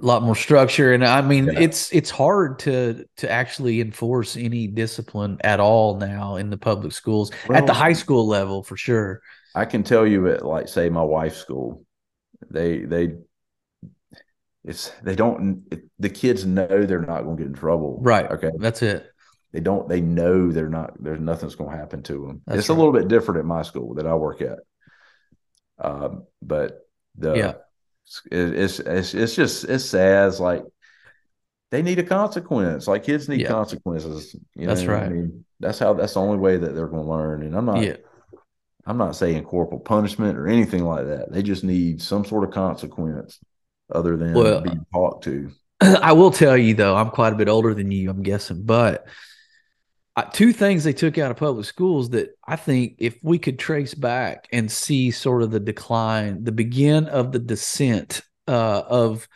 a 0.00 0.04
lot 0.04 0.22
more 0.22 0.36
structure, 0.36 0.92
and 0.92 1.04
I 1.04 1.22
mean, 1.22 1.46
yeah. 1.46 1.60
it's 1.60 1.92
it's 1.92 2.10
hard 2.10 2.58
to 2.60 3.06
to 3.18 3.30
actually 3.30 3.80
enforce 3.80 4.36
any 4.36 4.66
discipline 4.66 5.38
at 5.42 5.60
all 5.60 5.96
now 5.96 6.36
in 6.36 6.50
the 6.50 6.58
public 6.58 6.92
schools 6.92 7.30
well, 7.48 7.56
at 7.56 7.66
the 7.66 7.74
high 7.74 7.92
school 7.92 8.26
level 8.26 8.62
for 8.62 8.76
sure. 8.76 9.22
I 9.56 9.64
can 9.64 9.82
tell 9.82 10.06
you 10.06 10.28
at 10.28 10.44
like 10.44 10.68
say 10.68 10.90
my 10.90 11.02
wife's 11.02 11.38
school, 11.38 11.84
they 12.50 12.80
they 12.80 13.14
it's 14.64 14.90
they 15.02 15.16
don't 15.16 15.62
it, 15.70 15.84
the 15.98 16.10
kids 16.10 16.44
know 16.44 16.84
they're 16.84 17.00
not 17.00 17.22
going 17.22 17.38
to 17.38 17.42
get 17.42 17.48
in 17.48 17.54
trouble. 17.54 17.98
Right. 18.02 18.30
Okay? 18.30 18.50
That's 18.58 18.82
it. 18.82 19.06
They 19.52 19.60
don't 19.60 19.88
they 19.88 20.02
know 20.02 20.52
they're 20.52 20.68
not 20.68 21.02
there's 21.02 21.20
nothing's 21.20 21.54
going 21.54 21.70
to 21.70 21.76
happen 21.76 22.02
to 22.02 22.26
them. 22.26 22.42
That's 22.46 22.60
it's 22.60 22.68
right. 22.68 22.74
a 22.74 22.78
little 22.78 22.92
bit 22.92 23.08
different 23.08 23.40
at 23.40 23.46
my 23.46 23.62
school 23.62 23.94
that 23.94 24.06
i 24.06 24.14
work 24.14 24.42
at. 24.42 24.58
Um, 25.78 26.24
but 26.42 26.86
the 27.16 27.34
yeah. 27.34 27.52
it, 28.30 28.58
it's 28.58 28.78
it's 28.80 29.14
it's 29.14 29.34
just 29.34 29.64
it's 29.64 29.86
sad. 29.86 30.28
It's 30.28 30.40
like 30.40 30.64
they 31.70 31.80
need 31.80 31.98
a 31.98 32.04
consequence. 32.04 32.86
Like 32.86 33.04
kids 33.04 33.26
need 33.26 33.40
yeah. 33.40 33.48
consequences 33.48 34.36
you 34.54 34.66
know 34.66 34.74
that's 34.74 34.86
right. 34.86 35.04
I 35.04 35.08
mean? 35.08 35.46
That's 35.60 35.78
how 35.78 35.94
that's 35.94 36.12
the 36.12 36.20
only 36.20 36.36
way 36.36 36.58
that 36.58 36.74
they're 36.74 36.88
going 36.88 37.04
to 37.04 37.10
learn 37.10 37.42
and 37.42 37.56
i'm 37.56 37.64
not 37.64 37.80
yeah 37.80 37.96
I'm 38.86 38.98
not 38.98 39.16
saying 39.16 39.44
corporal 39.44 39.80
punishment 39.80 40.38
or 40.38 40.46
anything 40.46 40.84
like 40.84 41.06
that. 41.06 41.32
They 41.32 41.42
just 41.42 41.64
need 41.64 42.00
some 42.00 42.24
sort 42.24 42.44
of 42.44 42.52
consequence 42.52 43.40
other 43.92 44.16
than 44.16 44.32
well, 44.32 44.60
being 44.60 44.86
talked 44.92 45.24
to. 45.24 45.50
I 45.80 46.12
will 46.12 46.30
tell 46.30 46.56
you 46.56 46.74
though, 46.74 46.96
I'm 46.96 47.10
quite 47.10 47.32
a 47.32 47.36
bit 47.36 47.48
older 47.48 47.74
than 47.74 47.90
you, 47.90 48.08
I'm 48.08 48.22
guessing, 48.22 48.62
but 48.62 49.06
two 50.32 50.52
things 50.52 50.84
they 50.84 50.92
took 50.92 51.18
out 51.18 51.30
of 51.30 51.36
public 51.36 51.66
schools 51.66 52.10
that 52.10 52.30
I 52.46 52.56
think 52.56 52.94
if 52.98 53.18
we 53.22 53.38
could 53.38 53.58
trace 53.58 53.94
back 53.94 54.48
and 54.52 54.70
see 54.70 55.10
sort 55.10 55.42
of 55.42 55.50
the 55.50 55.60
decline, 55.60 56.44
the 56.44 56.52
begin 56.52 57.06
of 57.06 57.32
the 57.32 57.38
descent 57.38 58.22
uh, 58.48 58.82
of 58.88 59.28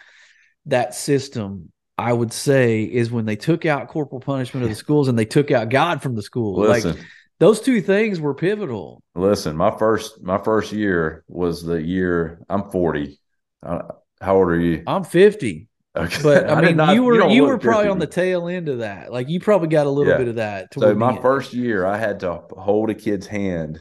that 0.67 0.95
system, 0.95 1.71
I 1.99 2.13
would 2.13 2.33
say 2.33 2.85
is 2.85 3.11
when 3.11 3.27
they 3.27 3.37
took 3.37 3.67
out 3.67 3.89
corporal 3.89 4.21
punishment 4.21 4.65
of 4.65 4.71
the 4.71 4.77
schools 4.77 5.09
and 5.09 5.19
they 5.19 5.27
took 5.27 5.51
out 5.51 5.69
God 5.69 6.03
from 6.03 6.15
the 6.15 6.23
school. 6.23 6.61
Listen, 6.61 6.93
like 6.93 7.01
those 7.41 7.61
two 7.61 7.81
things 7.81 8.21
were 8.21 8.35
pivotal. 8.35 9.03
Listen, 9.15 9.57
my 9.57 9.77
first 9.77 10.23
my 10.23 10.39
first 10.39 10.73
year 10.73 11.25
was 11.27 11.63
the 11.63 11.83
year 11.83 12.41
I'm 12.49 12.71
40. 12.71 13.19
Uh, 13.63 13.83
how 14.21 14.37
old 14.37 14.49
are 14.49 14.61
you? 14.61 14.85
I'm 14.87 15.05
50. 15.05 15.67
Okay. 15.97 16.23
But 16.23 16.49
I, 16.49 16.55
I 16.55 16.61
mean, 16.61 16.77
not, 16.77 16.95
you 16.95 17.03
were 17.03 17.29
you, 17.29 17.31
you 17.31 17.43
were 17.45 17.59
probably 17.59 17.89
on 17.89 17.99
the 17.99 18.07
tail 18.07 18.47
end 18.47 18.69
of 18.69 18.79
that. 18.79 19.11
Like 19.11 19.29
you 19.29 19.41
probably 19.41 19.69
got 19.69 19.87
a 19.87 19.91
little 19.91 20.13
yeah. 20.13 20.19
bit 20.19 20.29
of 20.29 20.35
that. 20.37 20.69
So 20.75 20.95
my 20.95 21.13
end. 21.13 21.23
first 21.23 21.53
year, 21.55 21.87
I 21.87 21.97
had 21.97 22.21
to 22.21 22.43
hold 22.57 22.91
a 22.91 22.95
kid's 22.95 23.27
hand, 23.27 23.81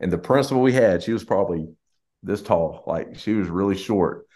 and 0.00 0.10
the 0.10 0.18
principal 0.18 0.62
we 0.62 0.72
had, 0.72 1.02
she 1.02 1.12
was 1.12 1.22
probably 1.22 1.68
this 2.22 2.42
tall, 2.42 2.82
like 2.86 3.18
she 3.18 3.34
was 3.34 3.48
really 3.48 3.76
short, 3.76 4.26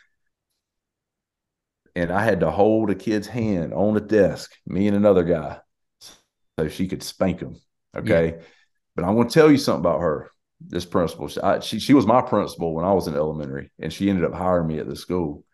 and 1.96 2.12
I 2.12 2.22
had 2.22 2.40
to 2.40 2.50
hold 2.50 2.90
a 2.90 2.94
kid's 2.94 3.26
hand 3.26 3.72
on 3.72 3.94
the 3.94 4.00
desk, 4.00 4.52
me 4.66 4.86
and 4.86 4.96
another 4.96 5.24
guy, 5.24 5.58
so 6.58 6.68
she 6.68 6.86
could 6.86 7.02
spank 7.02 7.40
him. 7.40 7.56
Okay, 7.96 8.26
yeah. 8.36 8.42
but 8.96 9.04
I'm 9.04 9.14
going 9.14 9.28
to 9.28 9.34
tell 9.34 9.50
you 9.50 9.58
something 9.58 9.80
about 9.80 10.00
her. 10.00 10.30
This 10.62 10.84
principal, 10.84 11.28
she, 11.28 11.40
I, 11.40 11.60
she 11.60 11.80
she 11.80 11.94
was 11.94 12.06
my 12.06 12.20
principal 12.20 12.74
when 12.74 12.84
I 12.84 12.92
was 12.92 13.06
in 13.06 13.14
elementary, 13.14 13.70
and 13.78 13.92
she 13.92 14.10
ended 14.10 14.24
up 14.24 14.34
hiring 14.34 14.68
me 14.68 14.78
at 14.78 14.86
the 14.86 14.94
school 14.94 15.44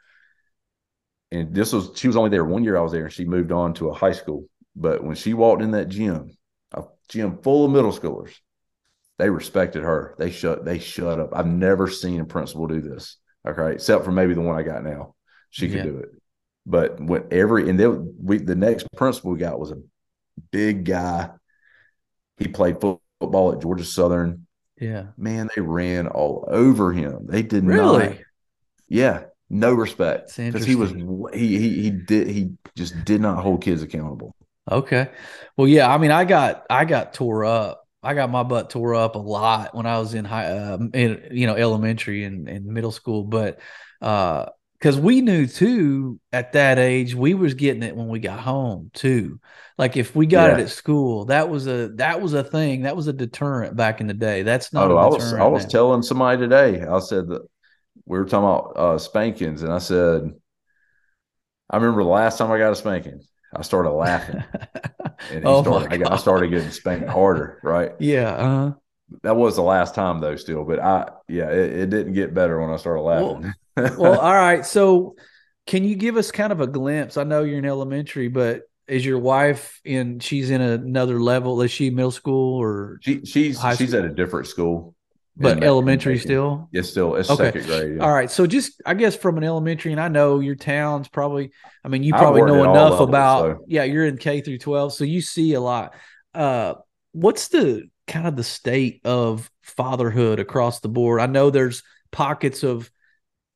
and 1.30 1.54
this 1.54 1.72
was 1.72 1.90
she 1.96 2.06
was 2.06 2.16
only 2.16 2.30
there 2.30 2.44
one 2.44 2.64
year 2.64 2.76
I 2.76 2.82
was 2.82 2.92
there, 2.92 3.04
and 3.04 3.12
she 3.12 3.24
moved 3.24 3.52
on 3.52 3.74
to 3.74 3.88
a 3.88 3.94
high 3.94 4.12
school. 4.12 4.48
But 4.74 5.02
when 5.02 5.16
she 5.16 5.34
walked 5.34 5.62
in 5.62 5.72
that 5.72 5.88
gym, 5.88 6.36
a 6.72 6.84
gym 7.08 7.38
full 7.42 7.64
of 7.64 7.72
middle 7.72 7.92
schoolers, 7.92 8.34
they 9.18 9.30
respected 9.30 9.82
her. 9.82 10.14
They 10.18 10.30
shut 10.30 10.64
they 10.64 10.78
shut 10.78 11.18
up. 11.18 11.30
I've 11.32 11.46
never 11.46 11.88
seen 11.88 12.20
a 12.20 12.24
principal 12.24 12.66
do 12.66 12.80
this. 12.80 13.16
Okay, 13.46 13.72
except 13.72 14.04
for 14.04 14.12
maybe 14.12 14.34
the 14.34 14.40
one 14.40 14.56
I 14.56 14.62
got 14.62 14.84
now. 14.84 15.14
She 15.50 15.68
could 15.68 15.78
yeah. 15.78 15.84
do 15.84 15.98
it. 15.98 16.10
But 16.64 17.00
when 17.00 17.26
every 17.30 17.68
and 17.68 17.78
then 17.78 18.14
we 18.20 18.38
the 18.38 18.56
next 18.56 18.86
principal 18.96 19.32
we 19.32 19.38
got 19.38 19.58
was 19.58 19.72
a 19.72 19.82
big 20.52 20.84
guy. 20.84 21.30
He 22.38 22.48
played 22.48 22.80
football 22.80 23.52
at 23.52 23.60
Georgia 23.60 23.84
Southern. 23.84 24.46
Yeah. 24.80 25.06
Man, 25.16 25.48
they 25.54 25.62
ran 25.62 26.06
all 26.06 26.46
over 26.48 26.92
him. 26.92 27.26
They 27.26 27.42
did 27.42 27.64
not 27.64 27.74
really? 27.74 28.08
not. 28.08 28.18
Yeah 28.88 29.24
no 29.48 29.72
respect 29.72 30.36
because 30.36 30.64
he 30.64 30.74
was 30.74 30.90
he, 31.32 31.58
he 31.58 31.82
he 31.82 31.90
did 31.90 32.28
he 32.28 32.50
just 32.74 33.04
did 33.04 33.20
not 33.20 33.42
hold 33.42 33.62
kids 33.62 33.82
accountable. 33.82 34.34
Okay, 34.70 35.08
well, 35.56 35.68
yeah, 35.68 35.92
I 35.92 35.98
mean, 35.98 36.10
I 36.10 36.24
got 36.24 36.64
I 36.68 36.84
got 36.84 37.14
tore 37.14 37.44
up. 37.44 37.86
I 38.02 38.14
got 38.14 38.30
my 38.30 38.42
butt 38.42 38.70
tore 38.70 38.94
up 38.94 39.14
a 39.14 39.20
lot 39.20 39.74
when 39.74 39.86
I 39.86 39.98
was 39.98 40.14
in 40.14 40.24
high, 40.24 40.46
uh, 40.46 40.78
in 40.92 41.28
you 41.30 41.46
know, 41.46 41.54
elementary 41.54 42.24
and, 42.24 42.48
and 42.48 42.66
middle 42.66 42.92
school, 42.92 43.24
but 43.24 43.58
uh, 44.00 44.46
because 44.78 44.98
we 44.98 45.20
knew 45.20 45.46
too 45.46 46.20
at 46.32 46.52
that 46.52 46.78
age 46.78 47.14
we 47.14 47.34
was 47.34 47.54
getting 47.54 47.82
it 47.82 47.96
when 47.96 48.08
we 48.08 48.18
got 48.18 48.40
home 48.40 48.90
too 48.94 49.40
like 49.78 49.96
if 49.96 50.14
we 50.14 50.26
got 50.26 50.50
yeah. 50.50 50.58
it 50.58 50.62
at 50.62 50.70
school 50.70 51.24
that 51.26 51.48
was 51.48 51.66
a 51.66 51.88
that 51.94 52.20
was 52.20 52.34
a 52.34 52.44
thing 52.44 52.82
that 52.82 52.96
was 52.96 53.06
a 53.06 53.12
deterrent 53.12 53.76
back 53.76 54.00
in 54.00 54.06
the 54.06 54.14
day 54.14 54.42
that's 54.42 54.72
not 54.72 54.90
oh, 54.90 54.96
i 54.96 55.06
was 55.06 55.32
i 55.34 55.46
was 55.46 55.64
now. 55.64 55.68
telling 55.68 56.02
somebody 56.02 56.38
today 56.38 56.82
i 56.82 56.98
said 56.98 57.28
that 57.28 57.42
we 58.06 58.18
were 58.18 58.24
talking 58.24 58.48
about 58.48 58.76
uh, 58.76 58.98
spankings, 58.98 59.62
and 59.62 59.72
I 59.72 59.78
said, 59.78 60.32
I 61.68 61.76
remember 61.76 62.04
the 62.04 62.08
last 62.08 62.38
time 62.38 62.50
I 62.50 62.58
got 62.58 62.72
a 62.72 62.76
spanking, 62.76 63.20
I 63.54 63.62
started 63.62 63.90
laughing, 63.90 64.44
and 65.32 65.44
oh 65.44 65.62
started, 65.62 65.92
I, 65.92 65.96
got, 65.96 66.12
I, 66.12 66.16
started 66.16 66.50
getting 66.50 66.70
spanked 66.70 67.08
harder. 67.08 67.60
Right? 67.62 67.92
Yeah. 67.98 68.34
Uh-huh. 68.34 68.72
That 69.22 69.36
was 69.36 69.54
the 69.54 69.62
last 69.62 69.94
time 69.94 70.20
though, 70.20 70.36
still, 70.36 70.64
but 70.64 70.80
I 70.80 71.08
yeah, 71.28 71.48
it, 71.50 71.72
it 71.72 71.90
didn't 71.90 72.14
get 72.14 72.34
better 72.34 72.60
when 72.60 72.70
I 72.70 72.76
started 72.76 73.02
laughing. 73.02 73.42
Well, 73.42 73.54
well, 73.76 74.18
all 74.20 74.34
right. 74.34 74.64
So, 74.64 75.16
can 75.66 75.84
you 75.84 75.96
give 75.96 76.16
us 76.16 76.30
kind 76.30 76.52
of 76.52 76.60
a 76.60 76.66
glimpse? 76.66 77.16
I 77.16 77.24
know 77.24 77.42
you're 77.42 77.58
in 77.58 77.64
elementary, 77.64 78.28
but 78.28 78.62
is 78.86 79.04
your 79.04 79.18
wife 79.18 79.80
in? 79.84 80.20
She's 80.20 80.50
in 80.50 80.60
another 80.60 81.20
level. 81.20 81.62
Is 81.62 81.70
she 81.70 81.90
middle 81.90 82.10
school 82.10 82.60
or? 82.60 82.98
She 83.02 83.24
she's 83.24 83.60
she's 83.76 83.94
at 83.94 84.04
a 84.04 84.10
different 84.10 84.46
school 84.46 84.96
but 85.36 85.62
elementary 85.62 86.18
still 86.18 86.68
it's 86.72 86.88
still 86.88 87.14
it's 87.14 87.30
okay. 87.30 87.44
second 87.44 87.66
grade 87.66 87.96
yeah. 87.96 88.02
all 88.02 88.12
right 88.12 88.30
so 88.30 88.46
just 88.46 88.80
i 88.86 88.94
guess 88.94 89.14
from 89.14 89.36
an 89.36 89.44
elementary 89.44 89.92
and 89.92 90.00
i 90.00 90.08
know 90.08 90.40
your 90.40 90.54
town's 90.54 91.08
probably 91.08 91.50
i 91.84 91.88
mean 91.88 92.02
you 92.02 92.12
probably 92.12 92.42
know 92.42 92.70
enough 92.70 93.00
about 93.00 93.40
so. 93.40 93.64
yeah 93.68 93.84
you're 93.84 94.06
in 94.06 94.16
k 94.16 94.40
through 94.40 94.58
12 94.58 94.94
so 94.94 95.04
you 95.04 95.20
see 95.20 95.52
a 95.52 95.60
lot 95.60 95.94
uh 96.34 96.74
what's 97.12 97.48
the 97.48 97.88
kind 98.06 98.26
of 98.26 98.36
the 98.36 98.44
state 98.44 99.00
of 99.04 99.50
fatherhood 99.62 100.40
across 100.40 100.80
the 100.80 100.88
board 100.88 101.20
i 101.20 101.26
know 101.26 101.50
there's 101.50 101.82
pockets 102.10 102.62
of 102.62 102.90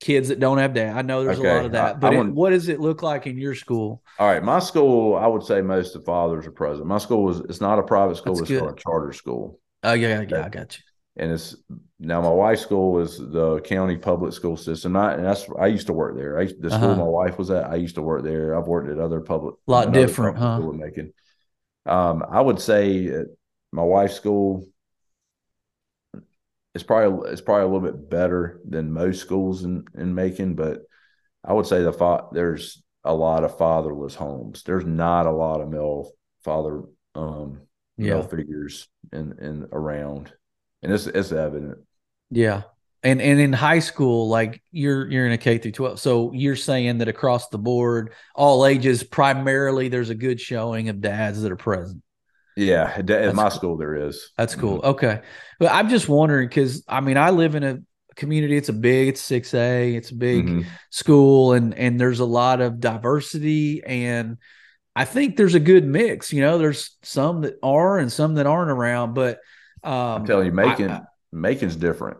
kids 0.01 0.29
that 0.29 0.41
don't 0.41 0.59
have 0.59 0.75
dad 0.75 0.97
i 0.97 1.03
know 1.03 1.25
there's 1.25 1.39
okay. 1.39 1.49
a 1.49 1.55
lot 1.55 1.65
of 1.65 1.73
that 1.73 2.01
but 2.01 2.15
I, 2.15 2.17
I 2.17 2.21
it, 2.21 2.33
what 2.33 2.51
does 2.51 2.69
it 2.69 2.81
look 2.81 3.03
like 3.03 3.27
in 3.27 3.37
your 3.39 3.55
school 3.55 4.03
all 4.19 4.29
right 4.29 4.43
my 4.43 4.59
school 4.59 5.17
i 5.17 5.27
would 5.27 5.43
say 5.43 5.61
most 5.61 5.95
of 5.95 6.03
the 6.03 6.07
fathers 6.07 6.47
are 6.47 6.53
present 6.53 6.87
my 6.87 6.99
school 6.99 7.31
is 7.31 7.41
it's 7.41 7.61
not 7.61 7.79
a 7.79 7.83
private 7.83 8.17
school 8.17 8.35
That's 8.35 8.51
it's 8.51 8.63
a 8.63 8.75
charter 8.77 9.13
school 9.13 9.61
oh 9.83 9.93
yeah 9.93 10.23
yeah 10.23 10.45
i 10.45 10.49
got 10.49 10.79
you 10.79 10.85
and 11.17 11.33
it's 11.33 11.57
now 11.99 12.23
my 12.23 12.31
wife's 12.31 12.63
school 12.63 12.99
is 13.01 13.19
the 13.19 13.61
county 13.61 13.97
public 13.97 14.33
school 14.33 14.57
system. 14.57 14.97
I, 14.97 15.15
and 15.15 15.25
that's 15.25 15.47
I 15.59 15.67
used 15.67 15.89
to 15.89 15.93
work 15.93 16.17
there. 16.17 16.39
I, 16.39 16.47
the 16.47 16.71
school 16.71 16.91
uh-huh. 16.91 16.97
my 16.97 17.03
wife 17.03 17.37
was 17.37 17.51
at, 17.51 17.65
I 17.65 17.75
used 17.75 17.97
to 17.97 18.03
work 18.03 18.25
there. 18.25 18.59
I've 18.59 18.67
worked 18.67 18.89
at 18.89 18.99
other 18.99 19.21
public, 19.21 19.57
a 19.67 19.71
lot 19.71 19.93
different, 19.93 20.39
huh? 20.39 20.61
Making, 20.61 21.13
um, 21.85 22.25
I 22.29 22.41
would 22.41 22.61
say 22.61 23.13
my 23.73 23.83
wife's 23.83 24.15
school 24.15 24.65
it's 26.75 26.85
probably 26.85 27.31
it's 27.31 27.41
probably 27.41 27.65
a 27.65 27.67
little 27.67 27.91
bit 27.91 28.11
better 28.11 28.61
than 28.69 28.93
most 28.93 29.21
schools 29.21 29.65
in 29.65 29.85
in 29.95 30.15
Macon, 30.15 30.55
but 30.55 30.83
I 31.45 31.53
would 31.53 31.67
say 31.67 31.83
the 31.83 31.93
fa- 31.93 32.27
there's 32.33 32.83
a 33.05 33.15
lot 33.15 33.45
of 33.45 33.57
fatherless 33.57 34.15
homes. 34.15 34.63
There's 34.63 34.85
not 34.85 35.27
a 35.27 35.33
lot 35.33 35.61
of 35.61 35.69
male 35.69 36.13
father 36.45 36.83
um 37.15 37.63
yeah. 37.97 38.15
male 38.15 38.23
figures 38.23 38.89
in 39.13 39.39
in 39.41 39.69
around 39.73 40.33
and 40.83 40.93
it's 40.93 41.07
it's 41.07 41.33
evident. 41.33 41.79
Yeah. 42.31 42.63
And 43.03 43.21
and 43.23 43.41
in 43.41 43.53
high 43.53 43.79
school, 43.79 44.29
like 44.29 44.63
you're 44.71 45.11
you're 45.11 45.27
in 45.27 45.33
a 45.33 45.39
K 45.39 45.57
through 45.57 45.73
twelve, 45.73 45.99
so 45.99 46.33
you're 46.33 46.57
saying 46.57 46.99
that 46.99 47.09
across 47.09 47.49
the 47.49 47.59
board, 47.59 48.13
all 48.35 48.67
ages, 48.67 49.03
primarily, 49.03 49.89
there's 49.89 50.11
a 50.11 50.15
good 50.15 50.39
showing 50.39 50.91
of 50.91 51.01
dads 51.01 51.41
that 51.41 51.51
are 51.51 51.57
present. 51.57 52.03
Yeah, 52.61 52.93
at 52.97 53.35
my 53.35 53.45
cool. 53.45 53.51
school 53.51 53.77
there 53.77 53.95
is. 53.95 54.33
That's 54.37 54.55
cool. 54.55 54.79
Mm-hmm. 54.79 54.89
Okay, 54.89 55.21
but 55.59 55.73
I'm 55.73 55.89
just 55.89 56.09
wondering 56.09 56.49
because 56.49 56.85
I 56.87 57.01
mean 57.01 57.17
I 57.17 57.31
live 57.31 57.55
in 57.55 57.65
a 57.65 57.79
community. 58.17 58.57
It's 58.57 58.69
a 58.69 58.75
big, 58.75 59.09
it's 59.09 59.21
six 59.21 59.55
A, 59.55 59.95
it's 59.95 60.11
a 60.11 60.15
big 60.15 60.47
mm-hmm. 60.47 60.69
school, 60.91 61.55
and 61.55 61.75
and 61.75 61.99
there's 61.99 62.21
a 62.21 62.25
lot 62.25 62.61
of 62.61 62.79
diversity, 62.79 63.83
and 63.83 64.37
I 64.95 65.07
think 65.07 65.37
there's 65.37 65.55
a 65.55 65.61
good 65.61 65.87
mix. 65.87 66.33
You 66.33 66.43
know, 66.43 66.59
there's 66.59 66.97
some 67.03 67.41
that 67.43 67.55
are 67.63 67.99
and 67.99 68.13
some 68.13 68.35
that 68.35 68.47
aren't 68.47 68.71
around, 68.71 69.15
but 69.15 69.39
um, 69.83 69.93
I'm 69.93 70.27
telling 70.27 70.47
you, 70.47 70.53
Macon 70.53 70.91
I, 70.91 71.01
Macon's 71.33 71.77
different. 71.77 72.19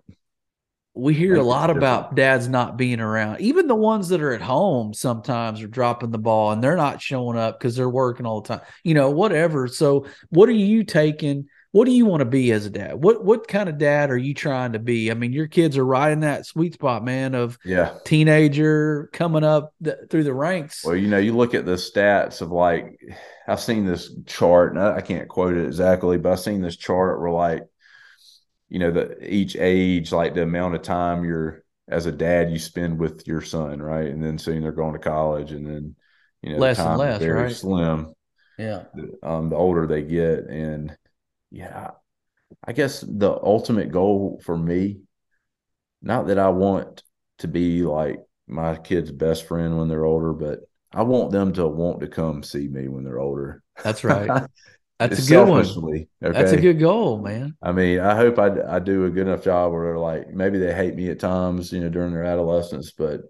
We 1.01 1.15
hear 1.15 1.37
a 1.37 1.43
lot 1.43 1.71
about 1.71 2.15
dads 2.15 2.49
not 2.49 2.77
being 2.77 3.01
around. 3.01 3.41
Even 3.41 3.67
the 3.67 3.75
ones 3.75 4.09
that 4.09 4.23
are 4.23 4.33
at 4.33 4.43
home 4.43 4.93
sometimes 4.95 5.63
are 5.63 5.69
dropping 5.69 6.11
the 6.11 6.19
ball 6.19 6.53
and 6.53 6.63
they're 6.63 6.77
not 6.77 7.01
showing 7.01 7.39
up 7.39 7.59
because 7.59 7.77
they're 7.77 7.89
working 7.89 8.27
all 8.27 8.41
the 8.41 8.49
time. 8.49 8.67
You 8.85 8.95
know, 8.95 9.11
whatever. 9.11 9.69
So, 9.69 10.07
what 10.29 10.49
are 10.49 10.53
you 10.53 10.85
taking? 10.85 11.49
What 11.73 11.85
do 11.85 11.93
you 11.93 12.05
want 12.05 12.21
to 12.21 12.25
be 12.25 12.51
as 12.51 12.67
a 12.67 12.71
dad? 12.71 12.95
What 13.01 13.25
what 13.25 13.47
kind 13.47 13.69
of 13.69 13.79
dad 13.79 14.11
are 14.11 14.19
you 14.19 14.35
trying 14.35 14.73
to 14.73 14.81
be? 14.81 15.11
I 15.11 15.15
mean, 15.15 15.33
your 15.33 15.47
kids 15.47 15.79
are 15.79 15.87
right 15.87 16.11
in 16.11 16.21
that 16.21 16.45
sweet 16.45 16.75
spot, 16.75 17.05
man, 17.05 17.35
of 17.35 17.59
yeah, 17.65 17.95
teenager 18.05 19.09
coming 19.13 19.45
up 19.45 19.73
th- 19.83 19.97
through 20.11 20.25
the 20.25 20.35
ranks. 20.35 20.85
Well, 20.85 20.97
you 20.97 21.07
know, 21.07 21.19
you 21.19 21.37
look 21.37 21.55
at 21.55 21.67
the 21.67 21.75
stats 21.75 22.41
of 22.41 22.51
like 22.51 22.99
I've 23.47 23.61
seen 23.61 23.87
this 23.87 24.13
chart, 24.27 24.73
and 24.73 24.83
I 24.83 25.01
can't 25.01 25.29
quote 25.29 25.57
it 25.57 25.65
exactly, 25.65 26.19
but 26.19 26.33
I've 26.33 26.41
seen 26.41 26.61
this 26.61 26.77
chart 26.77 27.21
where 27.21 27.31
like, 27.31 27.63
you 28.71 28.79
know, 28.79 28.91
the 28.93 29.19
each 29.29 29.57
age, 29.57 30.13
like 30.13 30.35
the 30.35 30.43
amount 30.43 30.77
of 30.77 30.83
time 30.83 31.25
you're 31.25 31.65
as 31.89 32.07
a 32.07 32.13
dad 32.13 32.51
you 32.51 32.59
spend 32.59 32.99
with 32.99 33.27
your 33.27 33.43
son, 33.43 33.83
right? 33.83 34.07
And 34.07 34.23
then 34.23 34.39
soon 34.39 34.63
they're 34.63 34.73
going 34.73 34.95
to 34.95 34.99
college, 34.99 35.53
and 35.53 35.67
then 35.67 35.97
you 36.41 36.55
know, 36.55 36.61
less 36.61 36.79
and 36.79 36.97
less, 36.97 37.21
very 37.21 37.43
right? 37.43 37.55
slim. 37.55 38.15
Yeah. 38.57 38.85
Um, 39.23 39.51
the 39.51 39.57
older 39.57 39.87
they 39.87 40.03
get, 40.03 40.47
and 40.47 40.97
yeah, 41.51 41.91
I 42.65 42.73
guess 42.73 43.01
the 43.01 43.33
ultimate 43.43 43.91
goal 43.91 44.41
for 44.45 44.57
me, 44.57 45.01
not 46.01 46.29
that 46.29 46.39
I 46.39 46.49
want 46.51 47.03
to 47.39 47.49
be 47.49 47.83
like 47.83 48.21
my 48.47 48.77
kid's 48.77 49.11
best 49.11 49.47
friend 49.47 49.79
when 49.79 49.89
they're 49.89 50.05
older, 50.05 50.33
but 50.33 50.61
I 50.93 51.03
want 51.03 51.33
them 51.33 51.53
to 51.55 51.67
want 51.67 52.01
to 52.01 52.09
come 52.09 52.43
see 52.43 52.69
me 52.69 52.89
when 52.89 53.05
they're 53.05 53.21
older. 53.21 53.63
That's 53.83 54.05
right. 54.05 54.45
That's 55.01 55.27
a 55.27 55.29
good 55.29 55.49
one. 55.49 55.67
Okay? 55.67 56.07
That's 56.21 56.53
a 56.53 56.61
good 56.61 56.79
goal, 56.79 57.19
man. 57.19 57.57
I 57.63 57.73
mean, 57.73 58.01
I 58.01 58.15
hope 58.15 58.39
I, 58.39 58.77
I 58.77 58.79
do 58.79 59.07
a 59.07 59.11
good 59.11 59.27
enough 59.27 59.43
job 59.45 59.73
where 59.73 59.87
they're 59.87 59.99
like 59.99 60.29
maybe 60.29 60.59
they 60.59 60.75
hate 60.75 60.95
me 60.95 61.09
at 61.11 61.19
times, 61.19 61.73
you 61.73 61.81
know, 61.81 61.89
during 61.89 62.13
their 62.13 62.25
adolescence, 62.25 62.93
but 62.93 63.23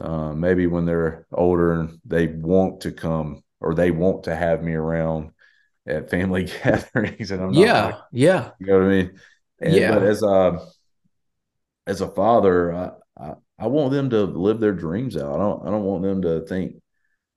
uh, 0.00 0.32
maybe 0.32 0.66
when 0.66 0.86
they're 0.86 1.26
older 1.32 1.72
and 1.72 2.00
they 2.04 2.28
want 2.28 2.82
to 2.82 2.92
come 2.92 3.42
or 3.60 3.74
they 3.74 3.90
want 3.90 4.24
to 4.24 4.34
have 4.34 4.62
me 4.62 4.74
around 4.74 5.30
at 5.86 6.10
family 6.10 6.44
gatherings 6.64 7.30
and 7.30 7.42
I'm 7.42 7.52
yeah 7.54 7.84
like, 7.86 7.94
yeah 8.12 8.50
you 8.60 8.66
know 8.66 8.78
what 8.78 8.84
I 8.84 8.88
mean 8.88 9.20
and, 9.60 9.74
yeah 9.74 9.94
but 9.94 10.02
as 10.02 10.22
a 10.22 10.58
as 11.86 12.00
a 12.00 12.08
father 12.08 12.72
I, 12.74 12.90
I 13.18 13.34
I 13.58 13.66
want 13.66 13.92
them 13.92 14.10
to 14.10 14.24
live 14.24 14.60
their 14.60 14.72
dreams 14.72 15.16
out 15.16 15.34
I 15.34 15.38
don't 15.38 15.66
I 15.66 15.70
don't 15.70 15.84
want 15.84 16.02
them 16.02 16.22
to 16.22 16.40
think 16.46 16.76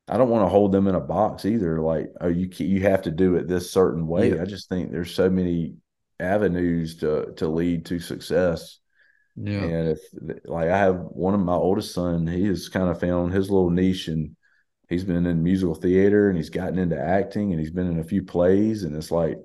I 0.08 0.18
don't 0.18 0.30
want 0.30 0.45
to 0.45 0.49
hold 0.49 0.72
them 0.72 0.88
in 0.88 0.95
a 0.95 0.99
box 0.99 1.45
either 1.45 1.80
like 1.80 2.08
oh 2.20 2.28
you 2.28 2.49
you 2.58 2.82
have 2.82 3.04
to 3.04 3.12
do 3.12 3.36
it 3.36 3.47
this 3.47 3.72
certain 3.72 4.06
way 4.08 4.30
yeah. 4.34 4.41
I 4.41 4.45
just 4.45 4.68
think 4.70 4.91
there's 4.91 5.14
so 5.16 5.30
many 5.30 5.76
avenues 6.20 6.97
to 6.97 7.34
to 7.38 7.47
lead 7.47 7.86
to 7.88 7.99
success 7.99 8.80
yeah. 9.36 9.60
And 9.60 9.89
if 9.89 9.99
like 10.45 10.70
I 10.70 10.78
have 10.78 10.97
one 10.97 11.34
of 11.34 11.39
my 11.39 11.54
oldest 11.56 11.93
son, 11.93 12.28
he 12.28 12.45
has 12.45 12.70
kind 12.70 12.89
of 12.89 12.99
found 12.99 13.34
his 13.34 13.49
little 13.49 13.70
niche 13.70 14.08
and 14.08 14.36
he's 14.89 15.04
been 15.06 15.26
in 15.26 15.43
musical 15.43 15.76
theater 15.76 16.30
and 16.30 16.38
he's 16.38 16.49
gotten 16.51 16.80
into 16.80 16.99
acting 16.99 17.51
and 17.51 17.60
he's 17.60 17.72
been 17.72 17.88
in 17.91 17.99
a 17.99 18.04
few 18.04 18.24
plays 18.24 18.84
and 18.84 18.95
it's 18.95 19.12
like 19.12 19.38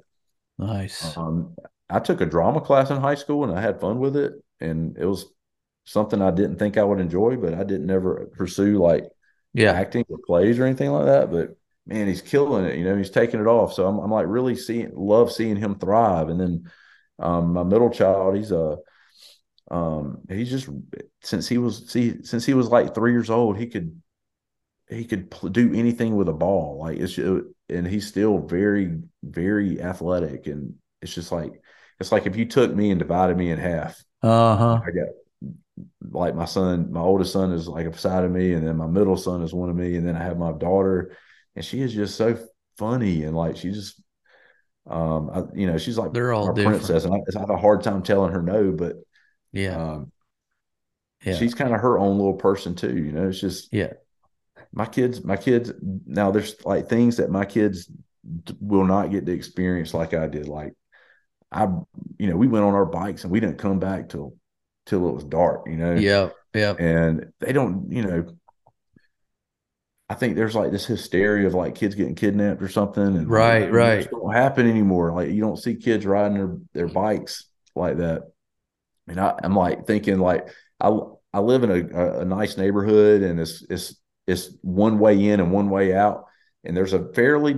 nice. 0.59 1.17
Um, 1.17 1.55
I 1.91 2.01
took 2.01 2.21
a 2.21 2.27
drama 2.27 2.61
class 2.61 2.91
in 2.91 2.99
high 3.01 3.15
school 3.15 3.45
and 3.45 3.57
I 3.57 3.61
had 3.61 3.81
fun 3.81 3.99
with 3.99 4.17
it 4.17 4.33
and 4.61 4.97
it 4.99 5.07
was 5.07 5.27
something 5.85 6.21
I 6.21 6.31
didn't 6.31 6.59
think 6.59 6.77
I 6.77 6.85
would 6.85 7.01
enjoy, 7.01 7.37
but 7.37 7.55
I 7.55 7.65
didn't 7.65 7.91
ever 7.91 8.31
pursue 8.37 8.79
like 8.79 9.05
yeah 9.55 9.73
acting 9.73 10.05
or 10.09 10.19
plays 10.27 10.59
or 10.59 10.65
anything 10.65 10.91
like 10.91 11.07
that. 11.07 11.31
But 11.31 11.57
man, 11.87 12.07
he's 12.07 12.23
killing 12.23 12.65
it. 12.65 12.77
You 12.79 12.85
know, 12.85 12.97
he's 12.97 13.11
taking 13.11 13.41
it 13.41 13.47
off. 13.47 13.73
So 13.73 13.87
I'm, 13.87 13.99
I'm 13.99 14.11
like 14.11 14.27
really 14.29 14.57
seeing 14.57 14.93
love 14.95 15.33
seeing 15.33 15.57
him 15.57 15.79
thrive. 15.79 16.29
And 16.29 16.41
then 16.41 16.71
um, 17.19 17.53
my 17.55 17.63
middle 17.63 17.91
child, 17.91 18.37
he's 18.37 18.53
a 18.53 18.77
um, 19.71 20.21
he's 20.29 20.51
just 20.51 20.69
since 21.23 21.49
he 21.49 21.59
was 21.59 21.91
see 21.91 22.23
since 22.23 22.47
he 22.47 22.55
was 22.55 22.69
like 22.69 22.95
three 22.95 23.13
years 23.13 23.31
old, 23.31 23.59
he 23.59 23.67
could 23.67 24.01
he 24.89 25.05
could 25.05 25.31
pl- 25.31 25.51
do 25.51 25.75
anything 25.75 26.17
with 26.17 26.29
a 26.29 26.33
ball. 26.33 26.79
Like 26.81 26.99
it's 26.99 27.13
just, 27.15 27.45
and 27.69 27.87
he's 27.87 28.07
still 28.07 28.39
very 28.39 29.01
very 29.23 29.81
athletic, 29.81 30.47
and 30.47 30.75
it's 31.03 31.15
just 31.15 31.33
like 31.33 31.63
it's 32.01 32.13
like 32.13 32.27
if 32.27 32.37
you 32.37 32.47
took 32.47 32.75
me 32.75 32.91
and 32.91 32.99
divided 32.99 33.37
me 33.37 33.51
in 33.51 33.59
half. 33.59 34.03
Uh 34.23 34.57
huh. 34.57 34.83
I 34.87 34.91
got 34.91 35.09
like 36.11 36.35
my 36.35 36.45
son, 36.45 36.93
my 36.93 37.01
oldest 37.01 37.33
son 37.33 37.53
is 37.53 37.69
like 37.69 37.87
a 37.87 37.97
side 37.97 38.25
of 38.25 38.31
me, 38.31 38.53
and 38.53 38.67
then 38.67 38.77
my 38.77 38.87
middle 38.87 39.17
son 39.17 39.43
is 39.43 39.55
one 39.55 39.71
of 39.71 39.77
me, 39.77 39.97
and 39.97 40.07
then 40.07 40.17
I 40.17 40.23
have 40.23 40.39
my 40.39 40.53
daughter, 40.53 41.17
and 41.57 41.65
she 41.65 41.81
is 41.81 41.93
just 41.93 42.17
so 42.17 42.39
funny 42.77 43.25
and 43.25 43.37
like 43.37 43.57
she 43.57 43.73
just 43.73 44.01
um 44.87 45.29
I, 45.35 45.43
you 45.53 45.67
know 45.67 45.79
she's 45.79 45.99
like 45.99 46.13
they're 46.13 46.33
all 46.33 46.55
princess 46.55 47.05
and 47.05 47.13
I, 47.13 47.17
I 47.17 47.41
have 47.41 47.51
a 47.51 47.57
hard 47.57 47.83
time 47.83 48.05
telling 48.05 48.33
her 48.33 48.41
no 48.41 48.71
but 48.71 48.95
yeah. 49.53 49.77
Um, 49.77 50.13
yeah. 51.25 51.37
She's 51.37 51.55
kind 51.55 51.75
of 51.75 51.81
her 51.81 51.99
own 51.99 52.17
little 52.17 52.35
person 52.35 52.75
too. 52.75 52.97
You 52.97 53.13
know, 53.13 53.29
it's 53.29 53.41
just 53.41 53.73
yeah. 53.73 53.93
My 54.73 54.87
kids, 54.87 55.25
my 55.25 55.37
kids. 55.37 55.73
Now 56.07 56.31
there's 56.31 56.55
like 56.65 56.89
things 56.89 57.17
that 57.17 57.31
my 57.31 57.45
kids 57.45 57.91
will 58.61 58.85
not 58.85 59.11
get 59.11 59.27
to 59.27 59.33
experience 59.33 59.95
like 59.95 60.15
I 60.15 60.27
did. 60.27 60.47
Like 60.47 60.75
I, 61.51 61.65
you 62.19 62.29
know, 62.29 62.37
we 62.37 62.47
went 62.47 62.65
on 62.65 62.75
our 62.75 62.87
bikes 62.87 63.25
and 63.25 63.33
we 63.33 63.41
didn't 63.41 63.59
come 63.59 63.79
back 63.79 64.11
till 64.11 64.37
till 64.89 65.09
it 65.09 65.15
was 65.15 65.25
dark. 65.25 65.63
You 65.67 65.77
know. 65.77 65.95
Yeah. 65.95 66.31
Yeah. 66.55 66.75
And 66.79 67.33
they 67.41 67.53
don't, 67.53 67.91
you 67.93 68.03
know. 68.03 68.27
I 70.11 70.15
think 70.15 70.37
there's 70.37 70.55
like 70.55 70.71
this 70.71 70.87
hysteria 70.87 71.47
of 71.47 71.55
like 71.55 71.75
kids 71.75 71.95
getting 71.95 72.15
kidnapped 72.15 72.63
or 72.63 72.69
something, 72.69 73.03
and 73.03 73.29
right, 73.29 73.65
like, 73.65 73.73
right, 73.73 74.11
don't 74.11 74.33
happen 74.33 74.67
anymore. 74.67 75.13
Like 75.13 75.31
you 75.31 75.43
don't 75.43 75.59
see 75.59 75.75
kids 75.75 76.07
riding 76.07 76.39
their 76.39 76.57
their 76.73 76.89
bikes 76.89 77.45
like 77.77 77.99
that. 77.99 78.23
And 79.07 79.21
I, 79.21 79.39
am 79.43 79.55
like 79.55 79.87
thinking 79.87 80.19
like 80.19 80.49
I 80.81 80.99
I 81.35 81.41
live 81.41 81.63
in 81.63 81.71
a, 81.71 82.21
a 82.21 82.25
nice 82.25 82.57
neighborhood 82.57 83.23
and 83.23 83.39
it's 83.39 83.63
it's 83.69 83.97
it's 84.27 84.51
one 84.63 84.99
way 84.99 85.29
in 85.29 85.41
and 85.41 85.53
one 85.53 85.69
way 85.69 85.95
out, 85.95 86.25
and 86.65 86.75
there's 86.75 86.95
a 86.95 87.13
fairly 87.13 87.57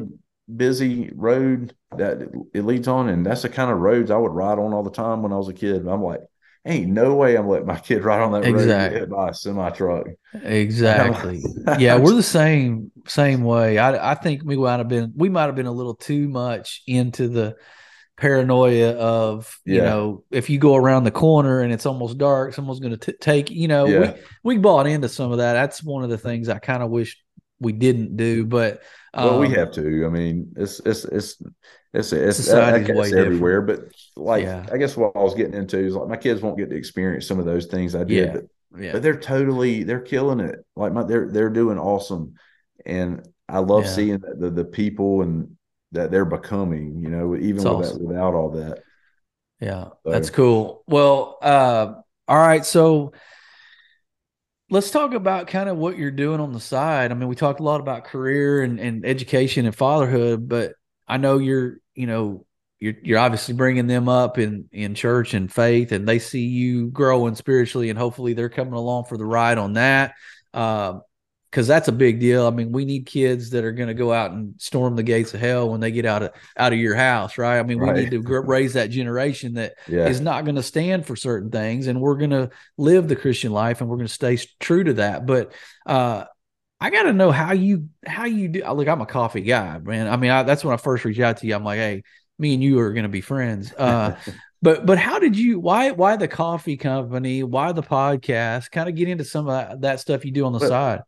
busy 0.55 1.12
road 1.14 1.72
that 1.97 2.22
it 2.53 2.64
leads 2.64 2.89
on, 2.89 3.09
and 3.09 3.24
that's 3.24 3.43
the 3.43 3.49
kind 3.49 3.70
of 3.70 3.78
roads 3.78 4.11
I 4.11 4.16
would 4.16 4.33
ride 4.33 4.59
on 4.59 4.72
all 4.72 4.83
the 4.83 4.91
time 4.91 5.22
when 5.22 5.33
I 5.33 5.37
was 5.37 5.49
a 5.49 5.55
kid. 5.55 5.76
And 5.76 5.89
I'm 5.89 6.03
like, 6.03 6.20
ain't 6.64 6.90
no 6.90 7.14
way 7.14 7.36
I'm 7.36 7.48
letting 7.48 7.66
my 7.66 7.78
kid 7.78 8.04
ride 8.04 8.20
on 8.20 8.32
that 8.32 8.44
exactly. 8.44 9.00
road 9.00 9.00
hit 9.00 9.11
by 9.11 9.28
a 9.30 9.34
semi 9.34 9.70
truck. 9.70 10.06
Exactly. 10.42 11.42
yeah, 11.78 11.96
we're 11.96 12.14
the 12.14 12.22
same 12.22 12.92
same 13.06 13.42
way. 13.42 13.78
I 13.78 14.12
I 14.12 14.14
think 14.14 14.42
we 14.44 14.56
might 14.56 14.78
have 14.78 14.88
been 14.88 15.12
we 15.16 15.28
might 15.28 15.46
have 15.46 15.56
been 15.56 15.66
a 15.66 15.72
little 15.72 15.94
too 15.94 16.28
much 16.28 16.82
into 16.86 17.28
the 17.28 17.56
paranoia 18.20 18.90
of 18.92 19.58
you 19.64 19.76
yeah. 19.76 19.84
know 19.84 20.24
if 20.30 20.50
you 20.50 20.58
go 20.58 20.76
around 20.76 21.04
the 21.04 21.11
corner 21.11 21.62
and 21.62 21.72
it's 21.72 21.86
almost 21.86 22.18
dark 22.18 22.52
someone's 22.52 22.78
going 22.78 22.96
to 22.96 23.12
take 23.14 23.50
you 23.50 23.66
know 23.66 23.86
yeah. 23.86 24.12
we 24.42 24.56
we 24.56 24.58
bought 24.58 24.86
into 24.86 25.08
some 25.08 25.32
of 25.32 25.38
that 25.38 25.54
that's 25.54 25.82
one 25.82 26.04
of 26.04 26.11
the 26.11 26.18
things 26.18 26.50
i 26.50 26.58
kind 26.58 26.82
of 26.82 26.90
wish 26.90 27.16
we 27.61 27.72
didn't 27.72 28.18
do 28.18 28.44
but 28.44 28.82
um, 29.14 29.24
well 29.24 29.40
we 29.40 29.46
um, 29.46 29.54
have 29.54 29.72
to 29.72 30.04
i 30.04 30.11
mean 30.11 30.52
it's 30.56 30.80
it's 30.84 31.06
it's 31.06 31.42
it's 31.93 32.12
it's, 32.12 32.36
society's 32.36 32.95
way 32.95 33.12
everywhere 33.16 33.61
different. 33.62 33.93
but 34.16 34.22
like 34.22 34.45
yeah. 34.45 34.64
i 34.72 34.76
guess 34.76 34.97
what 34.97 35.12
i 35.16 35.20
was 35.20 35.34
getting 35.34 35.55
into 35.55 35.78
is 35.78 35.95
like 35.95 36.09
my 36.09 36.16
kids 36.16 36.41
won't 36.41 36.57
get 36.57 36.70
to 36.70 36.76
experience 36.76 37.26
some 37.26 37.38
of 37.38 37.45
those 37.45 37.66
things 37.66 37.95
i 37.95 38.05
did 38.05 38.32
but, 38.32 38.80
yeah. 38.80 38.93
but 38.93 39.03
they're 39.03 39.18
totally 39.18 39.82
they're 39.82 40.01
killing 40.01 40.41
it 40.41 40.64
like 40.76 40.93
my 40.93 41.03
they're 41.03 41.28
they're 41.30 41.51
doing 41.51 41.78
awesome 41.78 42.34
and 42.86 43.26
i 43.49 43.59
love 43.59 43.88
seeing 43.88 44.18
the, 44.18 44.34
the 44.38 44.51
the 44.51 44.64
people 44.64 45.22
and 45.22 45.57
that 45.93 46.11
they're 46.11 46.24
becoming, 46.24 47.01
you 47.01 47.09
know, 47.09 47.36
even 47.36 47.66
awesome. 47.66 48.05
without 48.05 48.34
all 48.34 48.51
that. 48.51 48.82
Yeah, 49.61 49.84
so. 49.84 50.11
that's 50.11 50.30
cool. 50.30 50.84
Well, 50.86 51.38
uh, 51.43 51.95
all 52.28 52.38
right. 52.38 52.64
So 52.64 53.12
let's 54.70 54.91
talk 54.91 55.14
about 55.14 55.49
kind 55.49 55.68
of 55.68 55.76
what 55.76 55.99
you're 55.99 56.11
doing 56.11 56.41
on 56.41 56.53
the 56.53 56.61
side. 56.61 57.11
I 57.11 57.14
mean, 57.14 57.28
we 57.28 57.34
talked 57.34 57.61
a 57.61 57.64
lot 57.64 57.80
about 57.80 58.05
career 58.05 58.62
and, 58.62 58.78
and 58.78 59.05
education 59.05 59.66
and 59.66 59.74
fatherhood, 59.74 60.49
but 60.49 60.74
I 61.11 61.16
know 61.16 61.38
you're, 61.38 61.78
you 61.94 62.06
know, 62.06 62.46
you're, 62.78 62.94
you're 63.02 63.18
obviously 63.18 63.54
bringing 63.54 63.86
them 63.86 64.08
up 64.08 64.38
in, 64.38 64.68
in 64.72 64.94
church 64.94 65.34
and 65.34 65.52
faith 65.52 65.92
and 65.92 66.08
they 66.08 66.18
see 66.18 66.46
you 66.46 66.86
growing 66.86 67.34
spiritually 67.34 67.90
and 67.90 67.98
hopefully 67.98 68.32
they're 68.32 68.48
coming 68.48 68.74
along 68.74 69.04
for 69.04 69.18
the 69.18 69.26
ride 69.26 69.58
on 69.58 69.74
that. 69.74 70.14
Uh, 70.54 71.00
because 71.50 71.66
that's 71.66 71.88
a 71.88 71.92
big 71.92 72.20
deal. 72.20 72.46
I 72.46 72.50
mean, 72.50 72.70
we 72.70 72.84
need 72.84 73.06
kids 73.06 73.50
that 73.50 73.64
are 73.64 73.72
going 73.72 73.88
to 73.88 73.94
go 73.94 74.12
out 74.12 74.30
and 74.30 74.54
storm 74.58 74.94
the 74.94 75.02
gates 75.02 75.34
of 75.34 75.40
hell 75.40 75.68
when 75.68 75.80
they 75.80 75.90
get 75.90 76.06
out 76.06 76.22
of 76.22 76.30
out 76.56 76.72
of 76.72 76.78
your 76.78 76.94
house, 76.94 77.38
right? 77.38 77.58
I 77.58 77.62
mean, 77.64 77.78
right. 77.78 77.92
we 77.92 78.02
need 78.02 78.11
to 78.12 78.20
raise 78.20 78.74
that 78.74 78.90
generation 78.90 79.54
that 79.54 79.74
yeah. 79.88 80.06
is 80.06 80.20
not 80.20 80.44
going 80.44 80.54
to 80.54 80.62
stand 80.62 81.06
for 81.06 81.16
certain 81.16 81.50
things, 81.50 81.88
and 81.88 82.00
we're 82.00 82.18
going 82.18 82.30
to 82.30 82.50
live 82.76 83.08
the 83.08 83.16
Christian 83.16 83.50
life, 83.50 83.80
and 83.80 83.90
we're 83.90 83.96
going 83.96 84.06
to 84.06 84.12
stay 84.12 84.38
true 84.61 84.84
to 84.84 84.92
that. 84.94 85.26
But 85.26 85.52
uh, 85.86 86.26
I 86.81 86.91
got 86.91 87.03
to 87.03 87.12
know 87.12 87.31
how 87.31 87.53
you 87.53 87.89
how 88.07 88.24
you 88.24 88.49
do. 88.49 88.72
Look, 88.72 88.89
I'm 88.89 89.01
a 89.01 89.07
coffee 89.07 89.43
guy, 89.43 89.78
man. 89.78 90.09
I 90.09 90.16
mean, 90.16 90.31
I, 90.31 90.43
that's 90.43 90.64
when 90.64 90.72
I 90.74 90.78
first 90.78 91.05
reached 91.05 91.20
out 91.20 91.39
to 91.39 91.47
you. 91.47 91.55
I'm 91.55 91.64
like, 91.64 91.78
hey, 91.78 92.03
me 92.39 92.55
and 92.55 92.62
you 92.62 92.78
are 92.78 92.93
going 92.93 93.05
to 93.05 93.11
be 93.11 93.20
friends. 93.20 93.72
Uh, 93.72 94.16
but 94.62 94.87
but 94.87 94.99
how 94.99 95.18
did 95.18 95.37
you 95.37 95.61
why 95.61 95.91
why 95.91 96.16
the 96.16 96.28
coffee 96.28 96.76
company 96.76 97.43
why 97.43 97.72
the 97.72 97.83
podcast 97.83 98.70
kind 98.70 98.89
of 98.89 98.95
get 98.95 99.09
into 99.09 99.24
some 99.24 99.49
of 99.49 99.53
that, 99.53 99.81
that 99.81 100.01
stuff 100.01 100.24
you 100.24 100.33
do 100.33 100.45
on 100.45 100.53
the 100.53 100.59
but, 100.59 100.68
side 100.68 101.01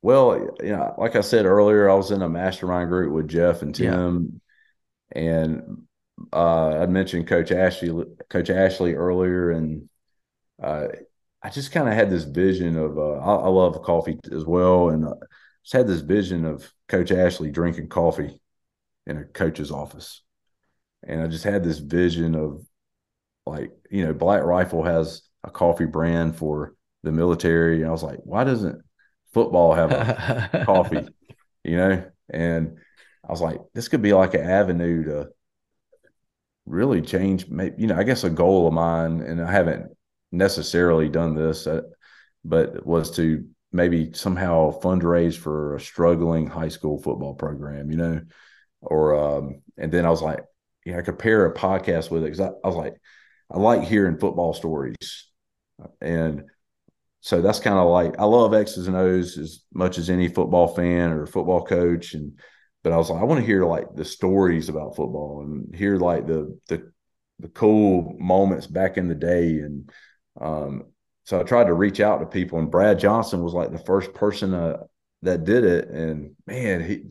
well, 0.00 0.56
you 0.60 0.70
know, 0.70 0.94
like 0.96 1.16
I 1.16 1.22
said 1.22 1.44
earlier, 1.44 1.90
I 1.90 1.94
was 1.94 2.10
in 2.10 2.22
a 2.22 2.28
mastermind 2.28 2.88
group 2.88 3.12
with 3.12 3.28
Jeff 3.28 3.62
and 3.62 3.74
Tim, 3.74 4.40
yeah. 5.14 5.22
and 5.22 5.82
uh, 6.32 6.78
I 6.78 6.86
mentioned 6.86 7.26
Coach 7.26 7.50
Ashley, 7.50 8.04
Coach 8.28 8.50
Ashley 8.50 8.94
earlier, 8.94 9.50
and 9.50 9.88
uh, 10.62 10.88
I 11.42 11.50
just 11.50 11.72
kind 11.72 11.88
of 11.88 11.94
had 11.94 12.10
this 12.10 12.24
vision 12.24 12.76
of 12.76 12.98
uh, 12.98 13.12
I, 13.12 13.34
I, 13.34 13.48
love 13.48 13.80
coffee 13.82 14.18
as 14.32 14.44
well, 14.44 14.90
and 14.90 15.04
uh, 15.04 15.14
just 15.62 15.72
had 15.72 15.86
this 15.86 16.00
vision 16.00 16.44
of 16.44 16.72
Coach 16.88 17.12
Ashley 17.12 17.50
drinking 17.50 17.88
coffee 17.88 18.40
in 19.06 19.18
a 19.18 19.24
coach's 19.24 19.70
office, 19.70 20.22
and 21.06 21.22
I 21.22 21.28
just 21.28 21.44
had 21.44 21.62
this 21.62 21.78
vision 21.78 22.34
of 22.34 22.66
like 23.46 23.70
you 23.90 24.04
know 24.04 24.12
Black 24.12 24.42
Rifle 24.42 24.82
has 24.82 25.22
a 25.44 25.50
coffee 25.50 25.86
brand 25.86 26.36
for 26.36 26.74
the 27.02 27.12
military, 27.12 27.80
and 27.80 27.88
I 27.88 27.92
was 27.92 28.02
like, 28.02 28.18
why 28.24 28.44
doesn't 28.44 28.82
football 29.32 29.74
have 29.74 29.92
a 29.92 30.62
coffee, 30.66 31.08
you 31.64 31.76
know? 31.76 32.04
And 32.30 32.78
I 33.26 33.30
was 33.30 33.40
like, 33.40 33.60
this 33.74 33.88
could 33.88 34.02
be 34.02 34.12
like 34.12 34.34
an 34.34 34.42
avenue 34.42 35.04
to 35.04 35.28
really 36.66 37.00
change, 37.02 37.48
maybe, 37.48 37.76
you 37.78 37.86
know, 37.86 37.96
I 37.96 38.02
guess 38.02 38.24
a 38.24 38.30
goal 38.30 38.66
of 38.66 38.74
mine, 38.74 39.20
and 39.20 39.40
I 39.40 39.50
haven't 39.50 39.92
necessarily 40.32 41.08
done 41.08 41.34
this, 41.34 41.66
uh, 41.66 41.82
but 42.44 42.84
was 42.86 43.10
to 43.16 43.46
maybe 43.72 44.12
somehow 44.12 44.78
fundraise 44.80 45.36
for 45.36 45.76
a 45.76 45.80
struggling 45.80 46.46
high 46.46 46.68
school 46.68 47.00
football 47.02 47.34
program, 47.34 47.90
you 47.90 47.96
know? 47.96 48.20
Or, 48.80 49.14
um, 49.16 49.62
and 49.76 49.92
then 49.92 50.06
I 50.06 50.10
was 50.10 50.22
like, 50.22 50.44
yeah, 50.84 50.98
I 50.98 51.02
could 51.02 51.18
pair 51.18 51.46
a 51.46 51.54
podcast 51.54 52.10
with 52.10 52.22
it 52.22 52.26
because 52.26 52.40
I, 52.40 52.48
I 52.48 52.66
was 52.66 52.76
like, 52.76 52.94
I 53.50 53.58
like 53.58 53.82
hearing 53.82 54.18
football 54.18 54.54
stories. 54.54 54.96
And 56.00 56.44
so 57.20 57.42
that's 57.42 57.60
kind 57.60 57.78
of 57.78 57.88
like 57.88 58.18
I 58.18 58.24
love 58.24 58.54
X's 58.54 58.86
and 58.86 58.96
O's 58.96 59.38
as 59.38 59.60
much 59.72 59.98
as 59.98 60.08
any 60.08 60.28
football 60.28 60.68
fan 60.68 61.10
or 61.10 61.26
football 61.26 61.64
coach, 61.64 62.14
and 62.14 62.38
but 62.82 62.92
I 62.92 62.96
was 62.96 63.10
like 63.10 63.20
I 63.20 63.24
want 63.24 63.40
to 63.40 63.46
hear 63.46 63.64
like 63.64 63.94
the 63.94 64.04
stories 64.04 64.68
about 64.68 64.96
football 64.96 65.42
and 65.42 65.74
hear 65.74 65.96
like 65.98 66.26
the 66.26 66.58
the 66.68 66.92
the 67.40 67.48
cool 67.48 68.16
moments 68.18 68.66
back 68.66 68.96
in 68.96 69.08
the 69.08 69.14
day, 69.14 69.58
and 69.58 69.90
um, 70.40 70.84
so 71.24 71.40
I 71.40 71.42
tried 71.42 71.64
to 71.66 71.74
reach 71.74 72.00
out 72.00 72.18
to 72.18 72.26
people, 72.26 72.58
and 72.58 72.70
Brad 72.70 72.98
Johnson 72.98 73.42
was 73.42 73.52
like 73.52 73.70
the 73.70 73.78
first 73.78 74.14
person 74.14 74.54
uh, 74.54 74.84
that 75.22 75.44
did 75.44 75.64
it. 75.64 75.88
And 75.88 76.34
man, 76.46 76.82
he 76.82 77.02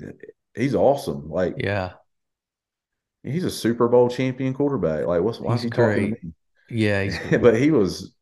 he's 0.56 0.76
awesome. 0.76 1.30
Like, 1.30 1.56
yeah, 1.58 1.94
he's 3.24 3.44
a 3.44 3.52
Super 3.52 3.88
Bowl 3.88 4.10
champion 4.10 4.54
quarterback. 4.54 5.06
Like, 5.06 5.22
what's 5.22 5.40
why 5.40 5.54
he's 5.54 5.60
is 5.60 5.64
he 5.66 5.70
great. 5.70 5.96
talking 5.96 6.16
to 6.16 6.26
me? 6.26 6.34
Yeah, 6.70 7.38
but 7.42 7.60
he 7.60 7.72
was 7.72 8.14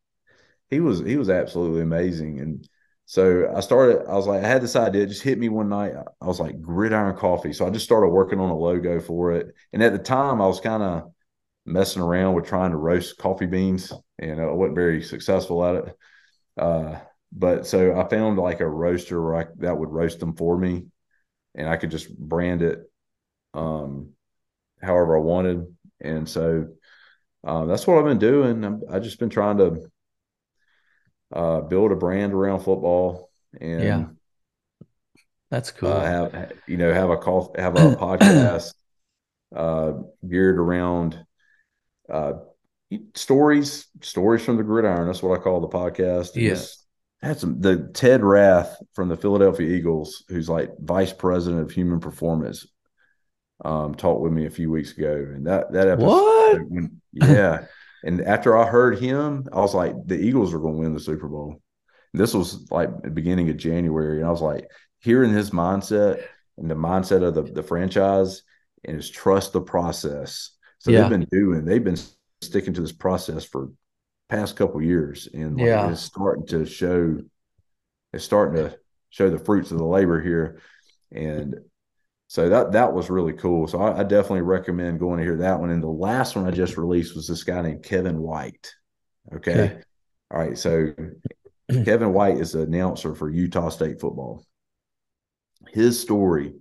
he 0.70 0.80
was 0.80 1.00
he 1.00 1.16
was 1.16 1.30
absolutely 1.30 1.82
amazing. 1.82 2.40
And 2.40 2.68
so 3.06 3.52
I 3.54 3.60
started. 3.60 4.06
I 4.08 4.14
was 4.14 4.26
like, 4.26 4.44
I 4.44 4.48
had 4.48 4.62
this 4.62 4.76
idea. 4.76 5.04
It 5.04 5.08
just 5.08 5.22
hit 5.22 5.38
me 5.38 5.48
one 5.48 5.68
night. 5.68 5.94
I 6.20 6.26
was 6.26 6.40
like, 6.40 6.60
gridiron 6.60 7.16
coffee. 7.16 7.52
So 7.52 7.66
I 7.66 7.70
just 7.70 7.84
started 7.84 8.08
working 8.08 8.40
on 8.40 8.50
a 8.50 8.56
logo 8.56 9.00
for 9.00 9.32
it. 9.32 9.54
And 9.72 9.82
at 9.82 9.92
the 9.92 9.98
time, 9.98 10.40
I 10.40 10.46
was 10.46 10.60
kind 10.60 10.82
of 10.82 11.12
messing 11.64 12.02
around 12.02 12.34
with 12.34 12.46
trying 12.46 12.72
to 12.72 12.76
roast 12.76 13.16
coffee 13.18 13.46
beans, 13.46 13.92
and 14.18 14.40
I 14.40 14.46
wasn't 14.46 14.76
very 14.76 15.02
successful 15.02 15.64
at 15.64 15.74
it. 15.76 15.96
Uh, 16.56 16.98
but 17.32 17.66
so 17.66 17.98
I 17.98 18.08
found 18.08 18.38
like 18.38 18.60
a 18.60 18.66
roaster 18.68 19.22
where 19.22 19.36
I, 19.36 19.46
that 19.58 19.76
would 19.76 19.90
roast 19.90 20.20
them 20.20 20.34
for 20.36 20.56
me, 20.56 20.86
and 21.54 21.68
I 21.68 21.76
could 21.76 21.90
just 21.90 22.16
brand 22.16 22.62
it 22.62 22.90
um, 23.54 24.10
however 24.82 25.16
I 25.16 25.20
wanted. 25.20 25.66
And 26.00 26.28
so 26.28 26.68
uh, 27.44 27.64
that's 27.66 27.86
what 27.86 27.98
I've 27.98 28.04
been 28.04 28.18
doing. 28.18 28.64
I'm, 28.64 28.82
I've 28.90 29.02
just 29.02 29.18
been 29.18 29.30
trying 29.30 29.58
to 29.58 29.90
uh, 31.32 31.60
build 31.62 31.92
a 31.92 31.96
brand 31.96 32.32
around 32.32 32.60
football 32.60 33.30
and 33.60 33.82
yeah. 33.82 34.04
That's 35.50 35.70
cool. 35.70 35.90
Uh, 35.90 36.04
have 36.04 36.52
you 36.66 36.76
know 36.76 36.92
have 36.92 37.10
a 37.10 37.16
call 37.16 37.54
have 37.56 37.76
a 37.76 37.94
podcast 37.96 38.74
uh, 39.54 39.92
geared 40.28 40.58
around 40.58 41.24
uh, 42.12 42.32
stories 43.14 43.86
stories 44.02 44.44
from 44.44 44.56
the 44.56 44.62
gridiron. 44.62 45.06
That's 45.06 45.22
what 45.22 45.38
I 45.38 45.42
call 45.42 45.60
the 45.60 45.68
podcast. 45.68 46.30
Yes, 46.34 46.84
yeah. 47.22 47.28
had 47.28 47.38
some 47.38 47.60
the 47.60 47.90
Ted 47.94 48.22
Rath 48.22 48.76
from 48.94 49.08
the 49.08 49.16
Philadelphia 49.16 49.68
Eagles, 49.68 50.24
who's 50.28 50.48
like 50.48 50.70
vice 50.78 51.12
president 51.12 51.62
of 51.62 51.70
human 51.70 52.00
performance, 52.00 52.66
um, 53.64 53.94
talked 53.94 54.20
with 54.20 54.32
me 54.32 54.46
a 54.46 54.50
few 54.50 54.70
weeks 54.70 54.96
ago, 54.96 55.14
and 55.14 55.46
that 55.46 55.72
that 55.72 55.88
episode, 55.88 56.66
what? 56.68 56.90
Yeah. 57.12 57.66
and 58.04 58.20
after 58.22 58.56
I 58.56 58.66
heard 58.66 58.98
him, 58.98 59.48
I 59.52 59.60
was 59.60 59.74
like, 59.74 59.94
the 60.06 60.18
Eagles 60.18 60.54
are 60.54 60.58
going 60.58 60.74
to 60.74 60.80
win 60.80 60.94
the 60.94 61.00
Super 61.00 61.28
Bowl. 61.28 61.60
This 62.12 62.34
was 62.34 62.70
like 62.70 63.02
the 63.02 63.10
beginning 63.10 63.50
of 63.50 63.56
January, 63.56 64.18
and 64.18 64.26
I 64.26 64.30
was 64.30 64.42
like, 64.42 64.70
hearing 65.00 65.32
his 65.32 65.50
mindset 65.50 66.24
and 66.58 66.70
the 66.70 66.74
mindset 66.74 67.22
of 67.22 67.34
the, 67.34 67.42
the 67.42 67.62
franchise 67.62 68.42
and 68.84 68.96
his 68.96 69.10
trust 69.10 69.52
the 69.52 69.60
process. 69.60 70.50
So 70.78 70.90
yeah. 70.90 71.02
they've 71.02 71.10
been 71.10 71.28
doing, 71.30 71.64
they've 71.64 71.82
been 71.82 71.98
sticking 72.40 72.74
to 72.74 72.80
this 72.80 72.92
process 72.92 73.44
for 73.44 73.70
past 74.28 74.56
couple 74.56 74.82
years, 74.82 75.28
and 75.32 75.56
like 75.56 75.66
yeah. 75.66 75.90
it's 75.90 76.00
starting 76.00 76.46
to 76.46 76.66
show, 76.66 77.18
it's 78.12 78.24
starting 78.24 78.62
to 78.62 78.76
show 79.10 79.30
the 79.30 79.38
fruits 79.38 79.70
of 79.70 79.78
the 79.78 79.84
labor 79.84 80.20
here, 80.20 80.60
and 81.12 81.56
so 82.28 82.48
that 82.48 82.72
that 82.72 82.92
was 82.92 83.08
really 83.08 83.34
cool. 83.34 83.66
So 83.68 83.80
I, 83.80 84.00
I, 84.00 84.02
definitely 84.02 84.42
recommend 84.42 84.98
going 84.98 85.18
to 85.18 85.24
hear 85.24 85.36
that 85.38 85.60
one. 85.60 85.70
And 85.70 85.82
the 85.82 85.88
last 85.88 86.34
one 86.34 86.46
I 86.46 86.50
just 86.50 86.76
released 86.76 87.14
was 87.14 87.28
this 87.28 87.44
guy 87.44 87.62
named 87.62 87.84
Kevin 87.84 88.20
White. 88.20 88.72
Okay. 89.32 89.52
okay. 89.52 89.80
All 90.32 90.40
right. 90.40 90.58
So 90.58 90.92
Kevin 91.84 92.12
White 92.12 92.38
is 92.38 92.54
an 92.54 92.62
announcer 92.62 93.14
for 93.14 93.30
Utah 93.30 93.68
State 93.68 94.00
football. 94.00 94.44
His 95.68 96.00
story 96.00 96.54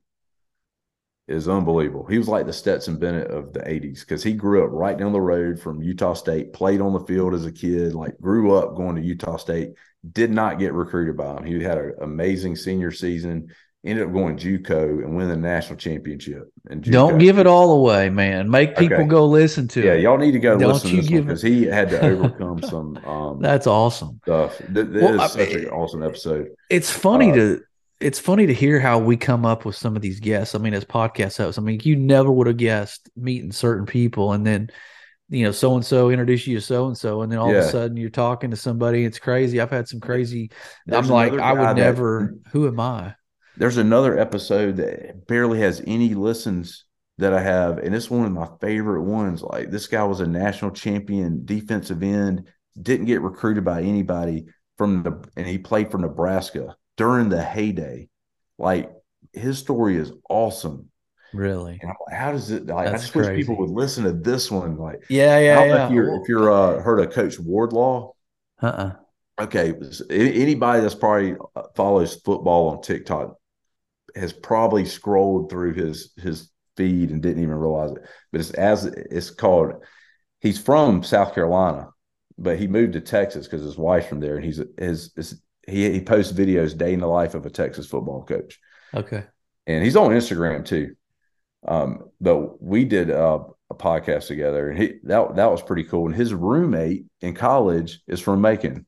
is 1.28 1.48
unbelievable. 1.48 2.06
He 2.06 2.18
was 2.18 2.28
like 2.28 2.46
the 2.46 2.54
Stetson 2.54 2.98
Bennett 2.98 3.32
of 3.32 3.52
the 3.52 3.62
80s 3.62 4.02
because 4.02 4.24
he 4.24 4.34
grew 4.34 4.64
up 4.64 4.70
right 4.72 4.98
down 4.98 5.12
the 5.12 5.22
road 5.22 5.60
from 5.60 5.82
Utah 5.82 6.14
State, 6.14 6.54
played 6.54 6.82
on 6.82 6.94
the 6.94 7.00
field 7.02 7.34
as 7.34 7.46
a 7.46 7.52
kid, 7.52 7.94
like 7.94 8.20
grew 8.22 8.56
up 8.56 8.76
going 8.76 8.96
to 8.96 9.02
Utah 9.02 9.38
State, 9.38 9.74
did 10.12 10.32
not 10.32 10.60
get 10.60 10.74
recruited 10.74 11.18
by 11.18 11.38
him. 11.38 11.44
He 11.44 11.62
had 11.64 11.78
an 11.78 11.94
amazing 12.02 12.56
senior 12.56 12.92
season 12.92 13.50
ended 13.86 14.08
up 14.08 14.14
going 14.14 14.38
JUCO 14.38 15.04
and 15.04 15.16
winning 15.16 15.30
the 15.30 15.38
national 15.38 15.78
championship. 15.78 16.52
And 16.70 16.84
don't 16.84 17.20
give 17.20 17.38
it 17.38 17.46
all 17.46 17.72
away, 17.72 18.10
man. 18.10 18.50
Make 18.50 18.76
people 18.76 18.98
okay. 18.98 19.08
go 19.08 19.28
listen 19.28 19.68
to 19.70 19.82
yeah, 19.82 19.94
it. 19.94 19.96
Yeah, 19.98 20.10
y'all 20.10 20.18
need 20.18 20.32
to 20.32 20.40
go 20.40 20.58
don't 20.58 20.74
listen 20.74 20.90
to 20.90 20.96
this 20.96 21.10
because 21.10 21.42
he 21.42 21.64
had 21.64 21.90
to 21.90 22.02
overcome 22.02 22.62
some. 22.64 22.98
Um, 23.06 23.40
That's 23.40 23.68
awesome 23.68 24.20
stuff. 24.24 24.58
This 24.70 24.88
well, 24.88 25.22
is 25.22 25.32
such 25.32 25.54
an 25.54 25.70
awesome 25.70 26.04
episode. 26.04 26.50
It's 26.70 26.90
funny 26.90 27.32
uh, 27.32 27.36
to. 27.36 27.62
It's 28.00 28.20
funny 28.20 28.46
to 28.48 28.54
hear 28.54 28.80
how 28.80 29.00
we 29.00 29.16
come 29.16 29.46
up 29.46 29.64
with 29.66 29.76
some 29.76 29.96
of 29.96 30.02
these 30.02 30.20
guests. 30.20 30.54
I 30.54 30.58
mean, 30.58 30.74
as 30.74 30.84
podcast 30.84 31.38
hosts, 31.38 31.58
I 31.58 31.62
mean, 31.62 31.80
you 31.84 31.96
never 31.96 32.32
would 32.32 32.48
have 32.48 32.58
guessed 32.58 33.10
meeting 33.16 33.52
certain 33.52 33.86
people, 33.86 34.34
and 34.34 34.46
then 34.46 34.70
you 35.30 35.44
know, 35.44 35.52
so 35.52 35.76
and 35.76 35.86
so 35.86 36.10
introduce 36.12 36.46
you 36.46 36.58
to 36.58 36.62
so 36.62 36.88
and 36.88 36.98
so, 36.98 37.22
and 37.22 37.32
then 37.32 37.40
all 37.40 37.52
yeah. 37.52 37.60
of 37.60 37.66
a 37.66 37.70
sudden 37.70 37.98
you're 37.98 38.10
talking 38.10 38.52
to 38.52 38.58
somebody. 38.58 39.06
It's 39.06 39.20
crazy. 39.20 39.60
I've 39.60 39.72
had 39.72 39.88
some 39.88 40.00
crazy. 40.00 40.52
There's 40.86 41.06
I'm 41.06 41.12
like, 41.12 41.34
I 41.34 41.54
would 41.54 41.78
never. 41.78 42.34
That, 42.44 42.52
who 42.52 42.68
am 42.68 42.80
I? 42.80 43.16
There's 43.58 43.78
another 43.78 44.20
episode 44.20 44.78
that 44.78 45.28
barely 45.28 45.62
has 45.62 45.82
any 45.88 46.14
listens 46.14 46.86
that 47.18 47.34
I 47.34 47.42
have, 47.42 47.80
and 47.80 47.96
it's 47.96 48.10
one 48.10 48.26
of 48.26 48.32
my 48.34 48.50
favorite 48.62 49.04
ones. 49.04 49.42
Like 49.42 49.72
this 49.72 49.88
guy 49.88 50.04
was 50.04 50.20
a 50.20 50.28
national 50.28 50.72
champion 50.72 51.46
defensive 51.46 52.04
end, 52.04 52.50
didn't 52.80 53.06
get 53.06 53.22
recruited 53.22 53.64
by 53.64 53.82
anybody 53.82 54.46
from 54.78 55.04
the, 55.04 55.24
and 55.38 55.48
he 55.48 55.58
played 55.58 55.90
for 55.90 55.98
Nebraska 55.98 56.76
during 56.98 57.30
the 57.30 57.42
heyday. 57.42 58.10
Like 58.58 58.92
his 59.34 59.58
story 59.58 59.98
is 59.98 60.12
awesome. 60.30 60.90
Really? 61.34 61.80
Like, 61.84 62.18
how 62.18 62.32
does 62.32 62.52
it? 62.52 62.68
Like, 62.68 62.88
I 62.88 62.92
just 62.94 63.12
crazy. 63.12 63.30
wish 63.30 63.38
people 63.38 63.58
would 63.58 63.70
listen 63.70 64.06
to 64.06 64.14
this 64.14 64.50
one. 64.50 64.78
Like, 64.78 65.04
yeah, 65.10 65.38
yeah, 65.40 65.66
yeah. 65.66 65.86
If 65.88 65.92
you're, 65.92 66.22
if 66.22 66.30
you're 66.30 66.52
uh, 66.52 66.82
heard 66.82 67.00
of 67.00 67.14
Coach 67.14 67.38
Wardlaw, 67.40 68.14
uh, 68.62 68.66
uh-uh. 68.66 69.44
okay. 69.44 69.74
Anybody 70.10 70.82
that's 70.82 70.96
probably 70.96 71.36
uh, 71.56 71.64
follows 71.76 72.16
football 72.24 72.70
on 72.70 72.82
TikTok 72.82 73.36
has 74.16 74.32
probably 74.32 74.86
scrolled 74.86 75.50
through 75.50 75.74
his 75.74 76.14
his 76.16 76.50
feed 76.78 77.10
and 77.10 77.22
didn't 77.22 77.44
even 77.44 77.56
realize 77.56 77.92
it. 77.92 78.04
But 78.32 78.42
it's 78.42 78.52
as 78.52 78.86
it's 78.86 79.30
called. 79.30 79.74
He's 80.40 80.60
from 80.60 81.04
South 81.04 81.34
Carolina, 81.34 81.90
but 82.38 82.60
he 82.60 82.68
moved 82.68 82.94
to 82.94 83.02
Texas 83.02 83.46
because 83.46 83.64
his 83.66 83.78
wife's 83.78 84.08
from 84.08 84.20
there, 84.20 84.36
and 84.36 84.46
he's 84.46 84.62
his, 84.78 85.12
his 85.16 85.42
he 85.68 85.92
he 85.92 86.02
posts 86.02 86.34
videos 86.34 86.78
day 86.78 86.94
in 86.94 87.00
the 87.00 87.08
life 87.08 87.34
of 87.34 87.46
a 87.46 87.50
Texas 87.50 87.88
football 87.88 88.24
coach. 88.24 88.60
Okay, 88.94 89.24
and 89.68 89.84
he's 89.84 89.96
on 89.96 90.12
Instagram 90.12 90.66
too. 90.66 90.96
Um, 91.68 92.10
but 92.22 92.62
we 92.62 92.86
did 92.86 93.10
uh, 93.10 93.40
a 93.70 93.76
podcast 93.76 94.28
together, 94.28 94.70
and 94.70 94.80
he 94.80 94.94
that 95.04 95.36
that 95.36 95.52
was 95.52 95.62
pretty 95.62 95.84
cool. 95.84 96.06
And 96.06 96.16
his 96.16 96.34
roommate 96.34 97.06
in 97.22 97.34
college 97.34 98.02
is 98.08 98.20
from 98.20 98.42
Macon, 98.42 98.86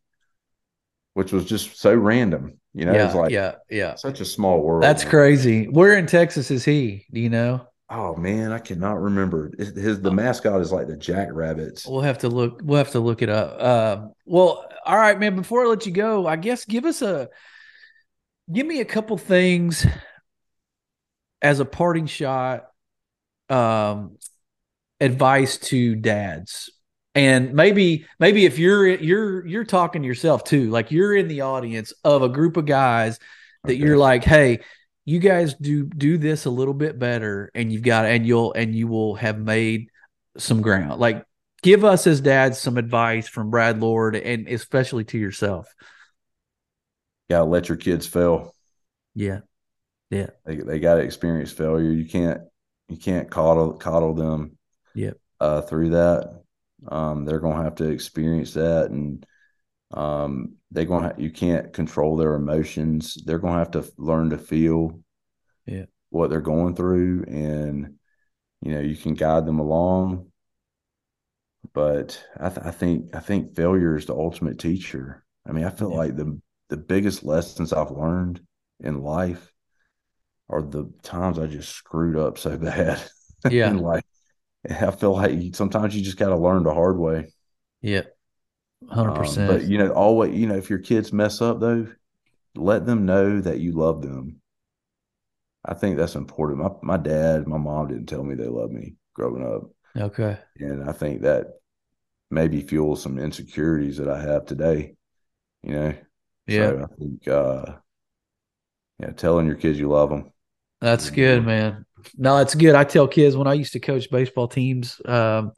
which 1.13 1.31
was 1.31 1.45
just 1.45 1.79
so 1.79 1.93
random. 1.95 2.59
You 2.73 2.85
know, 2.85 2.93
yeah, 2.93 3.05
it's 3.05 3.15
like 3.15 3.31
yeah, 3.31 3.55
yeah, 3.69 3.95
such 3.95 4.21
a 4.21 4.25
small 4.25 4.61
world. 4.61 4.83
That's 4.83 5.03
man. 5.03 5.11
crazy. 5.11 5.67
Where 5.67 5.97
in 5.97 6.05
Texas 6.05 6.51
is 6.51 6.63
he? 6.63 7.05
Do 7.11 7.19
you 7.19 7.29
know? 7.29 7.67
Oh 7.89 8.15
man, 8.15 8.51
I 8.51 8.59
cannot 8.59 9.01
remember. 9.01 9.51
His 9.57 10.01
the 10.01 10.11
mascot 10.11 10.59
is 10.61 10.71
like 10.71 10.87
the 10.87 10.97
Jackrabbits. 10.97 11.87
We'll 11.87 12.01
have 12.01 12.19
to 12.19 12.29
look. 12.29 12.59
We'll 12.63 12.79
have 12.79 12.91
to 12.91 12.99
look 12.99 13.21
it 13.21 13.29
up. 13.29 13.55
Uh, 13.59 14.07
well, 14.25 14.69
all 14.85 14.97
right, 14.97 15.17
man. 15.17 15.35
Before 15.35 15.63
I 15.63 15.67
let 15.67 15.85
you 15.85 15.93
go, 15.93 16.27
I 16.27 16.35
guess 16.35 16.65
give 16.65 16.85
us 16.85 17.01
a 17.01 17.29
give 18.51 18.67
me 18.67 18.81
a 18.81 18.85
couple 18.85 19.17
things 19.17 19.85
as 21.41 21.59
a 21.59 21.65
parting 21.65 22.07
shot. 22.07 22.65
Um, 23.49 24.17
advice 24.99 25.57
to 25.57 25.95
dads 25.95 26.71
and 27.13 27.53
maybe 27.53 28.05
maybe 28.19 28.45
if 28.45 28.57
you're 28.57 28.87
you're 28.87 29.45
you're 29.45 29.63
talking 29.63 30.01
to 30.01 30.07
yourself 30.07 30.43
too 30.43 30.69
like 30.69 30.91
you're 30.91 31.15
in 31.15 31.27
the 31.27 31.41
audience 31.41 31.93
of 32.03 32.21
a 32.21 32.29
group 32.29 32.57
of 32.57 32.65
guys 32.65 33.19
that 33.63 33.73
okay. 33.73 33.81
you're 33.81 33.97
like 33.97 34.23
hey 34.23 34.59
you 35.07 35.19
guys 35.19 35.53
do 35.53 35.85
do 35.85 36.17
this 36.17 36.43
a 36.43 36.49
little 36.49 36.73
bit 36.73 36.99
better 36.99 37.49
and 37.55 37.71
you've 37.71 37.81
got 37.81 38.03
and 38.05 38.27
you'll 38.27 38.51
and 38.51 38.75
you 38.75 38.89
will 38.89 39.15
have 39.15 39.39
made 39.39 39.89
some 40.37 40.61
ground. 40.61 40.99
Like 40.99 41.23
give 41.63 41.85
us 41.85 42.05
as 42.05 42.19
dads 42.19 42.59
some 42.59 42.77
advice 42.77 43.29
from 43.29 43.49
brad 43.49 43.79
lord 43.79 44.17
and 44.17 44.49
especially 44.49 45.05
to 45.05 45.17
yourself. 45.17 45.73
Gotta 47.29 47.45
let 47.45 47.69
your 47.69 47.77
kids 47.77 48.05
fail. 48.05 48.53
Yeah. 49.15 49.39
Yeah. 50.09 50.31
They, 50.45 50.57
they 50.57 50.79
gotta 50.79 51.03
experience 51.03 51.53
failure. 51.53 51.89
You 51.89 52.05
can't 52.05 52.41
you 52.89 52.97
can't 52.97 53.31
coddle 53.31 53.73
coddle 53.73 54.13
them 54.13 54.57
yep. 54.93 55.17
uh, 55.39 55.61
through 55.61 55.91
that. 55.91 56.41
Um, 56.85 57.23
they're 57.23 57.39
going 57.39 57.57
to 57.57 57.63
have 57.63 57.75
to 57.75 57.89
experience 57.89 58.53
that, 58.53 58.91
and 58.91 59.25
um, 59.91 60.55
they're 60.71 60.85
going 60.85 61.09
to. 61.09 61.21
You 61.21 61.31
can't 61.31 61.73
control 61.73 62.17
their 62.17 62.33
emotions. 62.33 63.17
They're 63.25 63.39
to 63.39 63.47
have 63.47 63.71
to 63.71 63.91
learn 63.97 64.31
to 64.31 64.37
feel 64.37 64.99
yeah. 65.65 65.85
what 66.09 66.29
they're 66.29 66.41
going 66.41 66.75
through, 66.75 67.23
and 67.27 67.95
you 68.61 68.73
know 68.73 68.81
you 68.81 68.95
can 68.95 69.13
guide 69.13 69.45
them 69.45 69.59
along. 69.59 70.31
But 71.73 72.23
I, 72.39 72.49
th- 72.49 72.65
I 72.65 72.71
think 72.71 73.15
I 73.15 73.19
think 73.19 73.55
failure 73.55 73.95
is 73.95 74.05
the 74.05 74.15
ultimate 74.15 74.59
teacher. 74.59 75.23
I 75.47 75.51
mean, 75.51 75.63
I 75.63 75.69
feel 75.69 75.91
yeah. 75.91 75.97
like 75.97 76.15
the 76.15 76.39
the 76.69 76.77
biggest 76.77 77.23
lessons 77.23 77.71
I've 77.71 77.91
learned 77.91 78.41
in 78.81 79.01
life 79.01 79.51
are 80.49 80.61
the 80.61 80.91
times 81.03 81.39
I 81.39 81.47
just 81.47 81.69
screwed 81.69 82.17
up 82.17 82.37
so 82.37 82.57
bad. 82.57 83.01
Yeah. 83.51 83.69
like 83.71 84.03
I 84.67 84.89
feel 84.89 85.13
like 85.13 85.55
sometimes 85.55 85.95
you 85.95 86.03
just 86.03 86.17
got 86.17 86.29
to 86.29 86.35
learn 86.35 86.63
the 86.63 86.73
hard 86.73 86.97
way. 86.97 87.31
Yeah. 87.81 88.01
Hundred 88.89 89.11
um, 89.11 89.17
percent. 89.17 89.51
But 89.51 89.67
you 89.67 89.77
know, 89.77 89.91
always 89.91 90.35
you 90.35 90.47
know, 90.47 90.55
if 90.55 90.69
your 90.69 90.79
kids 90.79 91.11
mess 91.11 91.41
up 91.41 91.59
though, 91.59 91.87
let 92.55 92.85
them 92.85 93.05
know 93.05 93.41
that 93.41 93.59
you 93.59 93.73
love 93.73 94.01
them. 94.01 94.41
I 95.65 95.73
think 95.73 95.97
that's 95.97 96.15
important. 96.15 96.59
My 96.59 96.95
my 96.95 96.97
dad, 96.97 97.47
my 97.47 97.57
mom 97.57 97.87
didn't 97.87 98.05
tell 98.05 98.23
me 98.23 98.35
they 98.35 98.47
loved 98.47 98.73
me 98.73 98.95
growing 99.13 99.45
up. 99.45 99.71
Okay. 99.95 100.37
And 100.57 100.89
I 100.89 100.93
think 100.93 101.23
that 101.23 101.47
maybe 102.29 102.61
fuels 102.61 103.01
some 103.01 103.17
insecurities 103.17 103.97
that 103.97 104.09
I 104.09 104.21
have 104.21 104.45
today. 104.45 104.95
You 105.63 105.73
know. 105.73 105.93
Yeah. 106.45 106.69
So 106.69 106.87
I 106.89 106.95
think 106.95 107.27
uh 107.27 107.65
yeah, 108.99 109.11
telling 109.11 109.45
your 109.47 109.55
kids 109.55 109.79
you 109.79 109.89
love 109.89 110.09
them. 110.09 110.31
That's 110.81 111.09
good, 111.09 111.45
man. 111.45 111.85
No, 112.17 112.37
it's 112.37 112.55
good. 112.55 112.75
I 112.75 112.83
tell 112.83 113.07
kids 113.07 113.35
when 113.35 113.47
I 113.47 113.53
used 113.53 113.73
to 113.73 113.79
coach 113.79 114.09
baseball 114.09 114.47
teams 114.47 115.01
um, 115.05 115.53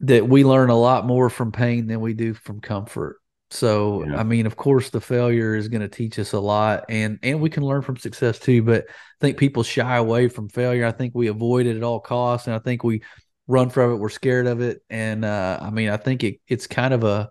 that 0.00 0.28
we 0.28 0.44
learn 0.44 0.70
a 0.70 0.78
lot 0.78 1.06
more 1.06 1.30
from 1.30 1.52
pain 1.52 1.86
than 1.86 2.00
we 2.00 2.14
do 2.14 2.34
from 2.34 2.60
comfort. 2.60 3.16
So, 3.50 4.04
yeah. 4.04 4.18
I 4.18 4.24
mean, 4.24 4.46
of 4.46 4.56
course, 4.56 4.90
the 4.90 5.00
failure 5.00 5.54
is 5.54 5.68
going 5.68 5.80
to 5.80 5.88
teach 5.88 6.18
us 6.18 6.32
a 6.32 6.40
lot, 6.40 6.84
and 6.88 7.18
and 7.22 7.40
we 7.40 7.48
can 7.48 7.64
learn 7.64 7.82
from 7.82 7.96
success 7.96 8.38
too. 8.38 8.62
But 8.62 8.86
I 8.88 9.18
think 9.20 9.38
people 9.38 9.62
shy 9.62 9.96
away 9.96 10.28
from 10.28 10.48
failure. 10.48 10.84
I 10.84 10.92
think 10.92 11.14
we 11.14 11.28
avoid 11.28 11.66
it 11.66 11.76
at 11.76 11.82
all 11.82 12.00
costs, 12.00 12.48
and 12.48 12.56
I 12.56 12.58
think 12.58 12.82
we 12.82 13.02
run 13.46 13.70
from 13.70 13.92
it. 13.92 13.96
We're 13.96 14.08
scared 14.08 14.46
of 14.46 14.60
it, 14.60 14.82
and 14.90 15.24
uh, 15.24 15.58
I 15.62 15.70
mean, 15.70 15.90
I 15.90 15.96
think 15.96 16.24
it, 16.24 16.40
it's 16.48 16.66
kind 16.66 16.92
of 16.92 17.04
a 17.04 17.30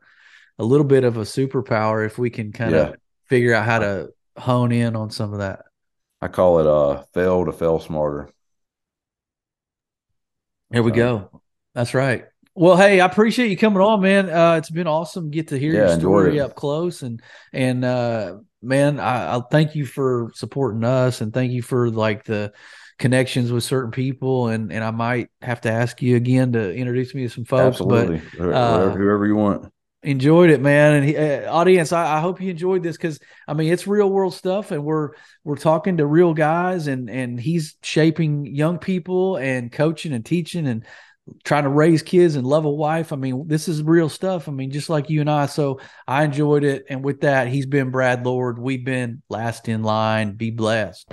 a 0.58 0.64
little 0.64 0.86
bit 0.86 1.04
of 1.04 1.18
a 1.18 1.22
superpower 1.22 2.06
if 2.06 2.18
we 2.18 2.30
can 2.30 2.52
kind 2.54 2.72
yeah. 2.72 2.78
of 2.78 2.96
figure 3.28 3.54
out 3.54 3.66
how 3.66 3.80
to 3.80 4.10
hone 4.38 4.72
in 4.72 4.96
on 4.96 5.10
some 5.10 5.34
of 5.34 5.40
that. 5.40 5.66
I 6.22 6.28
call 6.30 6.60
it 6.60 6.68
uh 6.68 7.04
fail 7.14 7.46
to 7.46 7.52
fail 7.52 7.80
smarter. 7.80 8.30
Here 10.72 10.82
we 10.82 10.92
go. 10.92 11.42
That's 11.74 11.94
right. 11.94 12.26
Well, 12.58 12.78
hey, 12.78 13.02
I 13.02 13.06
appreciate 13.06 13.50
you 13.50 13.58
coming 13.58 13.82
on, 13.82 14.00
man. 14.00 14.30
Uh, 14.30 14.56
it's 14.56 14.70
been 14.70 14.88
awesome. 14.88 15.30
Get 15.30 15.50
to 15.50 15.60
hear 15.60 15.74
yeah, 15.74 15.90
your 15.90 16.00
story 16.00 16.40
up 16.40 16.56
close, 16.56 17.02
and 17.02 17.22
and 17.52 17.84
uh, 17.84 18.38
man, 18.62 18.98
I, 18.98 19.36
I 19.36 19.42
thank 19.52 19.76
you 19.76 19.86
for 19.86 20.32
supporting 20.34 20.86
us, 20.86 21.20
and 21.20 21.34
thank 21.34 21.52
you 21.52 21.62
for 21.62 21.90
like 21.90 22.24
the 22.24 22.54
connections 22.98 23.52
with 23.52 23.66
certain 23.66 23.92
people, 23.92 24.48
and 24.48 24.72
and 24.72 24.86
I 24.86 24.92
might 24.92 25.30
have 25.42 25.60
to 25.62 25.72
ask 25.72 26.02
you 26.02 26.16
again 26.16 26.54
to 26.54 26.74
introduce 26.74 27.14
me 27.14 27.24
to 27.24 27.30
some 27.30 27.44
folks. 27.44 27.82
Absolutely, 27.82 28.22
but 28.38 28.54
uh, 28.54 28.90
whoever 28.92 29.28
you 29.28 29.36
want. 29.36 29.72
Enjoyed 30.02 30.52
it, 30.52 30.62
man, 30.62 30.94
and 30.94 31.06
he, 31.06 31.18
uh, 31.18 31.52
audience. 31.52 31.92
I, 31.92 32.18
I, 32.18 32.20
hope 32.22 32.40
you 32.40 32.52
enjoyed 32.52 32.84
this 32.84 32.96
because 32.96 33.20
I 33.48 33.54
mean 33.56 33.74
it's 33.74 33.88
real 33.88 34.10
world 34.10 34.34
stuff, 34.34 34.72
and 34.72 34.86
we're 34.86 35.10
we're 35.44 35.58
talking 35.58 35.98
to 35.98 36.06
real 36.06 36.34
guys, 36.34 36.88
and 36.88 37.10
and 37.10 37.38
he's 37.38 37.76
shaping 37.82 38.46
young 38.46 38.78
people 38.78 39.36
and 39.36 39.72
coaching 39.72 40.14
and 40.14 40.24
teaching 40.24 40.68
and 40.68 40.86
trying 41.44 41.64
to 41.64 41.70
raise 41.70 42.02
kids 42.02 42.36
and 42.36 42.46
love 42.46 42.66
a 42.66 42.72
wife. 42.72 43.12
I 43.12 43.16
mean, 43.16 43.48
this 43.48 43.68
is 43.68 43.82
real 43.84 44.10
stuff. 44.10 44.48
I 44.48 44.52
mean, 44.52 44.72
just 44.72 44.90
like 44.90 45.10
you 45.10 45.22
and 45.22 45.30
I. 45.30 45.48
So 45.48 45.80
I 46.08 46.24
enjoyed 46.24 46.64
it. 46.64 46.86
And 46.90 47.04
with 47.04 47.22
that, 47.22 47.48
he's 47.48 47.66
been 47.66 47.92
Brad 47.92 48.26
Lord. 48.26 48.60
We've 48.60 48.86
been 48.86 49.22
last 49.30 49.68
in 49.68 49.84
line. 49.84 50.34
Be 50.34 50.52
blessed. 50.52 51.12